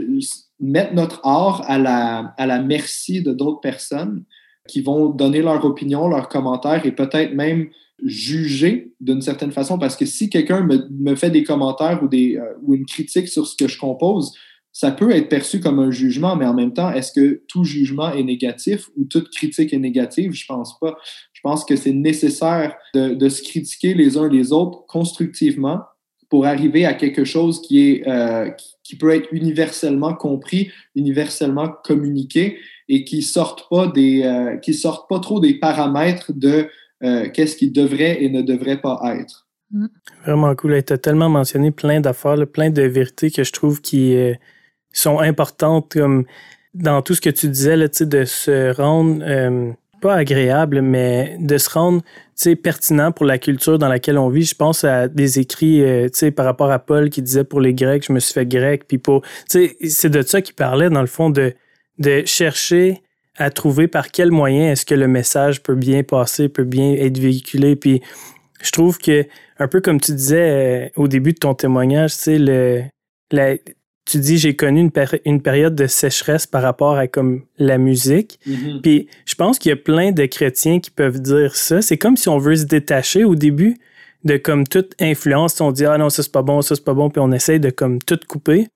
mettre 0.58 0.94
notre 0.94 1.20
art 1.24 1.62
à 1.66 1.78
la, 1.78 2.34
à 2.38 2.46
la 2.46 2.60
merci 2.60 3.22
de 3.22 3.32
d'autres 3.32 3.60
personnes 3.60 4.24
qui 4.66 4.80
vont 4.80 5.08
donner 5.08 5.42
leur 5.42 5.64
opinion, 5.64 6.08
leurs 6.08 6.28
commentaires 6.28 6.84
et 6.86 6.92
peut-être 6.92 7.34
même 7.34 7.68
juger 8.04 8.92
d'une 9.00 9.22
certaine 9.22 9.52
façon. 9.52 9.78
Parce 9.78 9.96
que 9.96 10.04
si 10.04 10.28
quelqu'un 10.28 10.62
me, 10.62 10.86
me, 10.90 11.14
fait 11.14 11.30
des 11.30 11.44
commentaires 11.44 12.02
ou, 12.02 12.08
des, 12.08 12.36
euh, 12.36 12.52
ou 12.62 12.74
une 12.74 12.86
critique 12.86 13.28
sur 13.28 13.46
ce 13.46 13.56
que 13.56 13.68
je 13.68 13.78
compose, 13.78 14.32
ça 14.72 14.90
peut 14.90 15.10
être 15.10 15.30
perçu 15.30 15.60
comme 15.60 15.78
un 15.78 15.90
jugement, 15.90 16.36
mais 16.36 16.44
en 16.44 16.52
même 16.52 16.74
temps, 16.74 16.92
est-ce 16.92 17.10
que 17.10 17.42
tout 17.48 17.64
jugement 17.64 18.12
est 18.12 18.22
négatif 18.22 18.90
ou 18.98 19.04
toute 19.04 19.30
critique 19.30 19.72
est 19.72 19.78
négative? 19.78 20.32
Je 20.32 20.44
pense 20.44 20.78
pas. 20.78 20.98
Je 21.32 21.40
pense 21.40 21.64
que 21.64 21.76
c'est 21.76 21.94
nécessaire 21.94 22.76
de, 22.92 23.28
se 23.30 23.42
critiquer 23.42 23.94
les 23.94 24.18
uns 24.18 24.28
les 24.28 24.52
autres 24.52 24.84
constructivement 24.86 25.80
pour 26.28 26.44
arriver 26.44 26.84
à 26.84 26.92
quelque 26.92 27.24
chose 27.24 27.62
qui 27.62 27.88
est 27.88 28.06
euh, 28.06 28.50
qui 28.82 28.96
peut 28.96 29.14
être 29.14 29.28
universellement 29.32 30.12
compris, 30.12 30.70
universellement 30.94 31.68
communiqué 31.82 32.58
et 32.88 33.04
qui 33.04 33.22
sortent 33.22 33.68
pas 33.68 33.86
des 33.88 34.22
euh, 34.24 34.56
qui 34.56 34.74
sortent 34.74 35.08
pas 35.08 35.20
trop 35.20 35.40
des 35.40 35.58
paramètres 35.58 36.32
de 36.34 36.68
euh, 37.02 37.28
qu'est-ce 37.32 37.56
qui 37.56 37.70
devrait 37.70 38.22
et 38.22 38.30
ne 38.30 38.42
devrait 38.42 38.80
pas 38.80 39.00
être. 39.18 39.46
Vraiment 40.24 40.54
cool. 40.54 40.82
Tu 40.84 40.92
as 40.92 40.98
tellement 40.98 41.28
mentionné 41.28 41.70
plein 41.70 42.00
d'affaires, 42.00 42.46
plein 42.46 42.70
de 42.70 42.82
vérités 42.82 43.30
que 43.30 43.42
je 43.42 43.52
trouve 43.52 43.80
qui 43.80 44.16
sont 44.92 45.18
importantes 45.18 45.92
comme 45.92 46.24
dans 46.76 47.02
tout 47.02 47.14
ce 47.14 47.20
que 47.20 47.30
tu 47.30 47.48
disais 47.48 47.76
là, 47.76 47.88
de 47.88 48.24
se 48.24 48.74
rendre 48.74 49.22
euh, 49.22 49.72
pas 50.00 50.14
agréable, 50.14 50.82
mais 50.82 51.36
de 51.40 51.56
se 51.58 51.70
rendre 51.70 52.02
pertinent 52.62 53.12
pour 53.12 53.24
la 53.24 53.38
culture 53.38 53.78
dans 53.78 53.88
laquelle 53.88 54.18
on 54.18 54.28
vit. 54.28 54.44
Je 54.44 54.54
pense 54.54 54.84
à 54.84 55.08
des 55.08 55.38
écrits 55.38 55.82
euh, 55.82 56.08
par 56.34 56.44
rapport 56.44 56.70
à 56.70 56.78
Paul 56.78 57.08
qui 57.08 57.22
disait 57.22 57.44
pour 57.44 57.60
les 57.60 57.72
Grecs, 57.72 58.04
je 58.06 58.12
me 58.12 58.20
suis 58.20 58.34
fait 58.34 58.46
grec, 58.46 58.84
puis 58.86 58.98
pour. 58.98 59.22
C'est 59.48 60.10
de 60.10 60.22
ça 60.22 60.42
qu'il 60.42 60.54
parlait, 60.54 60.90
dans 60.90 61.00
le 61.00 61.06
fond, 61.06 61.30
de, 61.30 61.54
de 61.98 62.22
chercher 62.26 63.02
à 63.36 63.50
trouver 63.50 63.86
par 63.88 64.10
quel 64.10 64.30
moyen 64.30 64.72
est-ce 64.72 64.86
que 64.86 64.94
le 64.94 65.08
message 65.08 65.62
peut 65.62 65.74
bien 65.74 66.02
passer, 66.02 66.48
peut 66.48 66.64
bien 66.64 66.92
être 66.92 67.18
véhiculé. 67.18 67.76
Puis 67.76 68.02
je 68.62 68.70
trouve 68.70 68.98
que, 68.98 69.26
un 69.58 69.68
peu 69.68 69.80
comme 69.80 70.00
tu 70.00 70.12
disais 70.12 70.86
euh, 70.86 70.88
au 70.96 71.08
début 71.08 71.32
de 71.32 71.38
ton 71.38 71.54
témoignage, 71.54 72.10
c'est 72.10 72.38
le, 72.38 72.82
la, 73.30 73.56
tu 74.06 74.18
dis 74.18 74.38
j'ai 74.38 74.56
connu 74.56 74.80
une, 74.80 74.90
une, 75.24 75.42
période 75.42 75.74
de 75.74 75.86
sécheresse 75.86 76.46
par 76.46 76.62
rapport 76.62 76.96
à 76.96 77.08
comme 77.08 77.44
la 77.58 77.76
musique. 77.76 78.38
Mm-hmm. 78.46 78.80
Puis 78.80 79.08
je 79.26 79.34
pense 79.34 79.58
qu'il 79.58 79.70
y 79.70 79.72
a 79.72 79.76
plein 79.76 80.12
de 80.12 80.24
chrétiens 80.26 80.80
qui 80.80 80.90
peuvent 80.90 81.20
dire 81.20 81.56
ça. 81.56 81.82
C'est 81.82 81.98
comme 81.98 82.16
si 82.16 82.28
on 82.28 82.38
veut 82.38 82.56
se 82.56 82.64
détacher 82.64 83.24
au 83.24 83.34
début 83.34 83.76
de 84.24 84.36
comme 84.36 84.66
toute 84.66 84.94
influence. 85.00 85.60
On 85.60 85.72
dit 85.72 85.84
ah 85.84 85.98
non 85.98 86.08
ça 86.08 86.22
c'est 86.22 86.32
pas 86.32 86.42
bon, 86.42 86.62
ça 86.62 86.74
c'est 86.74 86.84
pas 86.84 86.94
bon, 86.94 87.10
puis 87.10 87.20
on 87.20 87.32
essaye 87.32 87.60
de 87.60 87.70
comme 87.70 87.98
tout 88.00 88.18
couper. 88.26 88.68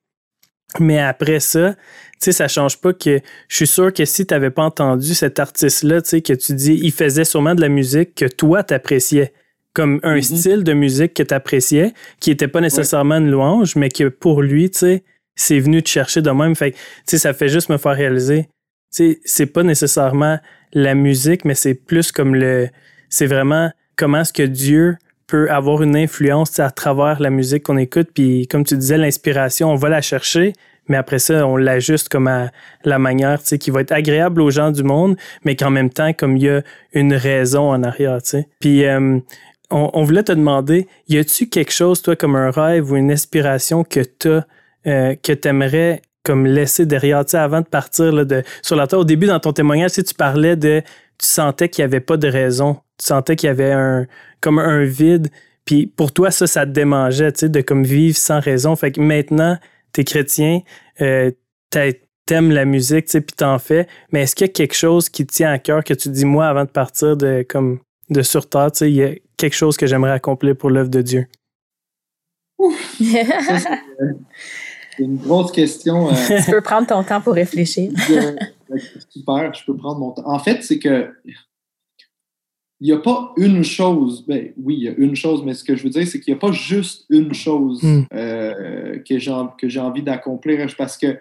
Mais 0.79 0.99
après 0.99 1.39
ça, 1.39 1.73
tu 1.73 1.77
sais, 2.19 2.31
ça 2.31 2.47
change 2.47 2.79
pas 2.79 2.93
que 2.93 3.19
je 3.47 3.55
suis 3.55 3.67
sûr 3.67 3.91
que 3.91 4.05
si 4.05 4.25
tu 4.25 4.33
n'avais 4.33 4.51
pas 4.51 4.63
entendu 4.63 5.13
cet 5.13 5.39
artiste-là, 5.39 6.01
tu 6.01 6.09
sais, 6.09 6.21
que 6.21 6.33
tu 6.33 6.53
dis, 6.53 6.79
il 6.81 6.91
faisait 6.91 7.25
sûrement 7.25 7.55
de 7.55 7.61
la 7.61 7.69
musique 7.69 8.15
que 8.15 8.25
toi 8.25 8.63
t'appréciais 8.63 9.33
comme 9.73 9.99
un 10.03 10.17
mm-hmm. 10.17 10.37
style 10.37 10.63
de 10.63 10.73
musique 10.73 11.13
que 11.13 11.23
tu 11.23 11.33
appréciais, 11.33 11.93
qui 12.19 12.31
était 12.31 12.47
pas 12.47 12.61
nécessairement 12.61 13.15
une 13.15 13.31
louange, 13.31 13.75
mais 13.75 13.89
que 13.89 14.09
pour 14.09 14.41
lui, 14.41 14.69
tu 14.69 14.79
sais, 14.79 15.03
c'est 15.35 15.59
venu 15.59 15.81
te 15.81 15.89
chercher 15.89 16.21
de 16.21 16.29
même. 16.29 16.55
Fait 16.55 16.75
tu 17.07 17.17
ça 17.17 17.33
fait 17.33 17.49
juste 17.49 17.69
me 17.69 17.77
faire 17.77 17.95
réaliser. 17.95 18.49
Tu 18.93 19.19
c'est 19.23 19.45
pas 19.45 19.63
nécessairement 19.63 20.39
la 20.73 20.93
musique, 20.95 21.45
mais 21.45 21.55
c'est 21.55 21.73
plus 21.73 22.11
comme 22.11 22.35
le. 22.35 22.69
C'est 23.09 23.25
vraiment 23.25 23.71
comment 23.95 24.21
est-ce 24.21 24.33
que 24.33 24.43
Dieu 24.43 24.97
avoir 25.33 25.81
une 25.81 25.95
influence 25.95 26.59
à 26.59 26.69
travers 26.71 27.21
la 27.21 27.29
musique 27.29 27.63
qu'on 27.63 27.77
écoute. 27.77 28.09
Puis, 28.13 28.47
comme 28.47 28.63
tu 28.63 28.75
disais, 28.77 28.97
l'inspiration, 28.97 29.71
on 29.71 29.75
va 29.75 29.89
la 29.89 30.01
chercher, 30.01 30.53
mais 30.87 30.97
après 30.97 31.19
ça, 31.19 31.45
on 31.47 31.57
l'ajuste 31.57 32.09
comme 32.09 32.27
à 32.27 32.51
la 32.83 32.99
manière 32.99 33.41
qui 33.41 33.71
va 33.71 33.81
être 33.81 33.91
agréable 33.91 34.41
aux 34.41 34.51
gens 34.51 34.71
du 34.71 34.83
monde, 34.83 35.15
mais 35.45 35.55
qu'en 35.55 35.69
même 35.69 35.89
temps, 35.89 36.13
comme 36.13 36.37
il 36.37 36.43
y 36.43 36.49
a 36.49 36.61
une 36.93 37.13
raison 37.13 37.71
en 37.71 37.83
arrière. 37.83 38.21
Tu 38.21 38.29
sais. 38.29 38.47
Puis, 38.59 38.85
euh, 38.85 39.19
on, 39.69 39.89
on, 39.93 40.03
voulait 40.03 40.23
te 40.23 40.33
demander, 40.33 40.87
y 41.07 41.17
a-tu 41.17 41.47
quelque 41.47 41.71
chose, 41.71 42.01
toi, 42.01 42.15
comme 42.15 42.35
un 42.35 42.51
rêve 42.51 42.91
ou 42.91 42.97
une 42.97 43.11
inspiration 43.11 43.83
que 43.83 44.01
tu 44.01 44.29
euh, 44.87 45.15
que 45.21 45.31
tu 45.31 45.47
aimerais 45.47 46.01
comme 46.23 46.47
laisser 46.47 46.85
derrière, 46.87 47.23
tu 47.23 47.31
sais, 47.31 47.37
avant 47.37 47.61
de 47.61 47.67
partir 47.67 48.11
là, 48.11 48.25
de, 48.25 48.43
sur 48.61 48.75
la 48.75 48.87
terre. 48.87 48.99
Au 48.99 49.03
début, 49.03 49.27
dans 49.27 49.39
ton 49.39 49.53
témoignage, 49.53 49.91
tu 49.93 50.13
parlais 50.15 50.55
de, 50.55 50.81
tu 51.17 51.27
sentais 51.27 51.69
qu'il 51.69 51.83
n'y 51.83 51.85
avait 51.85 51.99
pas 51.99 52.17
de 52.17 52.27
raison. 52.27 52.77
Tu 53.01 53.07
sentais 53.07 53.35
qu'il 53.35 53.47
y 53.47 53.49
avait 53.49 53.71
un, 53.71 54.05
comme 54.41 54.59
un 54.59 54.83
vide. 54.83 55.29
Puis 55.65 55.87
pour 55.87 56.11
toi, 56.11 56.29
ça, 56.29 56.45
ça 56.45 56.65
te 56.65 56.71
démangeait, 56.71 57.31
tu 57.31 57.39
sais, 57.39 57.49
de 57.49 57.61
comme 57.61 57.83
vivre 57.83 58.17
sans 58.17 58.39
raison. 58.39 58.75
Fait 58.75 58.91
que 58.91 59.01
maintenant, 59.01 59.57
t'es 59.91 60.03
chrétien, 60.03 60.61
euh, 61.01 61.31
t'aimes 62.25 62.51
la 62.51 62.65
musique, 62.65 63.05
tu 63.05 63.11
sais, 63.11 63.21
puis 63.21 63.35
t'en 63.35 63.57
fais, 63.57 63.87
mais 64.11 64.21
est-ce 64.21 64.35
qu'il 64.35 64.45
y 64.47 64.49
a 64.49 64.53
quelque 64.53 64.75
chose 64.75 65.09
qui 65.09 65.25
te 65.25 65.33
tient 65.33 65.51
à 65.51 65.57
cœur 65.59 65.83
que 65.83 65.93
tu 65.93 66.09
dis, 66.09 66.25
moi, 66.25 66.47
avant 66.47 66.65
de 66.65 66.69
partir 66.69 67.17
de, 67.17 67.43
comme, 67.47 67.79
de 68.09 68.21
sur 68.21 68.47
Terre, 68.47 68.71
tu 68.71 68.79
sais, 68.79 68.91
il 68.91 68.95
y 68.95 69.03
a 69.03 69.13
quelque 69.37 69.55
chose 69.55 69.77
que 69.77 69.87
j'aimerais 69.87 70.11
accomplir 70.11 70.55
pour 70.55 70.69
l'œuvre 70.69 70.89
de 70.89 71.01
Dieu? 71.01 71.27
C'est 74.97 75.03
une 75.03 75.17
grosse 75.17 75.51
question. 75.51 76.09
Euh, 76.09 76.13
tu 76.45 76.51
peux 76.51 76.61
prendre 76.61 76.85
ton 76.85 77.03
temps 77.03 77.21
pour 77.21 77.33
réfléchir. 77.33 77.91
super, 79.09 79.53
je 79.53 79.65
peux 79.65 79.75
prendre 79.75 79.99
mon 79.99 80.11
temps. 80.11 80.23
En 80.25 80.39
fait, 80.39 80.61
c'est 80.63 80.79
que 80.79 81.09
il 82.81 82.87
n'y 82.87 82.93
a 82.93 82.97
pas 82.97 83.31
une 83.37 83.63
chose, 83.63 84.25
ben, 84.27 84.51
oui, 84.57 84.75
il 84.75 84.83
y 84.83 84.87
a 84.87 84.93
une 84.97 85.15
chose, 85.15 85.43
mais 85.45 85.53
ce 85.53 85.63
que 85.63 85.75
je 85.75 85.83
veux 85.83 85.91
dire, 85.91 86.07
c'est 86.07 86.19
qu'il 86.19 86.33
n'y 86.33 86.37
a 86.37 86.39
pas 86.39 86.51
juste 86.51 87.05
une 87.11 87.31
chose 87.31 87.83
mm. 87.83 88.05
euh, 88.11 88.97
que 89.07 89.19
j'ai 89.69 89.79
envie 89.79 90.01
d'accomplir. 90.01 90.65
Parce 90.75 90.97
que 90.97 91.19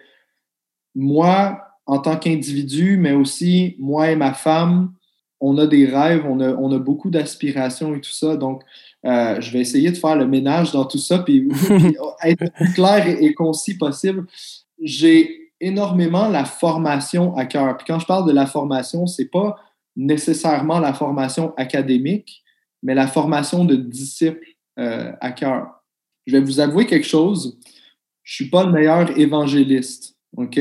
moi, 0.94 1.60
en 1.84 1.98
tant 1.98 2.16
qu'individu, 2.16 2.96
mais 2.96 3.12
aussi 3.12 3.76
moi 3.78 4.10
et 4.10 4.16
ma 4.16 4.32
femme, 4.32 4.94
on 5.38 5.58
a 5.58 5.66
des 5.66 5.84
rêves, 5.84 6.24
on 6.26 6.40
a, 6.40 6.54
on 6.54 6.72
a 6.72 6.78
beaucoup 6.78 7.10
d'aspirations 7.10 7.94
et 7.94 8.00
tout 8.00 8.10
ça. 8.10 8.38
Donc, 8.38 8.62
euh, 9.04 9.38
je 9.42 9.52
vais 9.52 9.60
essayer 9.60 9.90
de 9.90 9.98
faire 9.98 10.16
le 10.16 10.26
ménage 10.26 10.72
dans 10.72 10.86
tout 10.86 10.98
ça, 10.98 11.18
puis, 11.18 11.46
être 12.24 12.52
plus 12.54 12.72
clair 12.72 13.06
et, 13.06 13.22
et 13.22 13.34
concis 13.34 13.76
possible. 13.76 14.26
J'ai 14.82 15.52
énormément 15.60 16.26
la 16.28 16.46
formation 16.46 17.36
à 17.36 17.44
cœur. 17.44 17.76
Puis 17.76 17.86
quand 17.86 17.98
je 17.98 18.06
parle 18.06 18.26
de 18.26 18.32
la 18.32 18.46
formation, 18.46 19.06
c'est 19.06 19.30
pas 19.30 19.56
nécessairement 19.96 20.78
la 20.78 20.94
formation 20.94 21.54
académique, 21.56 22.42
mais 22.82 22.94
la 22.94 23.06
formation 23.06 23.64
de 23.64 23.76
disciples 23.76 24.46
euh, 24.78 25.12
à 25.20 25.32
cœur. 25.32 25.82
Je 26.26 26.32
vais 26.32 26.40
vous 26.40 26.60
avouer 26.60 26.86
quelque 26.86 27.06
chose. 27.06 27.58
Je 28.22 28.34
suis 28.34 28.50
pas 28.50 28.64
le 28.64 28.72
meilleur 28.72 29.18
évangéliste, 29.18 30.16
OK? 30.36 30.60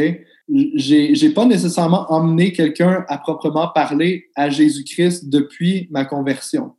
J'ai, 0.76 1.30
pas 1.30 1.46
nécessairement 1.46 2.12
emmené 2.12 2.52
quelqu'un 2.52 3.06
à 3.08 3.20
proprement 3.20 3.68
parler 3.68 4.30
à 4.36 4.50
Jésus-Christ 4.50 5.30
depuis 5.30 5.88
ma 5.92 6.06
conversion. 6.06 6.74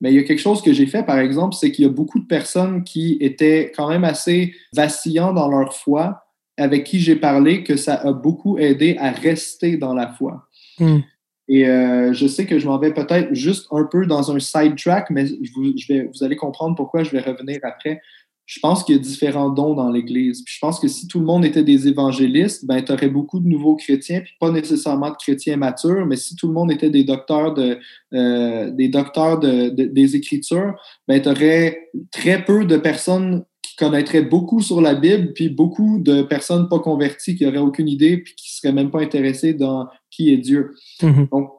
Mais 0.00 0.10
il 0.10 0.16
y 0.16 0.18
a 0.18 0.22
quelque 0.22 0.40
chose 0.40 0.62
que 0.62 0.72
j'ai 0.72 0.86
fait, 0.86 1.02
par 1.02 1.18
exemple, 1.18 1.54
c'est 1.54 1.70
qu'il 1.70 1.84
y 1.84 1.88
a 1.88 1.90
beaucoup 1.90 2.18
de 2.18 2.26
personnes 2.26 2.82
qui 2.82 3.18
étaient 3.20 3.72
quand 3.76 3.88
même 3.88 4.04
assez 4.04 4.54
vacillants 4.72 5.34
dans 5.34 5.48
leur 5.48 5.74
foi, 5.74 6.24
avec 6.56 6.84
qui 6.84 6.98
j'ai 6.98 7.16
parlé, 7.16 7.62
que 7.62 7.76
ça 7.76 7.96
a 7.96 8.12
beaucoup 8.12 8.56
aidé 8.56 8.96
à 8.98 9.10
rester 9.10 9.76
dans 9.76 9.92
la 9.92 10.12
foi. 10.12 10.48
Hmm. 10.78 11.00
Et 11.52 11.66
euh, 11.66 12.12
je 12.12 12.28
sais 12.28 12.46
que 12.46 12.60
je 12.60 12.66
m'en 12.68 12.78
vais 12.78 12.94
peut-être 12.94 13.34
juste 13.34 13.66
un 13.72 13.82
peu 13.82 14.06
dans 14.06 14.30
un 14.30 14.38
sidetrack, 14.38 15.10
mais 15.10 15.24
vous, 15.56 16.24
allez 16.24 16.36
comprendre 16.36 16.76
pourquoi 16.76 17.02
je 17.02 17.10
vais 17.10 17.18
revenir 17.18 17.58
après. 17.64 18.00
Je 18.46 18.60
pense 18.60 18.84
qu'il 18.84 18.94
y 18.94 18.98
a 18.98 19.02
différents 19.02 19.50
dons 19.50 19.74
dans 19.74 19.90
l'Église. 19.90 20.44
je 20.46 20.58
pense 20.60 20.78
que 20.78 20.86
si 20.86 21.08
tout 21.08 21.18
le 21.18 21.24
monde 21.24 21.44
était 21.44 21.64
des 21.64 21.88
évangélistes, 21.88 22.64
ben, 22.66 22.80
tu 22.84 22.92
aurais 22.92 23.08
beaucoup 23.08 23.40
de 23.40 23.48
nouveaux 23.48 23.74
chrétiens, 23.74 24.20
puis 24.20 24.32
pas 24.38 24.52
nécessairement 24.52 25.10
de 25.10 25.16
chrétiens 25.16 25.56
matures, 25.56 26.06
mais 26.06 26.16
si 26.16 26.36
tout 26.36 26.46
le 26.46 26.52
monde 26.52 26.70
était 26.70 26.90
des 26.90 27.02
docteurs, 27.02 27.52
de, 27.52 27.78
euh, 28.14 28.70
des, 28.70 28.88
docteurs 28.88 29.40
de, 29.40 29.70
des 29.70 30.14
Écritures, 30.14 30.74
ben, 31.08 31.20
tu 31.20 31.28
aurais 31.28 31.90
très 32.12 32.44
peu 32.44 32.64
de 32.64 32.76
personnes 32.76 33.44
qui 33.80 33.84
connaîtraient 33.86 34.22
beaucoup 34.22 34.60
sur 34.60 34.80
la 34.80 34.94
Bible, 34.94 35.32
puis 35.32 35.48
beaucoup 35.48 35.98
de 35.98 36.22
personnes 36.22 36.68
pas 36.68 36.78
converties 36.78 37.36
qui 37.36 37.44
n'auraient 37.44 37.58
aucune 37.58 37.88
idée, 37.88 38.18
puis 38.18 38.34
qui 38.34 38.54
seraient 38.54 38.72
même 38.72 38.90
pas 38.90 39.00
intéressées 39.00 39.54
dans 39.54 39.86
qui 40.10 40.32
est 40.32 40.36
Dieu. 40.36 40.74
Mhm. 41.02 41.28
Donc, 41.32 41.50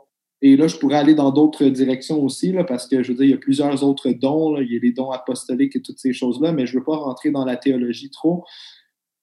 et 0.44 0.58
là, 0.58 0.68
je 0.68 0.76
pourrais 0.78 0.98
aller 0.98 1.14
dans 1.14 1.32
d'autres 1.32 1.66
directions 1.66 2.24
aussi, 2.24 2.52
là, 2.52 2.64
parce 2.64 2.88
que 2.88 3.04
je 3.04 3.12
veux 3.12 3.18
dire, 3.18 3.26
il 3.26 3.32
y 3.32 3.34
a 3.34 3.38
plusieurs 3.38 3.84
autres 3.84 4.10
dons. 4.10 4.58
Il 4.60 4.74
y 4.74 4.76
a 4.76 4.80
les 4.82 4.92
dons 4.92 5.12
apostoliques 5.12 5.76
et 5.76 5.82
toutes 5.82 6.00
ces 6.00 6.14
choses-là, 6.14 6.52
mais 6.52 6.66
je 6.66 6.74
ne 6.74 6.80
veux 6.80 6.86
pas 6.86 6.96
rentrer 6.96 7.30
dans 7.30 7.46
la 7.46 7.58
théologie 7.58 8.10
trop. 8.10 8.44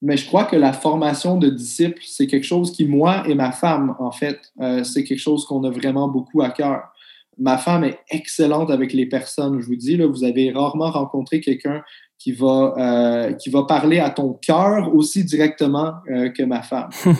Mais 0.00 0.16
je 0.16 0.26
crois 0.26 0.44
que 0.44 0.54
la 0.54 0.72
formation 0.72 1.36
de 1.36 1.48
disciples, 1.48 2.02
c'est 2.06 2.28
quelque 2.28 2.46
chose 2.46 2.70
qui, 2.70 2.84
moi 2.84 3.28
et 3.28 3.34
ma 3.34 3.50
femme, 3.50 3.96
en 3.98 4.12
fait, 4.12 4.38
euh, 4.60 4.84
c'est 4.84 5.02
quelque 5.02 5.18
chose 5.18 5.44
qu'on 5.44 5.64
a 5.64 5.70
vraiment 5.70 6.06
beaucoup 6.06 6.40
à 6.40 6.50
cœur. 6.50 6.82
Ma 7.36 7.58
femme 7.58 7.82
est 7.82 7.98
excellente 8.10 8.70
avec 8.70 8.92
les 8.92 9.06
personnes. 9.06 9.60
Je 9.60 9.66
vous 9.66 9.76
dis, 9.76 9.96
là, 9.96 10.06
vous 10.06 10.22
avez 10.22 10.52
rarement 10.52 10.90
rencontré 10.90 11.40
quelqu'un 11.40 11.82
qui 12.18 12.32
va, 12.32 12.74
euh, 12.76 13.32
qui 13.34 13.50
va 13.50 13.64
parler 13.64 13.98
à 14.00 14.10
ton 14.10 14.34
cœur 14.34 14.94
aussi 14.94 15.24
directement 15.24 15.94
euh, 16.10 16.30
que 16.30 16.42
ma 16.42 16.62
femme. 16.62 16.90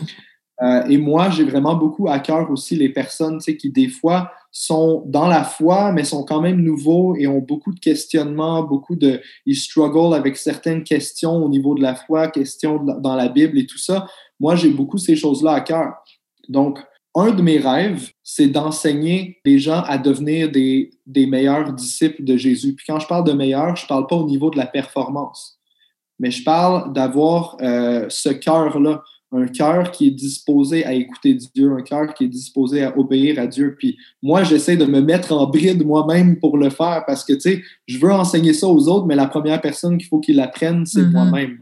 Euh, 0.61 0.83
et 0.89 0.99
moi, 0.99 1.31
j'ai 1.31 1.45
vraiment 1.45 1.77
beaucoup 1.77 2.09
à 2.09 2.19
cœur 2.19 2.51
aussi 2.51 2.75
les 2.75 2.89
personnes 2.89 3.39
qui, 3.39 3.71
des 3.71 3.87
fois, 3.87 4.33
sont 4.51 5.05
dans 5.07 5.29
la 5.29 5.45
foi, 5.45 5.93
mais 5.93 6.03
sont 6.03 6.25
quand 6.25 6.41
même 6.41 6.61
nouveaux 6.61 7.15
et 7.15 7.29
ont 7.29 7.39
beaucoup 7.39 7.73
de 7.73 7.79
questionnements, 7.79 8.65
beaucoup 8.65 8.97
de. 8.97 9.21
Ils 9.47 9.55
struggle 9.55 10.17
avec 10.17 10.37
certaines 10.37 10.83
questions 10.83 11.37
au 11.37 11.49
niveau 11.49 11.77
de 11.77 11.81
la 11.81 11.95
foi, 11.95 12.27
questions 12.27 12.83
dans 12.83 13.15
la 13.15 13.29
Bible 13.29 13.57
et 13.57 13.67
tout 13.67 13.79
ça. 13.79 14.09
Moi, 14.41 14.57
j'ai 14.57 14.71
beaucoup 14.71 14.99
ces 14.99 15.15
choses-là 15.15 15.53
à 15.53 15.61
cœur. 15.61 15.93
Donc, 16.49 16.81
un 17.21 17.33
de 17.33 17.43
mes 17.43 17.59
rêves, 17.59 18.11
c'est 18.23 18.49
d'enseigner 18.49 19.39
les 19.45 19.59
gens 19.59 19.83
à 19.87 19.99
devenir 19.99 20.51
des, 20.51 20.91
des 21.07 21.27
meilleurs 21.27 21.73
disciples 21.73 22.25
de 22.25 22.37
Jésus. 22.37 22.75
Puis 22.75 22.87
quand 22.87 23.01
je 23.01 23.07
parle 23.07 23.25
de 23.25 23.33
meilleurs, 23.33 23.77
je 23.77 23.85
ne 23.85 23.89
parle 23.89 24.07
pas 24.07 24.17
au 24.17 24.27
niveau 24.27 24.51
de 24.51 24.57
la 24.57 24.67
performance, 24.67 25.59
mais 26.19 26.31
je 26.31 26.43
parle 26.45 26.93
d'avoir 26.93 27.57
euh, 27.61 28.07
ce 28.09 28.29
cœur-là 28.29 29.03
un 29.31 29.47
cœur 29.47 29.91
qui 29.91 30.09
est 30.09 30.13
disposé 30.13 30.87
à 30.87 30.95
écouter 30.95 31.35
Dieu, 31.55 31.71
un 31.73 31.83
cœur 31.83 32.15
qui 32.15 32.25
est 32.25 32.29
disposé 32.29 32.83
à 32.83 32.97
obéir 32.99 33.39
à 33.39 33.47
Dieu. 33.47 33.77
Puis 33.79 33.99
moi, 34.23 34.43
j'essaie 34.43 34.77
de 34.77 34.87
me 34.87 35.03
mettre 35.03 35.33
en 35.33 35.47
bride 35.47 35.85
moi-même 35.85 36.39
pour 36.39 36.57
le 36.57 36.71
faire 36.71 37.05
parce 37.07 37.25
que, 37.25 37.35
tu 37.35 37.41
sais, 37.41 37.63
je 37.87 37.99
veux 37.99 38.13
enseigner 38.13 38.55
ça 38.55 38.67
aux 38.67 38.89
autres, 38.89 39.07
mais 39.07 39.17
la 39.17 39.27
première 39.27 39.61
personne 39.61 39.99
qu'il 39.99 40.09
faut 40.09 40.19
qu'ils 40.19 40.37
l'apprennent, 40.37 40.87
c'est 40.87 41.03
mm-hmm. 41.03 41.13
moi-même. 41.13 41.59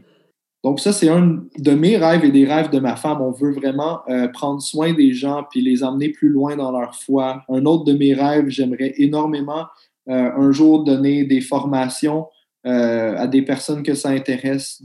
Donc 0.63 0.79
ça, 0.79 0.91
c'est 0.91 1.09
un 1.09 1.43
de 1.57 1.71
mes 1.71 1.97
rêves 1.97 2.25
et 2.25 2.31
des 2.31 2.45
rêves 2.45 2.69
de 2.71 2.79
ma 2.79 2.95
femme. 2.95 3.21
On 3.21 3.31
veut 3.31 3.53
vraiment 3.53 4.01
euh, 4.09 4.27
prendre 4.27 4.61
soin 4.61 4.93
des 4.93 5.13
gens 5.13 5.45
puis 5.49 5.61
les 5.61 5.83
emmener 5.83 6.09
plus 6.09 6.29
loin 6.29 6.55
dans 6.55 6.71
leur 6.71 6.95
foi. 6.95 7.43
Un 7.49 7.65
autre 7.65 7.83
de 7.85 7.93
mes 7.93 8.13
rêves, 8.13 8.49
j'aimerais 8.49 8.93
énormément 8.97 9.67
euh, 10.09 10.31
un 10.35 10.51
jour 10.51 10.83
donner 10.83 11.25
des 11.25 11.41
formations 11.41 12.27
euh, 12.65 13.15
à 13.15 13.27
des 13.27 13.43
personnes 13.43 13.83
que 13.83 13.93
ça 13.93 14.09
intéresse 14.09 14.81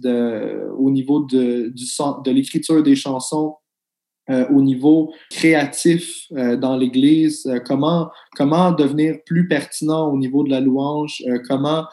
au 0.78 0.90
niveau 0.90 1.20
de, 1.20 1.72
l'écriture 2.30 2.82
des 2.82 2.94
chansons, 2.94 3.56
au 4.28 4.62
niveau 4.62 5.12
créatif 5.30 6.28
dans 6.30 6.76
l'Église, 6.76 7.50
comment 7.66 8.10
devenir 8.72 9.16
plus 9.26 9.48
pertinent 9.48 10.12
au 10.12 10.16
niveau 10.16 10.44
de 10.44 10.50
la 10.50 10.60
louange, 10.60 11.24
comment, 11.48 11.86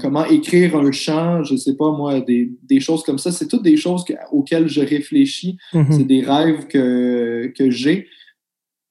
comment 0.00 0.24
écrire 0.26 0.76
un 0.76 0.92
chant, 0.92 1.42
je 1.44 1.54
ne 1.54 1.58
sais 1.58 1.76
pas 1.76 1.90
moi, 1.92 2.20
des, 2.20 2.52
des 2.62 2.80
choses 2.80 3.02
comme 3.02 3.18
ça. 3.18 3.32
C'est 3.32 3.48
toutes 3.48 3.62
des 3.62 3.76
choses 3.76 4.04
auxquelles 4.30 4.68
je 4.68 4.80
réfléchis. 4.80 5.56
Mm-hmm. 5.72 5.92
C'est 5.92 6.04
des 6.04 6.20
rêves 6.22 6.66
que, 6.66 7.52
que 7.56 7.70
j'ai. 7.70 8.08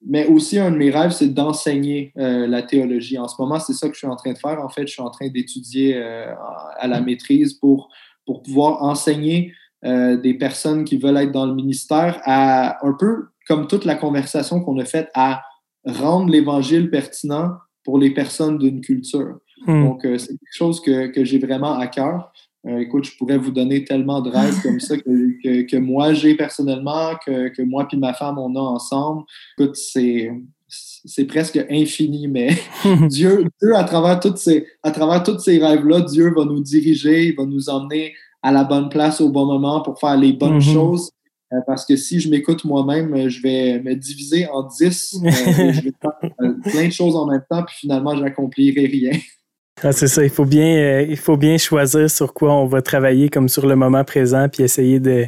Mais 0.03 0.25
aussi, 0.25 0.57
un 0.57 0.71
de 0.71 0.77
mes 0.77 0.89
rêves, 0.89 1.11
c'est 1.11 1.31
d'enseigner 1.33 2.11
euh, 2.17 2.47
la 2.47 2.63
théologie. 2.63 3.19
En 3.19 3.27
ce 3.27 3.39
moment, 3.39 3.59
c'est 3.59 3.73
ça 3.73 3.87
que 3.87 3.93
je 3.93 3.99
suis 3.99 4.07
en 4.07 4.15
train 4.15 4.33
de 4.33 4.37
faire. 4.37 4.59
En 4.59 4.69
fait, 4.69 4.87
je 4.87 4.93
suis 4.93 5.01
en 5.01 5.11
train 5.11 5.27
d'étudier 5.29 5.95
euh, 5.95 6.33
à 6.79 6.87
la 6.87 7.01
maîtrise 7.01 7.53
pour, 7.53 7.89
pour 8.25 8.41
pouvoir 8.41 8.81
enseigner 8.81 9.53
euh, 9.85 10.17
des 10.17 10.33
personnes 10.33 10.85
qui 10.85 10.97
veulent 10.97 11.17
être 11.17 11.31
dans 11.31 11.45
le 11.45 11.53
ministère 11.53 12.19
à 12.23 12.85
un 12.85 12.93
peu 12.93 13.27
comme 13.47 13.67
toute 13.67 13.85
la 13.85 13.95
conversation 13.95 14.59
qu'on 14.61 14.79
a 14.79 14.85
faite 14.85 15.09
à 15.13 15.43
rendre 15.85 16.31
l'évangile 16.31 16.89
pertinent 16.89 17.51
pour 17.83 17.99
les 17.99 18.11
personnes 18.11 18.57
d'une 18.57 18.81
culture. 18.81 19.39
Hmm. 19.67 19.83
Donc, 19.83 20.01
c'est 20.03 20.27
quelque 20.27 20.53
chose 20.53 20.81
que, 20.81 21.07
que 21.07 21.23
j'ai 21.23 21.39
vraiment 21.39 21.73
à 21.77 21.87
cœur. 21.87 22.31
Euh, 22.67 22.77
écoute, 22.77 23.05
je 23.05 23.17
pourrais 23.17 23.37
vous 23.37 23.51
donner 23.51 23.83
tellement 23.83 24.21
de 24.21 24.29
rêves 24.29 24.61
comme 24.61 24.79
ça 24.79 24.95
que, 24.95 25.63
que, 25.63 25.77
moi 25.77 26.13
j'ai 26.13 26.35
personnellement, 26.35 27.15
que, 27.25 27.47
que 27.49 27.63
moi 27.63 27.87
puis 27.87 27.97
ma 27.97 28.13
femme 28.13 28.37
on 28.37 28.55
a 28.55 28.59
ensemble. 28.59 29.23
Écoute, 29.57 29.75
c'est 29.75 30.31
c'est 30.67 31.25
presque 31.25 31.59
infini, 31.69 32.27
mais 32.27 32.49
Dieu, 33.09 33.45
Dieu 33.61 33.75
à 33.75 33.83
travers 33.83 34.19
toutes 34.19 34.37
ces, 34.37 34.67
à 34.83 34.91
travers 34.91 35.23
tous 35.23 35.39
ces 35.39 35.57
rêves-là, 35.57 36.01
Dieu 36.01 36.31
va 36.33 36.45
nous 36.45 36.61
diriger, 36.61 37.29
il 37.29 37.35
va 37.35 37.45
nous 37.45 37.69
emmener 37.69 38.13
à 38.43 38.51
la 38.51 38.63
bonne 38.63 38.89
place 38.89 39.19
au 39.19 39.29
bon 39.29 39.45
moment 39.45 39.81
pour 39.81 39.99
faire 39.99 40.15
les 40.15 40.31
bonnes 40.31 40.59
mm-hmm. 40.59 40.73
choses. 40.73 41.11
Euh, 41.51 41.57
parce 41.67 41.85
que 41.85 41.97
si 41.97 42.19
je 42.21 42.29
m'écoute 42.29 42.63
moi-même, 42.63 43.27
je 43.27 43.41
vais 43.41 43.81
me 43.81 43.95
diviser 43.95 44.47
en 44.47 44.63
dix. 44.63 45.15
Euh, 45.21 45.29
je 45.73 45.81
vais 45.81 45.93
faire 46.01 46.61
plein 46.63 46.87
de 46.87 46.93
choses 46.93 47.15
en 47.15 47.25
même 47.25 47.43
temps, 47.49 47.63
puis 47.63 47.75
finalement, 47.79 48.15
j'accomplirai 48.15 48.85
rien. 48.85 49.11
Ah, 49.83 49.91
c'est 49.91 50.07
ça, 50.07 50.23
il 50.23 50.29
faut 50.29 50.45
bien 50.45 50.75
euh, 50.77 51.05
il 51.09 51.17
faut 51.17 51.37
bien 51.37 51.57
choisir 51.57 52.09
sur 52.09 52.33
quoi 52.33 52.53
on 52.53 52.65
va 52.67 52.81
travailler 52.81 53.29
comme 53.29 53.49
sur 53.49 53.65
le 53.65 53.75
moment 53.75 54.03
présent 54.03 54.47
puis 54.47 54.63
essayer 54.63 54.99
de 54.99 55.25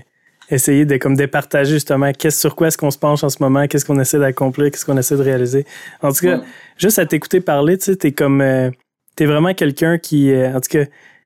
essayer 0.49 0.85
de 0.85 0.97
comme 0.97 1.15
de 1.15 1.25
partager 1.25 1.73
justement 1.73 2.11
qu'est-ce 2.11 2.39
sur 2.39 2.55
quoi 2.55 2.67
est-ce 2.67 2.77
qu'on 2.77 2.91
se 2.91 2.97
penche 2.97 3.23
en 3.23 3.29
ce 3.29 3.37
moment, 3.41 3.67
qu'est-ce 3.67 3.85
qu'on 3.85 3.99
essaie 3.99 4.19
d'accomplir, 4.19 4.69
qu'est-ce 4.71 4.85
qu'on 4.85 4.97
essaie 4.97 5.17
de 5.17 5.23
réaliser. 5.23 5.65
En 6.01 6.11
tout 6.11 6.25
cas, 6.25 6.41
juste 6.77 6.99
à 6.99 7.05
t'écouter 7.05 7.41
parler, 7.41 7.77
tu 7.77 7.85
sais, 7.85 7.95
t'es 7.95 8.11
comme 8.11 8.41
euh, 8.41 8.69
t'es 9.15 9.25
vraiment 9.25 9.53
quelqu'un 9.53 9.97
qui 9.97 10.31
euh, 10.31 10.55
en 10.55 10.61
tout 10.61 10.69
cas 10.69 10.85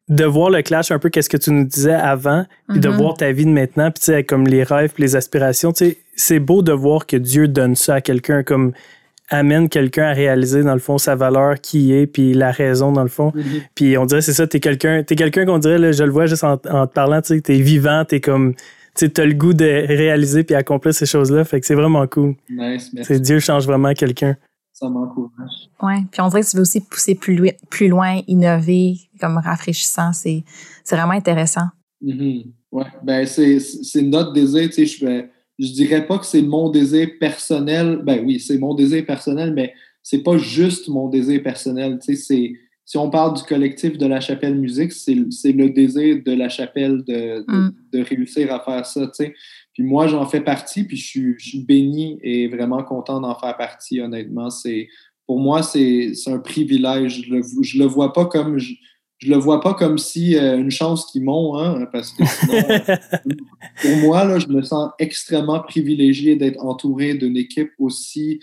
de 0.10 0.24
voir 0.24 0.50
le 0.50 0.62
clash 0.62 0.92
un 0.92 1.00
peu 1.00 1.10
qu'est-ce 1.10 1.30
que 1.30 1.38
tu 1.38 1.52
nous 1.52 1.66
disais 1.66 1.94
avant 1.94 2.46
puis 2.70 2.80
de 2.80 2.88
mm-hmm. 2.88 2.96
voir 2.96 3.14
ta 3.16 3.32
vie 3.34 3.46
de 3.46 3.52
maintenant 3.52 3.92
puis 3.92 4.00
tu 4.00 4.06
sais 4.06 4.24
comme 4.24 4.48
les 4.48 4.64
rêves 4.64 4.94
les 4.98 5.18
aspirations 5.18 5.74
tu 5.74 5.86
sais 5.86 5.98
c'est 6.16 6.40
beau 6.40 6.62
de 6.62 6.72
voir 6.72 7.06
que 7.06 7.18
Dieu 7.18 7.50
donne 7.50 7.76
ça 7.76 7.96
à 7.96 8.02
quelqu'un 8.02 8.42
comme 8.42 8.72
amène 9.30 9.70
quelqu'un 9.70 10.06
à 10.06 10.14
réaliser 10.14 10.64
dans 10.64 10.74
le 10.74 10.80
fond 10.80 10.98
sa 10.98 11.16
valeur 11.16 11.60
qui 11.60 11.94
est 11.94 12.08
puis 12.08 12.34
la 12.34 12.52
raison 12.52 12.92
dans 12.92 13.04
le 13.04 13.10
fond 13.10 13.34
mhm. 13.36 13.44
puis 13.76 13.98
on 13.98 14.06
dirait 14.06 14.22
c'est 14.22 14.34
ça 14.34 14.48
t'es 14.48 14.60
quelqu'un 14.60 15.04
t'es 15.04 15.16
quelqu'un 15.16 15.46
qu'on 15.46 15.58
dirait 15.60 15.78
là, 15.78 15.92
je 15.92 16.04
le 16.04 16.12
vois 16.12 16.28
juste 16.28 16.46
en, 16.46 16.58
te 16.58 16.94
parlant 16.94 17.22
tu 17.22 17.36
sais 17.36 17.42
t'es 17.42 17.60
vivant 17.60 18.06
t'es 18.06 18.22
comme 18.22 18.54
tu 18.98 19.22
as 19.22 19.26
le 19.26 19.34
goût 19.34 19.54
de 19.54 19.66
réaliser 19.66 20.44
puis 20.44 20.56
accomplir 20.56 20.94
ces 20.94 21.06
choses-là. 21.06 21.44
Fait 21.44 21.60
que 21.60 21.66
c'est 21.66 21.76
vraiment 21.76 22.06
cool. 22.08 22.36
Nice, 22.50 22.92
merci. 22.94 23.14
C'est 23.14 23.20
Dieu 23.20 23.40
change 23.40 23.66
vraiment 23.66 23.94
quelqu'un. 23.94 24.36
Ça 24.74 24.90
m'encourage. 24.90 25.70
Ouais, 25.82 26.04
puis 26.12 26.22
on 26.22 26.28
dirait 26.30 26.42
que 26.42 26.50
tu 26.50 26.58
veux 26.58 26.62
aussi 26.62 26.82
pousser 26.82 27.16
plus, 27.16 27.36
loin, 27.36 27.52
plus 27.70 27.88
loin, 27.88 28.22
innover, 28.28 28.96
comme 29.20 29.38
rafraîchissant. 29.38 30.14
C'est 30.14 30.44
vraiment 30.92 31.14
intéressant. 31.14 31.68
Mm 32.02 32.42
Ouais, 32.70 32.84
ben 33.02 33.26
c'est 33.26 34.02
notre 34.02 34.34
désir. 34.34 34.68
Tu 34.70 34.86
sais, 34.86 34.86
je, 34.86 35.26
je 35.60 35.72
dirais 35.72 36.06
pas 36.06 36.18
que 36.20 36.26
c'est 36.26 36.42
mon 36.42 36.70
désir 36.70 37.10
personnel. 37.20 38.02
Ben 38.04 38.24
oui, 38.26 38.40
c'est 38.40 38.58
mon 38.58 38.74
désir 38.74 39.06
personnel, 39.06 39.54
mais 39.54 39.74
c'est 40.04 40.24
pas 40.24 40.38
juste 40.38 40.88
mon 40.88 41.10
désir 41.10 41.42
personnel. 41.44 42.00
Tu 42.02 42.16
sais, 42.16 42.22
c'est 42.22 42.54
si 42.86 42.98
on 42.98 43.10
parle 43.10 43.36
du 43.36 43.44
collectif 43.44 43.98
de 43.98 44.06
la 44.06 44.22
chapelle 44.22 44.56
musique, 44.56 44.94
c'est 44.94 45.14
le 45.14 45.70
désir 45.70 46.24
de 46.24 46.32
la 46.32 46.48
chapelle 46.48 47.04
de, 47.04 47.44
mm. 47.46 47.72
de, 47.92 48.02
réussir 48.02 48.54
à 48.54 48.62
faire 48.62 48.86
ça. 48.86 49.08
Tu 49.08 49.12
sais. 49.14 49.36
Puis 49.74 49.84
moi, 49.84 50.08
j'en 50.08 50.26
fais 50.26 50.40
partie, 50.40 50.86
puis 50.86 50.96
je 50.96 51.06
suis, 51.06 51.36
je 51.38 51.50
suis 51.50 51.64
béni 51.66 52.18
et 52.24 52.48
vraiment 52.48 52.84
content 52.84 53.20
d'en 53.20 53.36
faire 53.36 53.58
partie, 53.58 54.00
honnêtement. 54.00 54.50
C'est 54.50 54.88
Pour 55.26 55.40
moi, 55.40 55.64
c'est 55.64 56.14
un 56.28 56.40
privilège. 56.40 57.24
Je 57.26 57.34
le, 57.34 57.42
je 57.62 57.78
le 57.78 57.86
vois 57.86 58.14
pas 58.14 58.26
comme... 58.26 58.58
Je, 58.58 58.76
je 59.20 59.30
le 59.30 59.38
vois 59.38 59.62
pas 59.62 59.74
comme 59.74 59.98
si 59.98 60.38
euh, 60.38 60.58
une 60.58 60.72
chance 60.72 61.06
qu'ils 61.12 61.24
m'ont, 61.24 61.58
hein, 61.58 61.88
parce 61.92 62.12
que 62.12 62.24
pour 63.82 63.98
moi, 64.08 64.26
là, 64.26 64.38
je 64.40 64.48
me 64.48 64.62
sens 64.62 64.92
extrêmement 65.00 65.60
privilégié 65.62 66.36
d'être 66.36 66.64
entouré 66.64 67.16
d'une 67.16 67.36
équipe 67.36 67.72
aussi, 67.80 68.40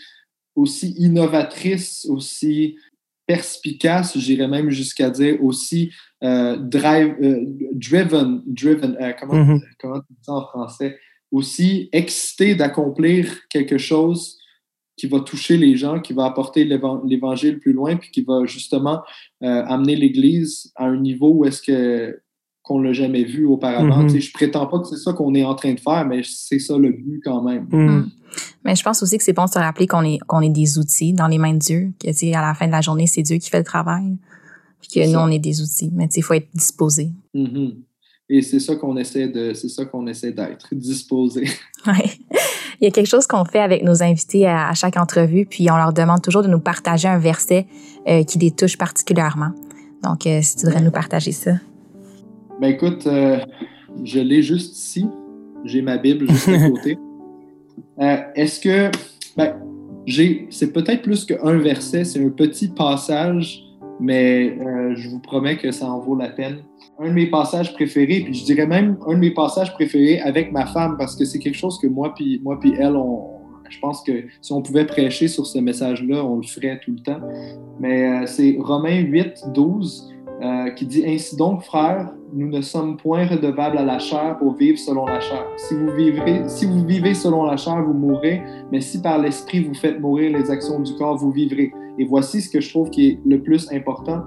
aussi 0.56 0.94
innovatrice, 0.98 2.06
aussi 2.06 2.76
perspicace, 3.26 4.18
j'irais 4.18 4.48
même 4.48 4.70
jusqu'à 4.70 5.10
dire 5.10 5.42
aussi 5.42 5.92
euh, 6.22 6.56
drive, 6.56 7.14
euh, 7.22 7.40
driven, 7.72 8.42
driven 8.46 8.98
comment, 9.18 9.34
mm-hmm. 9.34 9.60
comment 9.78 10.00
tu 10.00 10.12
dis 10.12 10.22
ça 10.22 10.32
en 10.32 10.46
français, 10.46 10.98
aussi 11.30 11.88
excité 11.92 12.54
d'accomplir 12.54 13.48
quelque 13.48 13.78
chose 13.78 14.38
qui 14.96 15.06
va 15.06 15.20
toucher 15.20 15.56
les 15.56 15.76
gens, 15.76 16.00
qui 16.00 16.12
va 16.12 16.24
apporter 16.24 16.64
l'évangile 16.64 17.58
plus 17.58 17.72
loin, 17.72 17.96
puis 17.96 18.10
qui 18.10 18.22
va 18.22 18.44
justement 18.46 19.02
euh, 19.42 19.64
amener 19.66 19.96
l'Église 19.96 20.72
à 20.76 20.84
un 20.84 21.00
niveau 21.00 21.32
où 21.32 21.44
est-ce 21.44 21.62
que 21.62 22.20
qu'on 22.62 22.80
l'a 22.80 22.94
jamais 22.94 23.24
vu 23.24 23.44
auparavant. 23.44 24.06
Mm-hmm. 24.06 24.20
Je 24.20 24.32
prétends 24.32 24.66
pas 24.66 24.78
que 24.78 24.86
c'est 24.86 24.96
ça 24.96 25.12
qu'on 25.12 25.34
est 25.34 25.44
en 25.44 25.54
train 25.54 25.74
de 25.74 25.80
faire, 25.80 26.06
mais 26.06 26.22
c'est 26.24 26.58
ça 26.58 26.78
le 26.78 26.92
but 26.92 27.20
quand 27.22 27.42
même. 27.42 27.66
Mm. 27.70 27.98
Mm. 27.98 28.10
Mais 28.64 28.74
je 28.74 28.82
pense 28.82 29.02
aussi 29.02 29.18
que 29.18 29.22
c'est 29.22 29.34
bon 29.34 29.44
de 29.44 29.50
se 29.50 29.58
rappeler 29.58 29.86
qu'on 29.86 30.02
est 30.02 30.18
qu'on 30.26 30.40
est 30.40 30.48
des 30.48 30.78
outils 30.78 31.12
dans 31.12 31.28
les 31.28 31.36
mains 31.36 31.52
de 31.52 31.58
Dieu, 31.58 31.92
que 32.02 32.34
à 32.34 32.40
la 32.40 32.54
fin 32.54 32.66
de 32.66 32.72
la 32.72 32.80
journée, 32.80 33.06
c'est 33.06 33.22
Dieu 33.22 33.36
qui 33.36 33.50
fait 33.50 33.58
le 33.58 33.64
travail, 33.64 34.16
puis 34.80 34.88
que 34.94 35.12
nous 35.12 35.18
on 35.18 35.28
est 35.28 35.38
des 35.38 35.60
outils. 35.60 35.90
Mais 35.92 36.08
il 36.16 36.22
faut 36.22 36.32
être 36.32 36.48
disposé. 36.54 37.12
Mm-hmm. 37.34 37.74
Et 38.30 38.40
c'est 38.40 38.60
ça 38.60 38.76
qu'on 38.76 38.96
essaie 38.96 39.28
de, 39.28 39.52
c'est 39.52 39.68
ça 39.68 39.84
qu'on 39.84 40.06
essaie 40.06 40.32
d'être, 40.32 40.74
disposé. 40.74 41.46
Ouais. 41.86 42.10
Il 42.84 42.88
y 42.88 42.90
a 42.90 42.90
quelque 42.90 43.08
chose 43.08 43.26
qu'on 43.26 43.46
fait 43.46 43.60
avec 43.60 43.82
nos 43.82 44.02
invités 44.02 44.46
à, 44.46 44.74
chaque 44.74 44.98
entrevue, 44.98 45.46
puis 45.46 45.70
on 45.70 45.76
leur 45.78 45.94
demande 45.94 46.20
toujours 46.20 46.42
de 46.42 46.48
nous 46.48 46.60
partager 46.60 47.08
un 47.08 47.16
verset 47.16 47.66
euh, 48.06 48.24
qui 48.24 48.38
les 48.38 48.50
touche 48.50 48.76
particulièrement. 48.76 49.52
Donc, 50.02 50.26
euh, 50.26 50.40
si 50.42 50.56
tu 50.56 50.66
voudrais 50.66 50.82
nous 50.82 50.90
partager 50.90 51.32
ça. 51.32 51.52
Ben 52.60 52.68
écoute, 52.68 53.06
euh, 53.06 53.38
je 54.04 54.20
l'ai 54.20 54.42
juste 54.42 54.76
ici. 54.76 55.06
J'ai 55.64 55.80
ma 55.80 55.96
Bible 55.96 56.28
juste 56.28 56.46
à 56.46 56.58
côté. 56.68 56.98
Est-ce 57.98 58.60
que, 58.60 58.90
ben, 59.34 59.54
j'ai, 60.04 60.46
c'est 60.50 60.70
peut-être 60.70 61.00
plus 61.00 61.24
qu'un 61.24 61.56
verset, 61.56 62.04
c'est 62.04 62.22
un 62.22 62.28
petit 62.28 62.68
passage, 62.68 63.64
mais 63.98 64.58
je 64.94 65.08
vous 65.08 65.20
promets 65.20 65.56
que 65.56 65.70
ça 65.70 65.86
en 65.86 66.00
vaut 66.00 66.16
la 66.16 66.28
peine 66.28 66.58
un 66.98 67.08
de 67.08 67.14
mes 67.14 67.26
passages 67.26 67.72
préférés, 67.74 68.20
puis 68.24 68.34
je 68.34 68.44
dirais 68.44 68.66
même 68.66 68.96
un 69.06 69.14
de 69.14 69.18
mes 69.18 69.32
passages 69.32 69.72
préférés 69.74 70.20
avec 70.20 70.52
ma 70.52 70.66
femme, 70.66 70.96
parce 70.96 71.16
que 71.16 71.24
c'est 71.24 71.38
quelque 71.38 71.56
chose 71.56 71.78
que 71.78 71.86
moi 71.86 72.14
puis 72.14 72.40
moi 72.42 72.58
puis 72.60 72.74
elle, 72.78 72.96
on, 72.96 73.34
je 73.68 73.78
pense 73.80 74.02
que 74.02 74.12
si 74.40 74.52
on 74.52 74.62
pouvait 74.62 74.86
prêcher 74.86 75.28
sur 75.28 75.46
ce 75.46 75.58
message-là, 75.58 76.24
on 76.24 76.36
le 76.36 76.42
ferait 76.42 76.80
tout 76.84 76.92
le 76.92 77.00
temps. 77.00 77.20
Mais 77.80 78.22
euh, 78.22 78.26
c'est 78.26 78.56
Romains 78.60 79.00
8, 79.00 79.44
12 79.52 80.14
euh, 80.42 80.70
qui 80.70 80.86
dit 80.86 81.04
Ainsi 81.06 81.36
donc, 81.36 81.62
frères, 81.62 82.12
nous 82.32 82.48
ne 82.48 82.60
sommes 82.60 82.96
point 82.96 83.26
redevables 83.26 83.78
à 83.78 83.84
la 83.84 83.98
chair 83.98 84.36
pour 84.38 84.54
vivre 84.54 84.78
selon 84.78 85.06
la 85.06 85.20
chair. 85.20 85.44
Si 85.56 85.74
vous, 85.74 85.90
vivrez, 85.92 86.42
si 86.48 86.66
vous 86.66 86.84
vivez 86.84 87.14
selon 87.14 87.44
la 87.44 87.56
chair, 87.56 87.82
vous 87.82 87.94
mourrez, 87.94 88.42
mais 88.70 88.80
si 88.80 89.00
par 89.00 89.18
l'esprit 89.18 89.60
vous 89.60 89.74
faites 89.74 90.00
mourir 90.00 90.36
les 90.36 90.50
actions 90.50 90.80
du 90.80 90.94
corps, 90.94 91.16
vous 91.16 91.30
vivrez. 91.30 91.72
Et 91.98 92.04
voici 92.04 92.42
ce 92.42 92.50
que 92.50 92.60
je 92.60 92.68
trouve 92.70 92.90
qui 92.90 93.08
est 93.08 93.20
le 93.24 93.40
plus 93.40 93.70
important 93.72 94.24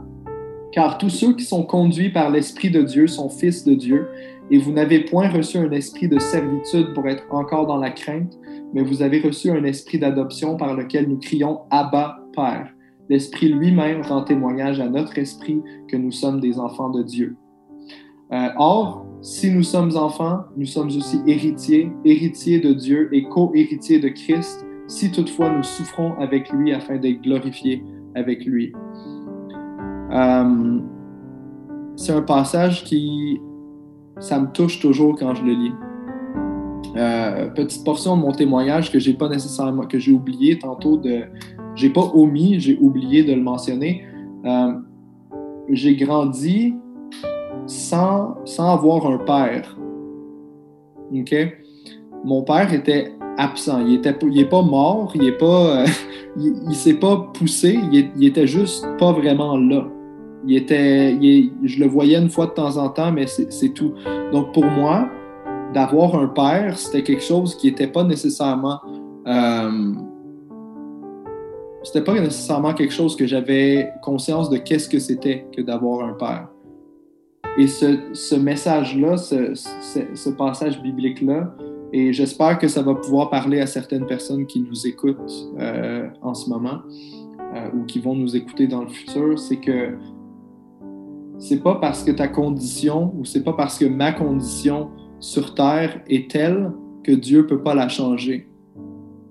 car 0.72 0.98
tous 0.98 1.10
ceux 1.10 1.34
qui 1.34 1.44
sont 1.44 1.64
conduits 1.64 2.10
par 2.10 2.30
l'Esprit 2.30 2.70
de 2.70 2.82
Dieu 2.82 3.08
sont 3.08 3.30
fils 3.30 3.64
de 3.64 3.74
Dieu, 3.74 4.08
et 4.50 4.58
vous 4.58 4.72
n'avez 4.72 5.02
point 5.02 5.30
reçu 5.30 5.58
un 5.58 5.72
esprit 5.72 6.08
de 6.08 6.20
servitude 6.20 6.94
pour 6.94 7.08
être 7.08 7.26
encore 7.32 7.68
dans 7.68 7.78
la 7.78 7.92
crainte, 7.92 8.38
mais 8.74 8.82
vous 8.82 9.02
avez 9.02 9.20
reçu 9.20 9.50
un 9.50 9.64
esprit 9.64 10.00
d'adoption 10.00 10.56
par 10.56 10.76
lequel 10.76 11.08
nous 11.10 11.18
crions 11.18 11.62
Abba, 11.70 12.20
Père. 12.34 12.70
L'Esprit 13.10 13.50
lui-même 13.50 14.02
rend 14.02 14.24
témoignage 14.24 14.80
à 14.80 14.90
notre 14.90 15.18
esprit 15.18 15.62
que 15.88 15.98
nous 15.98 16.12
sommes 16.12 16.40
des 16.40 16.60
enfants 16.60 16.90
de 16.90 17.04
Dieu. 17.04 17.38
Euh, 18.34 18.50
or, 18.58 19.06
si 19.22 19.50
nous 19.50 19.64
sommes 19.64 19.96
enfants, 19.96 20.42
nous 20.58 20.66
sommes 20.66 20.88
aussi 20.88 21.22
héritiers, 21.26 21.90
héritiers 22.04 22.60
de 22.60 22.74
Dieu 22.74 23.10
et 23.14 23.24
co-héritiers 23.24 24.00
de 24.00 24.10
Christ, 24.10 24.66
si 24.88 25.12
toutefois 25.12 25.50
nous 25.50 25.64
souffrons 25.64 26.14
avec 26.20 26.50
lui 26.52 26.74
afin 26.74 26.98
d'être 26.98 27.22
glorifiés 27.22 27.84
avec 28.16 28.46
lui. 28.46 28.74
Euh, 30.12 30.80
c'est 31.96 32.14
un 32.14 32.22
passage 32.22 32.84
qui, 32.84 33.42
ça 34.20 34.40
me 34.40 34.48
touche 34.52 34.80
toujours 34.80 35.18
quand 35.18 35.36
je 35.36 35.44
le 35.44 35.54
lis. 35.54 35.74
Euh, 36.96 37.50
petite 37.50 37.84
portion 37.84 38.16
de 38.16 38.22
mon 38.22 38.32
témoignage 38.32 38.92
que 38.92 39.00
j'ai 39.00 39.14
pas 39.14 39.30
nécessairement, 39.30 39.86
que 39.86 40.00
j'ai 40.00 40.12
oublié 40.12 40.58
tantôt 40.58 41.02
j'ai 41.76 41.90
pas 41.90 42.12
omis, 42.16 42.60
j'ai 42.60 42.78
oublié 42.80 43.24
de 43.24 43.34
le 43.34 43.42
mentionner. 43.42 44.04
Euh, 44.46 44.74
j'ai 45.70 45.96
grandi 45.96 46.76
sans, 47.66 48.36
sans 48.46 48.74
avoir 48.74 49.06
un 49.06 49.18
père. 49.18 49.78
OK? 51.14 51.36
Mon 52.24 52.42
père 52.44 52.74
était 52.74 53.14
absent. 53.38 53.86
Il 53.86 53.96
était, 53.96 54.16
est 54.36 54.50
pas 54.50 54.62
mort, 54.62 55.12
il 55.14 55.26
est 55.26 55.38
pas, 55.38 55.84
il, 56.38 56.74
s'est 56.74 56.96
pas 56.96 57.30
poussé, 57.34 57.80
il, 57.92 58.10
il 58.16 58.26
était 58.26 58.48
juste 58.48 58.88
pas 58.98 59.12
vraiment 59.12 59.58
là 59.58 59.88
il 60.48 60.56
était, 60.56 61.18
je 61.64 61.80
le 61.80 61.88
voyais 61.88 62.18
une 62.18 62.30
fois 62.30 62.46
de 62.46 62.52
temps 62.52 62.78
en 62.78 62.90
temps, 62.90 63.12
mais 63.12 63.28
c'est 63.28 63.70
tout. 63.70 63.94
Donc 64.32 64.54
pour 64.54 64.66
moi, 64.66 65.10
d'avoir 65.74 66.16
un 66.16 66.28
père, 66.28 66.78
c'était 66.78 67.04
quelque 67.04 67.24
chose 67.24 67.56
qui 67.56 67.68
n'était 67.68 67.88
pas 67.88 68.04
nécessairement, 68.04 68.80
euh, 69.28 69.94
c'était 71.84 72.04
pas 72.04 72.14
nécessairement 72.14 72.74
quelque 72.74 72.94
chose 72.94 73.18
que 73.18 73.28
j'avais 73.28 73.92
conscience 74.02 74.50
de 74.50 74.58
qu'est-ce 74.58 74.88
que 74.88 75.00
c'était 75.00 75.46
que 75.56 75.62
d'avoir 75.62 76.08
un 76.08 76.14
père. 76.14 76.48
Et 77.58 77.68
ce, 77.68 77.98
ce 78.14 78.36
message-là, 78.36 79.18
ce, 79.18 79.54
ce, 79.54 80.30
passage 80.30 80.82
biblique-là, 80.82 81.56
et 81.92 82.14
j'espère 82.14 82.58
que 82.60 82.68
ça 82.68 82.84
va 82.84 82.96
pouvoir 82.96 83.30
parler 83.30 83.60
à 83.60 83.66
certaines 83.66 84.06
personnes 84.06 84.46
qui 84.46 84.62
nous 84.62 84.88
écoutent 84.88 85.50
euh, 85.60 86.08
en 86.22 86.34
ce 86.34 86.50
moment 86.50 86.80
euh, 87.56 87.70
ou 87.74 87.86
qui 87.86 88.00
vont 88.00 88.16
nous 88.16 88.36
écouter 88.36 88.68
dans 88.68 88.82
le 88.82 88.90
futur, 88.90 89.40
c'est 89.40 89.58
que 89.58 89.98
c'est 91.40 91.62
pas 91.62 91.76
parce 91.76 92.04
que 92.04 92.12
ta 92.12 92.28
condition 92.28 93.14
ou 93.18 93.26
c'est 93.26 93.44
pas 93.44 93.54
parce 93.54 93.78
que 93.78 93.86
ma 93.86 94.12
condition 94.12 94.90
sur 95.20 95.54
terre 95.54 96.02
est 96.10 96.30
telle 96.30 96.72
que 97.04 97.12
Dieu 97.12 97.46
peut 97.46 97.62
pas 97.62 97.76
la 97.76 97.90
changer. 97.90 98.50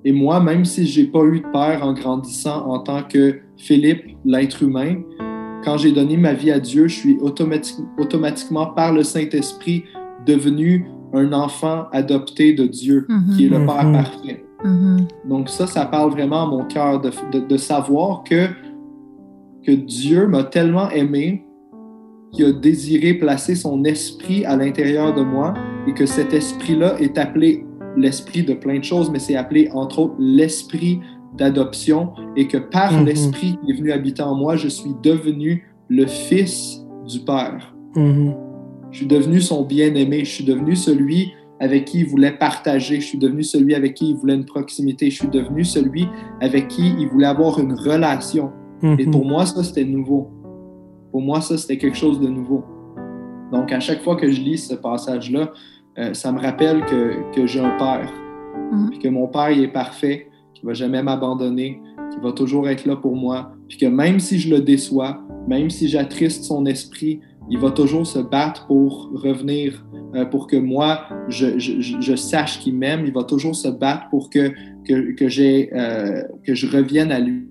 Et 0.05 0.13
moi, 0.13 0.41
même 0.41 0.65
si 0.65 0.87
j'ai 0.87 1.07
pas 1.07 1.25
eu 1.25 1.41
de 1.41 1.47
père 1.53 1.85
en 1.85 1.93
grandissant 1.93 2.67
en 2.69 2.79
tant 2.79 3.03
que 3.03 3.41
Philippe, 3.57 4.05
l'être 4.25 4.63
humain, 4.63 5.03
quand 5.65 5.79
j'ai 5.79 5.91
donné 5.91 6.17
ma 6.17 6.33
vie 6.33 6.53
à 6.53 6.61
Dieu, 6.61 6.87
je 6.87 6.95
suis 6.95 7.19
automatiquement 7.99 8.67
par 8.67 8.93
le 8.93 9.03
Saint-Esprit 9.03 9.85
devenu 10.25 10.87
un 11.13 11.33
enfant 11.33 11.87
adopté 11.93 12.53
de 12.53 12.67
Dieu, 12.67 13.07
qui 13.35 13.47
est 13.47 13.49
le 13.49 13.67
Père 13.67 13.85
mm-hmm. 13.85 13.93
parfait. 13.93 14.45
Mm-hmm. 14.65 15.29
Donc 15.29 15.49
ça, 15.49 15.67
ça 15.67 15.87
parle 15.87 16.11
vraiment 16.11 16.45
à 16.45 16.47
mon 16.47 16.65
cœur 16.65 17.01
de, 17.01 17.11
de, 17.41 17.57
savoir 17.57 18.23
que, 18.23 18.47
que 19.65 19.73
Dieu 19.73 20.29
m'a 20.29 20.45
tellement 20.45 20.89
aimé 20.91 21.46
qui 22.33 22.45
a 22.45 22.53
désiré 22.53 23.15
placer 23.15 23.55
son 23.55 23.85
esprit 23.85 24.45
à 24.45 24.57
l'intérieur 24.57 25.15
de 25.15 25.23
moi 25.23 25.55
et 25.87 25.95
que 25.95 26.07
cet 26.07 26.35
esprit-là 26.35 26.97
est 27.01 27.19
appelé 27.19 27.65
l'esprit 27.97 28.43
de 28.43 28.55
plein 28.55 28.79
de 28.79 28.85
choses, 28.85 29.11
mais 29.11 29.19
c'est 29.19 29.37
appelé 29.37 29.69
entre 29.73 30.01
autres 30.01 30.17
l'esprit 30.19 31.01
d'adoption 31.37 32.11
et 32.37 32.47
que 32.47 32.59
par 32.59 32.93
mm-hmm. 32.93 33.05
l'esprit 33.05 33.59
qui 33.65 33.71
est 33.71 33.75
venu 33.75 33.93
habiter 33.93 34.23
en 34.23 34.35
moi, 34.35 34.57
je 34.57 34.69
suis 34.69 34.93
devenu 35.03 35.67
le 35.89 36.07
fils 36.07 36.85
du 37.07 37.21
Père. 37.21 37.75
Mm-hmm. 37.95 38.37
Je 38.91 38.97
suis 38.99 39.07
devenu 39.07 39.41
son 39.41 39.65
bien-aimé, 39.65 40.25
je 40.25 40.31
suis 40.31 40.45
devenu 40.45 40.77
celui 40.77 41.33
avec 41.59 41.87
qui 41.87 42.01
il 42.01 42.07
voulait 42.07 42.37
partager, 42.37 43.01
je 43.01 43.07
suis 43.07 43.19
devenu 43.19 43.43
celui 43.43 43.75
avec 43.75 43.95
qui 43.95 44.11
il 44.11 44.17
voulait 44.17 44.35
une 44.35 44.45
proximité, 44.45 45.11
je 45.11 45.17
suis 45.17 45.29
devenu 45.29 45.65
celui 45.65 46.07
avec 46.41 46.69
qui 46.69 46.95
il 46.99 47.09
voulait 47.09 47.27
avoir 47.27 47.59
une 47.59 47.73
relation. 47.73 48.51
Et 48.83 48.87
mm-hmm. 48.87 49.11
pour 49.11 49.25
moi, 49.25 49.47
ça, 49.47 49.65
c'était 49.65 49.85
nouveau. 49.85 50.31
Pour 51.17 51.23
moi, 51.25 51.41
ça, 51.41 51.57
c'était 51.57 51.79
quelque 51.79 51.97
chose 51.97 52.21
de 52.21 52.29
nouveau. 52.29 52.63
Donc, 53.51 53.73
à 53.73 53.81
chaque 53.81 54.03
fois 54.03 54.17
que 54.17 54.31
je 54.31 54.39
lis 54.39 54.59
ce 54.59 54.75
passage-là, 54.75 55.51
euh, 55.99 56.13
ça 56.13 56.31
me 56.31 56.39
rappelle 56.39 56.85
que, 56.85 57.33
que 57.35 57.47
j'ai 57.47 57.61
un 57.61 57.75
père, 57.79 58.13
Mhm. 58.71 58.91
puis 58.91 58.99
que 58.99 59.09
mon 59.09 59.27
père 59.27 59.51
il 59.51 59.63
est 59.63 59.73
parfait, 59.73 60.29
qu'il 60.53 60.67
va 60.67 60.75
jamais 60.75 61.03
m'abandonner, 61.03 61.81
qu'il 62.11 62.21
va 62.21 62.33
toujours 62.33 62.69
être 62.69 62.85
là 62.85 62.97
pour 62.97 63.17
moi, 63.17 63.53
puis 63.67 63.79
que 63.79 63.87
même 63.87 64.21
si 64.21 64.39
je 64.39 64.55
le 64.55 64.61
déçois, 64.61 65.23
même 65.49 65.71
si 65.71 65.89
j'attriste 65.89 66.45
son 66.45 66.67
esprit, 66.67 67.21
il 67.49 67.59
va 67.61 67.71
toujours 67.71 68.07
se 68.07 68.19
battre 68.19 68.67
pour 68.67 69.11
revenir, 69.15 69.87
euh, 70.17 70.27
pour 70.27 70.49
que 70.49 70.57
moi, 70.59 71.01
je, 71.29 71.59
je, 71.59 71.81
je- 71.81 71.99
je 71.99 72.15
sache 72.15 72.59
qu'il 72.61 72.75
m'aime. 72.75 73.07
Il 73.07 73.15
va 73.15 73.25
toujours 73.25 73.57
se 73.57 73.69
battre 73.69 74.11
pour 74.11 74.29
que, 74.29 74.51
que, 74.87 75.13
que, 75.13 75.25
euh, 75.75 76.23
que 76.45 76.55
je 76.55 76.67
revienne 76.77 77.11
à 77.11 77.21
lui. 77.21 77.49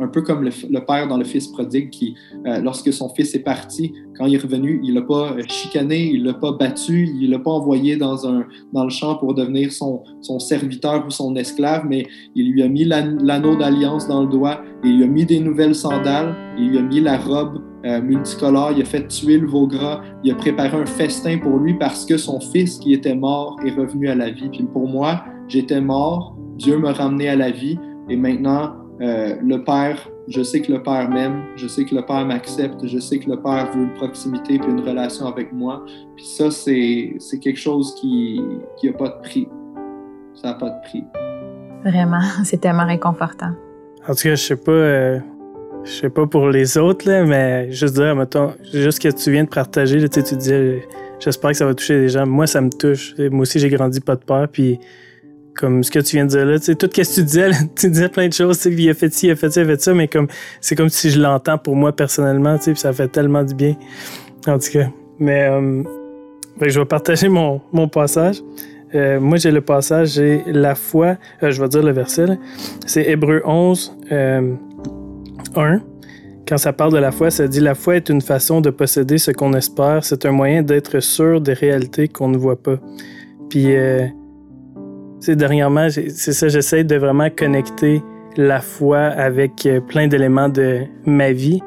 Un 0.00 0.08
peu 0.08 0.22
comme 0.22 0.42
le, 0.42 0.84
père 0.84 1.06
dans 1.06 1.16
le 1.16 1.24
fils 1.24 1.46
prodigue 1.46 1.90
qui, 1.90 2.16
euh, 2.46 2.60
lorsque 2.60 2.92
son 2.92 3.08
fils 3.10 3.32
est 3.36 3.44
parti, 3.44 3.92
quand 4.18 4.26
il 4.26 4.34
est 4.34 4.42
revenu, 4.42 4.80
il 4.82 4.94
l'a 4.94 5.02
pas 5.02 5.32
euh, 5.32 5.42
chicané, 5.46 6.10
il 6.12 6.24
l'a 6.24 6.34
pas 6.34 6.50
battu, 6.50 7.08
il 7.20 7.30
l'a 7.30 7.38
pas 7.38 7.52
envoyé 7.52 7.96
dans, 7.96 8.26
un, 8.26 8.44
dans 8.72 8.84
le 8.84 8.90
champ 8.90 9.14
pour 9.14 9.34
devenir 9.34 9.70
son, 9.70 10.02
son 10.20 10.40
serviteur 10.40 11.04
ou 11.06 11.10
son 11.10 11.36
esclave, 11.36 11.84
mais 11.88 12.06
il 12.34 12.50
lui 12.52 12.62
a 12.64 12.68
mis 12.68 12.84
l'an- 12.84 13.16
l'anneau 13.20 13.54
d'alliance 13.54 14.08
dans 14.08 14.22
le 14.22 14.28
doigt, 14.28 14.62
il 14.82 14.96
lui 14.96 15.04
a 15.04 15.06
mis 15.06 15.26
des 15.26 15.38
nouvelles 15.38 15.76
sandales, 15.76 16.34
il 16.58 16.70
lui 16.70 16.78
a 16.78 16.82
mis 16.82 17.00
la 17.00 17.16
robe 17.16 17.62
euh, 17.84 18.02
multicolore, 18.02 18.72
il 18.74 18.82
a 18.82 18.84
fait 18.84 19.06
tuer 19.06 19.38
le 19.38 19.46
veau 19.46 19.68
gras, 19.68 20.00
il 20.24 20.32
a 20.32 20.34
préparé 20.34 20.76
un 20.76 20.86
festin 20.86 21.38
pour 21.38 21.58
lui 21.58 21.74
parce 21.74 22.04
que 22.04 22.16
son 22.16 22.40
fils 22.40 22.78
qui 22.78 22.94
était 22.94 23.14
mort 23.14 23.58
est 23.64 23.70
revenu 23.70 24.08
à 24.08 24.16
la 24.16 24.30
vie. 24.30 24.48
Puis 24.48 24.64
pour 24.64 24.88
moi, 24.88 25.22
j'étais 25.46 25.80
mort, 25.80 26.36
Dieu 26.56 26.78
m'a 26.78 26.92
ramené 26.92 27.28
à 27.28 27.36
la 27.36 27.50
vie, 27.50 27.78
et 28.08 28.16
maintenant, 28.16 28.72
euh, 29.00 29.34
le 29.42 29.64
Père, 29.64 30.08
je 30.28 30.42
sais 30.42 30.60
que 30.60 30.70
le 30.72 30.82
Père 30.82 31.10
m'aime, 31.10 31.42
je 31.56 31.66
sais 31.66 31.84
que 31.84 31.94
le 31.94 32.02
Père 32.02 32.24
m'accepte, 32.24 32.86
je 32.86 32.98
sais 32.98 33.18
que 33.18 33.28
le 33.28 33.40
Père 33.40 33.70
veut 33.72 33.82
une 33.82 33.94
proximité 33.94 34.58
puis 34.58 34.70
une 34.70 34.80
relation 34.80 35.26
avec 35.26 35.52
moi. 35.52 35.84
Puis 36.16 36.24
ça, 36.24 36.50
c'est 36.50 37.14
c'est 37.18 37.38
quelque 37.40 37.58
chose 37.58 37.94
qui 38.00 38.40
qui 38.78 38.88
a 38.88 38.92
pas 38.92 39.08
de 39.08 39.20
prix. 39.22 39.48
Ça 40.34 40.48
n'a 40.48 40.54
pas 40.54 40.70
de 40.70 40.80
prix. 40.88 41.04
Vraiment, 41.84 42.20
c'est 42.44 42.60
tellement 42.60 42.86
réconfortant. 42.86 43.50
En 44.08 44.14
tout 44.14 44.22
cas, 44.22 44.34
je 44.34 44.42
sais 44.42 44.56
pas, 44.56 44.70
euh, 44.70 45.18
je 45.84 45.90
sais 45.90 46.10
pas 46.10 46.26
pour 46.26 46.48
les 46.50 46.78
autres, 46.78 47.08
là, 47.08 47.24
mais 47.24 47.72
juste 47.72 47.94
dire, 47.94 48.14
mettons, 48.14 48.52
juste 48.72 49.02
ce 49.02 49.08
que 49.08 49.14
tu 49.14 49.30
viens 49.32 49.44
de 49.44 49.48
partager, 49.48 49.98
là, 49.98 50.08
tu 50.08 50.20
sais, 50.20 50.26
tu 50.26 50.36
disais, 50.36 50.54
euh, 50.54 50.78
j'espère 51.18 51.50
que 51.50 51.56
ça 51.56 51.66
va 51.66 51.74
toucher 51.74 51.98
les 51.98 52.08
gens. 52.10 52.26
Moi, 52.26 52.46
ça 52.46 52.60
me 52.60 52.70
touche. 52.70 53.14
Moi 53.18 53.42
aussi, 53.42 53.58
j'ai 53.58 53.70
grandi 53.70 54.00
pas 54.00 54.14
de 54.14 54.24
peur, 54.24 54.46
puis 54.48 54.78
comme 55.54 55.82
ce 55.82 55.90
que 55.90 56.00
tu 56.00 56.16
viens 56.16 56.24
de 56.24 56.30
dire 56.30 56.44
là, 56.44 56.58
tu 56.58 56.66
sais, 56.66 56.74
tout 56.74 56.88
ce 56.92 57.00
que 57.00 57.14
tu 57.14 57.22
disais, 57.22 57.50
tu 57.76 57.90
disais 57.90 58.08
plein 58.08 58.28
de 58.28 58.32
choses, 58.32 58.58
tu 58.58 58.70
sais, 58.70 58.72
il 58.72 58.90
a 58.90 58.94
fait 58.94 59.12
ci, 59.12 59.26
il 59.26 59.30
a 59.30 59.36
fait 59.36 59.50
ça, 59.50 59.60
il 59.60 59.64
a 59.64 59.66
fait 59.68 59.80
ça, 59.80 59.94
mais 59.94 60.08
comme, 60.08 60.28
c'est 60.60 60.74
comme 60.74 60.88
si 60.88 61.10
je 61.10 61.20
l'entends 61.20 61.58
pour 61.58 61.76
moi 61.76 61.94
personnellement, 61.94 62.56
tu 62.58 62.64
sais, 62.64 62.72
puis 62.72 62.80
ça 62.80 62.92
fait 62.92 63.08
tellement 63.08 63.42
du 63.44 63.54
bien. 63.54 63.76
En 64.46 64.58
tout 64.58 64.70
cas, 64.72 64.88
mais, 65.18 65.48
euh, 65.48 65.82
je 66.60 66.78
vais 66.78 66.86
partager 66.86 67.28
mon, 67.28 67.60
mon 67.72 67.88
passage. 67.88 68.42
Euh, 68.94 69.18
moi, 69.18 69.38
j'ai 69.38 69.50
le 69.50 69.60
passage, 69.60 70.10
j'ai 70.10 70.42
la 70.46 70.74
foi, 70.74 71.16
euh, 71.42 71.50
je 71.50 71.60
vais 71.60 71.68
dire 71.68 71.82
le 71.82 71.92
verset, 71.92 72.26
là. 72.26 72.36
c'est 72.86 73.08
Hébreu 73.08 73.42
11, 73.44 73.96
euh, 74.12 74.54
1. 75.56 75.80
Quand 76.46 76.58
ça 76.58 76.72
parle 76.72 76.92
de 76.92 76.98
la 76.98 77.10
foi, 77.10 77.30
ça 77.30 77.48
dit 77.48 77.60
La 77.60 77.74
foi 77.74 77.96
est 77.96 78.08
une 78.10 78.20
façon 78.20 78.60
de 78.60 78.70
posséder 78.70 79.18
ce 79.18 79.30
qu'on 79.30 79.54
espère, 79.54 80.04
c'est 80.04 80.26
un 80.26 80.30
moyen 80.30 80.62
d'être 80.62 81.00
sûr 81.00 81.40
des 81.40 81.54
réalités 81.54 82.06
qu'on 82.06 82.28
ne 82.28 82.36
voit 82.36 82.62
pas. 82.62 82.76
Puis, 83.48 83.74
sais, 85.24 85.36
dernièrement, 85.36 85.88
c'est 85.90 86.32
ça, 86.32 86.48
j'essaie 86.48 86.84
de 86.84 86.96
vraiment 86.96 87.28
connecter 87.30 88.02
la 88.36 88.60
foi 88.60 88.98
avec 88.98 89.64
euh, 89.66 89.80
plein 89.80 90.08
d'éléments 90.08 90.48
de 90.48 90.80
ma 91.06 91.32
vie, 91.32 91.60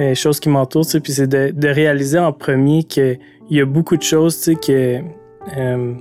euh, 0.00 0.14
choses 0.14 0.40
qui 0.40 0.48
m'entourent, 0.48 0.86
puis 1.02 1.12
c'est 1.12 1.26
de, 1.26 1.50
de 1.54 1.68
réaliser 1.68 2.18
en 2.18 2.32
premier 2.32 2.84
qu'il 2.84 3.18
y 3.50 3.60
a 3.60 3.66
beaucoup 3.66 3.96
de 3.96 4.02
choses, 4.02 4.36
tu 4.38 4.42
sais, 4.42 4.54
que. 4.54 5.02
euh, 5.58 5.94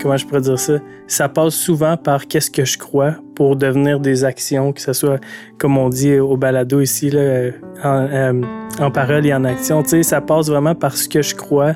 comment 0.00 0.16
je 0.16 0.26
pourrais 0.26 0.40
dire 0.40 0.58
ça? 0.58 0.78
Ça 1.06 1.28
passe 1.28 1.54
souvent 1.54 1.96
par 1.96 2.26
qu'est-ce 2.26 2.50
que 2.50 2.64
je 2.64 2.78
crois 2.78 3.14
pour 3.34 3.56
devenir 3.56 4.00
des 4.00 4.24
actions, 4.24 4.72
que 4.72 4.80
ce 4.80 4.92
soit, 4.92 5.20
comme 5.58 5.76
on 5.78 5.88
dit 5.88 6.18
au 6.18 6.36
balado 6.36 6.80
ici, 6.80 7.10
là, 7.10 7.20
euh, 7.20 7.50
en, 7.82 8.08
euh, 8.10 8.42
en 8.80 8.90
parole 8.90 9.26
et 9.26 9.34
en 9.34 9.44
action. 9.44 9.82
Tu 9.82 9.90
sais, 9.90 10.02
ça 10.02 10.20
passe 10.20 10.48
vraiment 10.48 10.74
par 10.74 10.96
ce 10.96 11.08
que 11.08 11.22
je 11.22 11.34
crois 11.34 11.74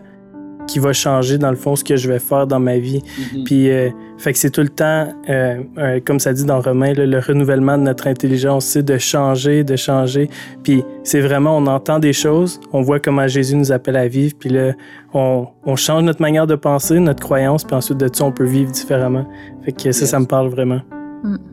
qui 0.66 0.78
va 0.78 0.92
changer, 0.92 1.38
dans 1.38 1.50
le 1.50 1.56
fond, 1.56 1.76
ce 1.76 1.84
que 1.84 1.96
je 1.96 2.10
vais 2.10 2.18
faire 2.18 2.46
dans 2.46 2.58
ma 2.58 2.78
vie. 2.78 3.02
Mhm. 3.32 3.44
Puis, 3.44 3.70
euh, 3.70 3.90
fait 4.18 4.32
que 4.32 4.38
c'est 4.38 4.50
tout 4.50 4.62
le 4.62 4.68
temps, 4.68 5.08
euh, 5.28 5.62
euh, 5.78 6.00
comme 6.04 6.20
ça 6.20 6.32
dit 6.32 6.44
dans 6.44 6.60
Romain, 6.60 6.92
là, 6.94 7.06
le 7.06 7.18
renouvellement 7.18 7.76
de 7.76 7.82
notre 7.82 8.06
intelligence, 8.06 8.64
c'est 8.64 8.82
de 8.82 8.98
changer, 8.98 9.62
de 9.62 9.76
changer. 9.76 10.30
Puis, 10.62 10.84
c'est 11.04 11.20
vraiment, 11.20 11.56
on 11.56 11.66
entend 11.66 11.98
des 11.98 12.12
choses, 12.12 12.60
on 12.72 12.80
voit 12.80 12.98
comment 12.98 13.28
Jésus 13.28 13.56
nous 13.56 13.72
appelle 13.72 13.96
à 13.96 14.08
vivre, 14.08 14.34
puis 14.38 14.48
là, 14.48 14.72
on, 15.12 15.46
on 15.64 15.76
change 15.76 16.02
notre 16.04 16.22
manière 16.22 16.46
de 16.46 16.54
penser, 16.54 16.98
notre 16.98 17.22
croyance, 17.22 17.64
puis 17.64 17.76
ensuite 17.76 17.98
de 17.98 18.08
ça, 18.12 18.24
on 18.24 18.32
peut 18.32 18.46
vivre 18.46 18.70
différemment. 18.70 19.26
Fait 19.64 19.72
que 19.72 19.92
ça, 19.92 20.06
ça 20.06 20.18
me 20.18 20.26
parle 20.26 20.48
vraiment. 20.48 20.80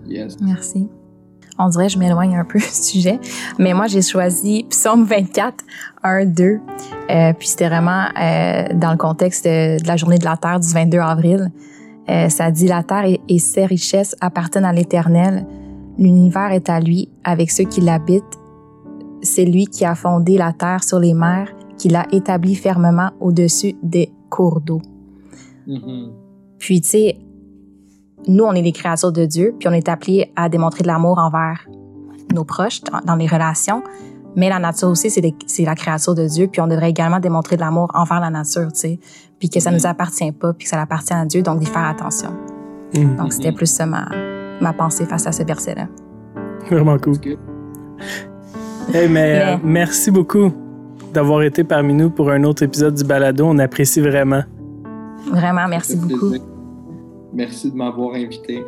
Yes. 0.07 0.37
Merci. 0.41 0.87
On 1.59 1.69
dirait 1.69 1.87
que 1.87 1.93
je 1.93 1.99
m'éloigne 1.99 2.35
un 2.35 2.45
peu 2.45 2.59
du 2.59 2.65
sujet, 2.65 3.19
mais 3.59 3.73
moi 3.73 3.87
j'ai 3.87 4.01
choisi 4.01 4.65
Psaume 4.69 5.05
24, 5.05 5.63
1, 6.03 6.25
2, 6.25 6.43
euh, 6.43 7.33
puis 7.37 7.47
c'était 7.47 7.67
vraiment 7.67 8.05
euh, 8.19 8.73
dans 8.73 8.91
le 8.91 8.97
contexte 8.97 9.45
de, 9.45 9.81
de 9.81 9.87
la 9.87 9.97
journée 9.97 10.17
de 10.17 10.25
la 10.25 10.37
Terre 10.37 10.59
du 10.59 10.67
22 10.67 10.97
avril. 10.97 11.51
Euh, 12.09 12.29
ça 12.29 12.51
dit 12.51 12.67
La 12.67 12.83
Terre 12.83 13.05
et, 13.05 13.21
et 13.29 13.39
ses 13.39 13.65
richesses 13.65 14.15
appartiennent 14.19 14.65
à 14.65 14.73
l'Éternel. 14.73 15.45
L'univers 15.97 16.51
est 16.51 16.69
à 16.69 16.79
lui, 16.79 17.09
avec 17.23 17.51
ceux 17.51 17.65
qui 17.65 17.81
l'habitent. 17.81 18.39
C'est 19.21 19.45
lui 19.45 19.67
qui 19.67 19.85
a 19.85 19.95
fondé 19.95 20.37
la 20.37 20.51
terre 20.51 20.83
sur 20.83 20.99
les 20.99 21.13
mers, 21.13 21.49
qui 21.77 21.87
l'a 21.89 22.05
établie 22.11 22.55
fermement 22.55 23.11
au-dessus 23.19 23.75
des 23.83 24.11
cours 24.29 24.59
d'eau. 24.59 24.81
Mhm. 25.67 26.11
Puis, 26.57 26.81
tu 26.81 26.89
sais, 26.89 27.17
nous, 28.27 28.43
on 28.43 28.53
est 28.53 28.61
des 28.61 28.71
créatures 28.71 29.11
de 29.11 29.25
Dieu, 29.25 29.55
puis 29.57 29.67
on 29.67 29.73
est 29.73 29.89
appelés 29.89 30.31
à 30.35 30.49
démontrer 30.49 30.83
de 30.83 30.87
l'amour 30.87 31.19
envers 31.19 31.67
nos 32.33 32.43
proches 32.43 32.81
dans, 33.05 33.15
les 33.15 33.27
relations. 33.27 33.83
Mais 34.35 34.49
la 34.49 34.59
nature 34.59 34.89
aussi, 34.89 35.09
c'est 35.09 35.63
la 35.63 35.75
créature 35.75 36.15
de 36.15 36.25
Dieu, 36.25 36.47
puis 36.47 36.61
on 36.61 36.67
devrait 36.67 36.89
également 36.89 37.19
démontrer 37.19 37.55
de 37.55 37.61
l'amour 37.61 37.91
envers 37.93 38.19
la 38.19 38.29
nature, 38.29 38.71
tu 38.73 38.79
sais. 38.79 38.99
Puis 39.43 39.49
que 39.49 39.59
ça 39.59 39.71
nous 39.71 39.85
appartient 39.85 40.31
pas, 40.31 40.53
puis 40.53 40.63
que 40.63 40.69
ça 40.69 40.81
appartient 40.81 41.13
à 41.13 41.25
Dieu, 41.25 41.41
donc 41.41 41.59
d'y 41.59 41.65
faire 41.65 41.83
attention. 41.83 42.29
Mm. 42.95 43.17
Donc, 43.17 43.33
c'était 43.33 43.51
plus 43.51 43.65
ça 43.65 43.85
ma, 43.85 44.07
ma 44.61 44.71
pensée 44.71 45.03
face 45.03 45.27
à 45.27 45.33
ce 45.33 45.43
verset-là. 45.43 45.89
Vraiment 46.71 46.97
cool. 46.97 47.15
Hey, 48.93 49.09
mais, 49.09 49.41
euh, 49.41 49.57
Mais- 49.57 49.59
merci 49.69 50.11
beaucoup 50.11 50.49
d'avoir 51.13 51.43
été 51.43 51.65
parmi 51.65 51.93
nous 51.93 52.09
pour 52.09 52.31
un 52.31 52.41
autre 52.45 52.63
épisode 52.63 52.93
du 52.93 53.03
balado. 53.03 53.45
On 53.45 53.59
apprécie 53.59 53.99
vraiment. 53.99 54.43
Vraiment, 55.29 55.67
merci 55.67 55.97
beaucoup. 55.97 56.29
plaisir. 56.29 56.47
Merci 57.33 57.69
de 57.69 57.75
m'avoir 57.75 58.15
invité. 58.15 58.63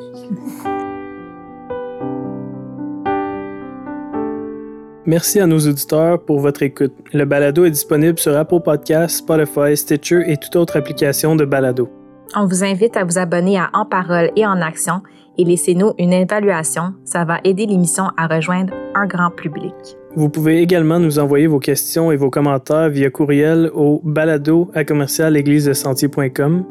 Merci 5.08 5.40
à 5.40 5.46
nos 5.46 5.60
auditeurs 5.60 6.20
pour 6.24 6.40
votre 6.40 6.64
écoute. 6.64 6.94
Le 7.14 7.26
balado 7.26 7.64
est 7.66 7.72
disponible 7.72 8.18
sur 8.18 8.36
Apple 8.36 8.60
Podcasts, 8.62 9.18
Spotify, 9.18 9.78
Stitcher 9.78 10.24
et 10.26 10.38
toute 10.38 10.56
autre 10.56 10.78
application 10.78 11.36
de 11.36 11.46
balado. 11.46 11.90
On 12.36 12.48
vous 12.48 12.64
invite 12.64 12.98
à 12.98 13.04
vous 13.04 13.20
abonner 13.20 13.58
à 13.60 13.70
En 13.74 13.86
Parole 13.86 14.32
et 14.36 14.46
En 14.48 14.62
Action 14.62 15.02
et 15.38 15.44
laissez-nous 15.44 15.94
une 16.00 16.14
évaluation. 16.14 16.94
Ça 17.04 17.24
va 17.24 17.40
aider 17.44 17.68
l'émission 17.68 18.06
à 18.18 18.28
rejoindre 18.28 18.74
un 18.96 19.06
grand 19.06 19.30
public. 19.30 19.74
Vous 20.16 20.30
pouvez 20.30 20.60
également 20.62 21.00
nous 21.00 21.20
envoyer 21.20 21.46
vos 21.46 21.60
questions 21.60 22.12
et 22.12 22.16
vos 22.16 22.30
commentaires 22.30 22.90
via 22.90 23.10
courriel 23.10 23.70
au 23.74 24.02
balado 24.04 24.72
à 24.74 24.84
commercial 24.86 25.38
église-de-sentier.com. 25.38 26.66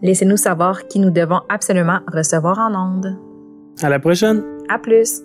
Laissez-nous 0.00 0.36
savoir 0.36 0.86
qui 0.88 0.98
nous 0.98 1.10
devons 1.10 1.40
absolument 1.48 2.00
recevoir 2.12 2.58
en 2.58 2.74
ondes. 2.74 3.16
À 3.82 3.88
la 3.88 3.98
prochaine! 3.98 4.42
À 4.68 4.78
plus! 4.78 5.22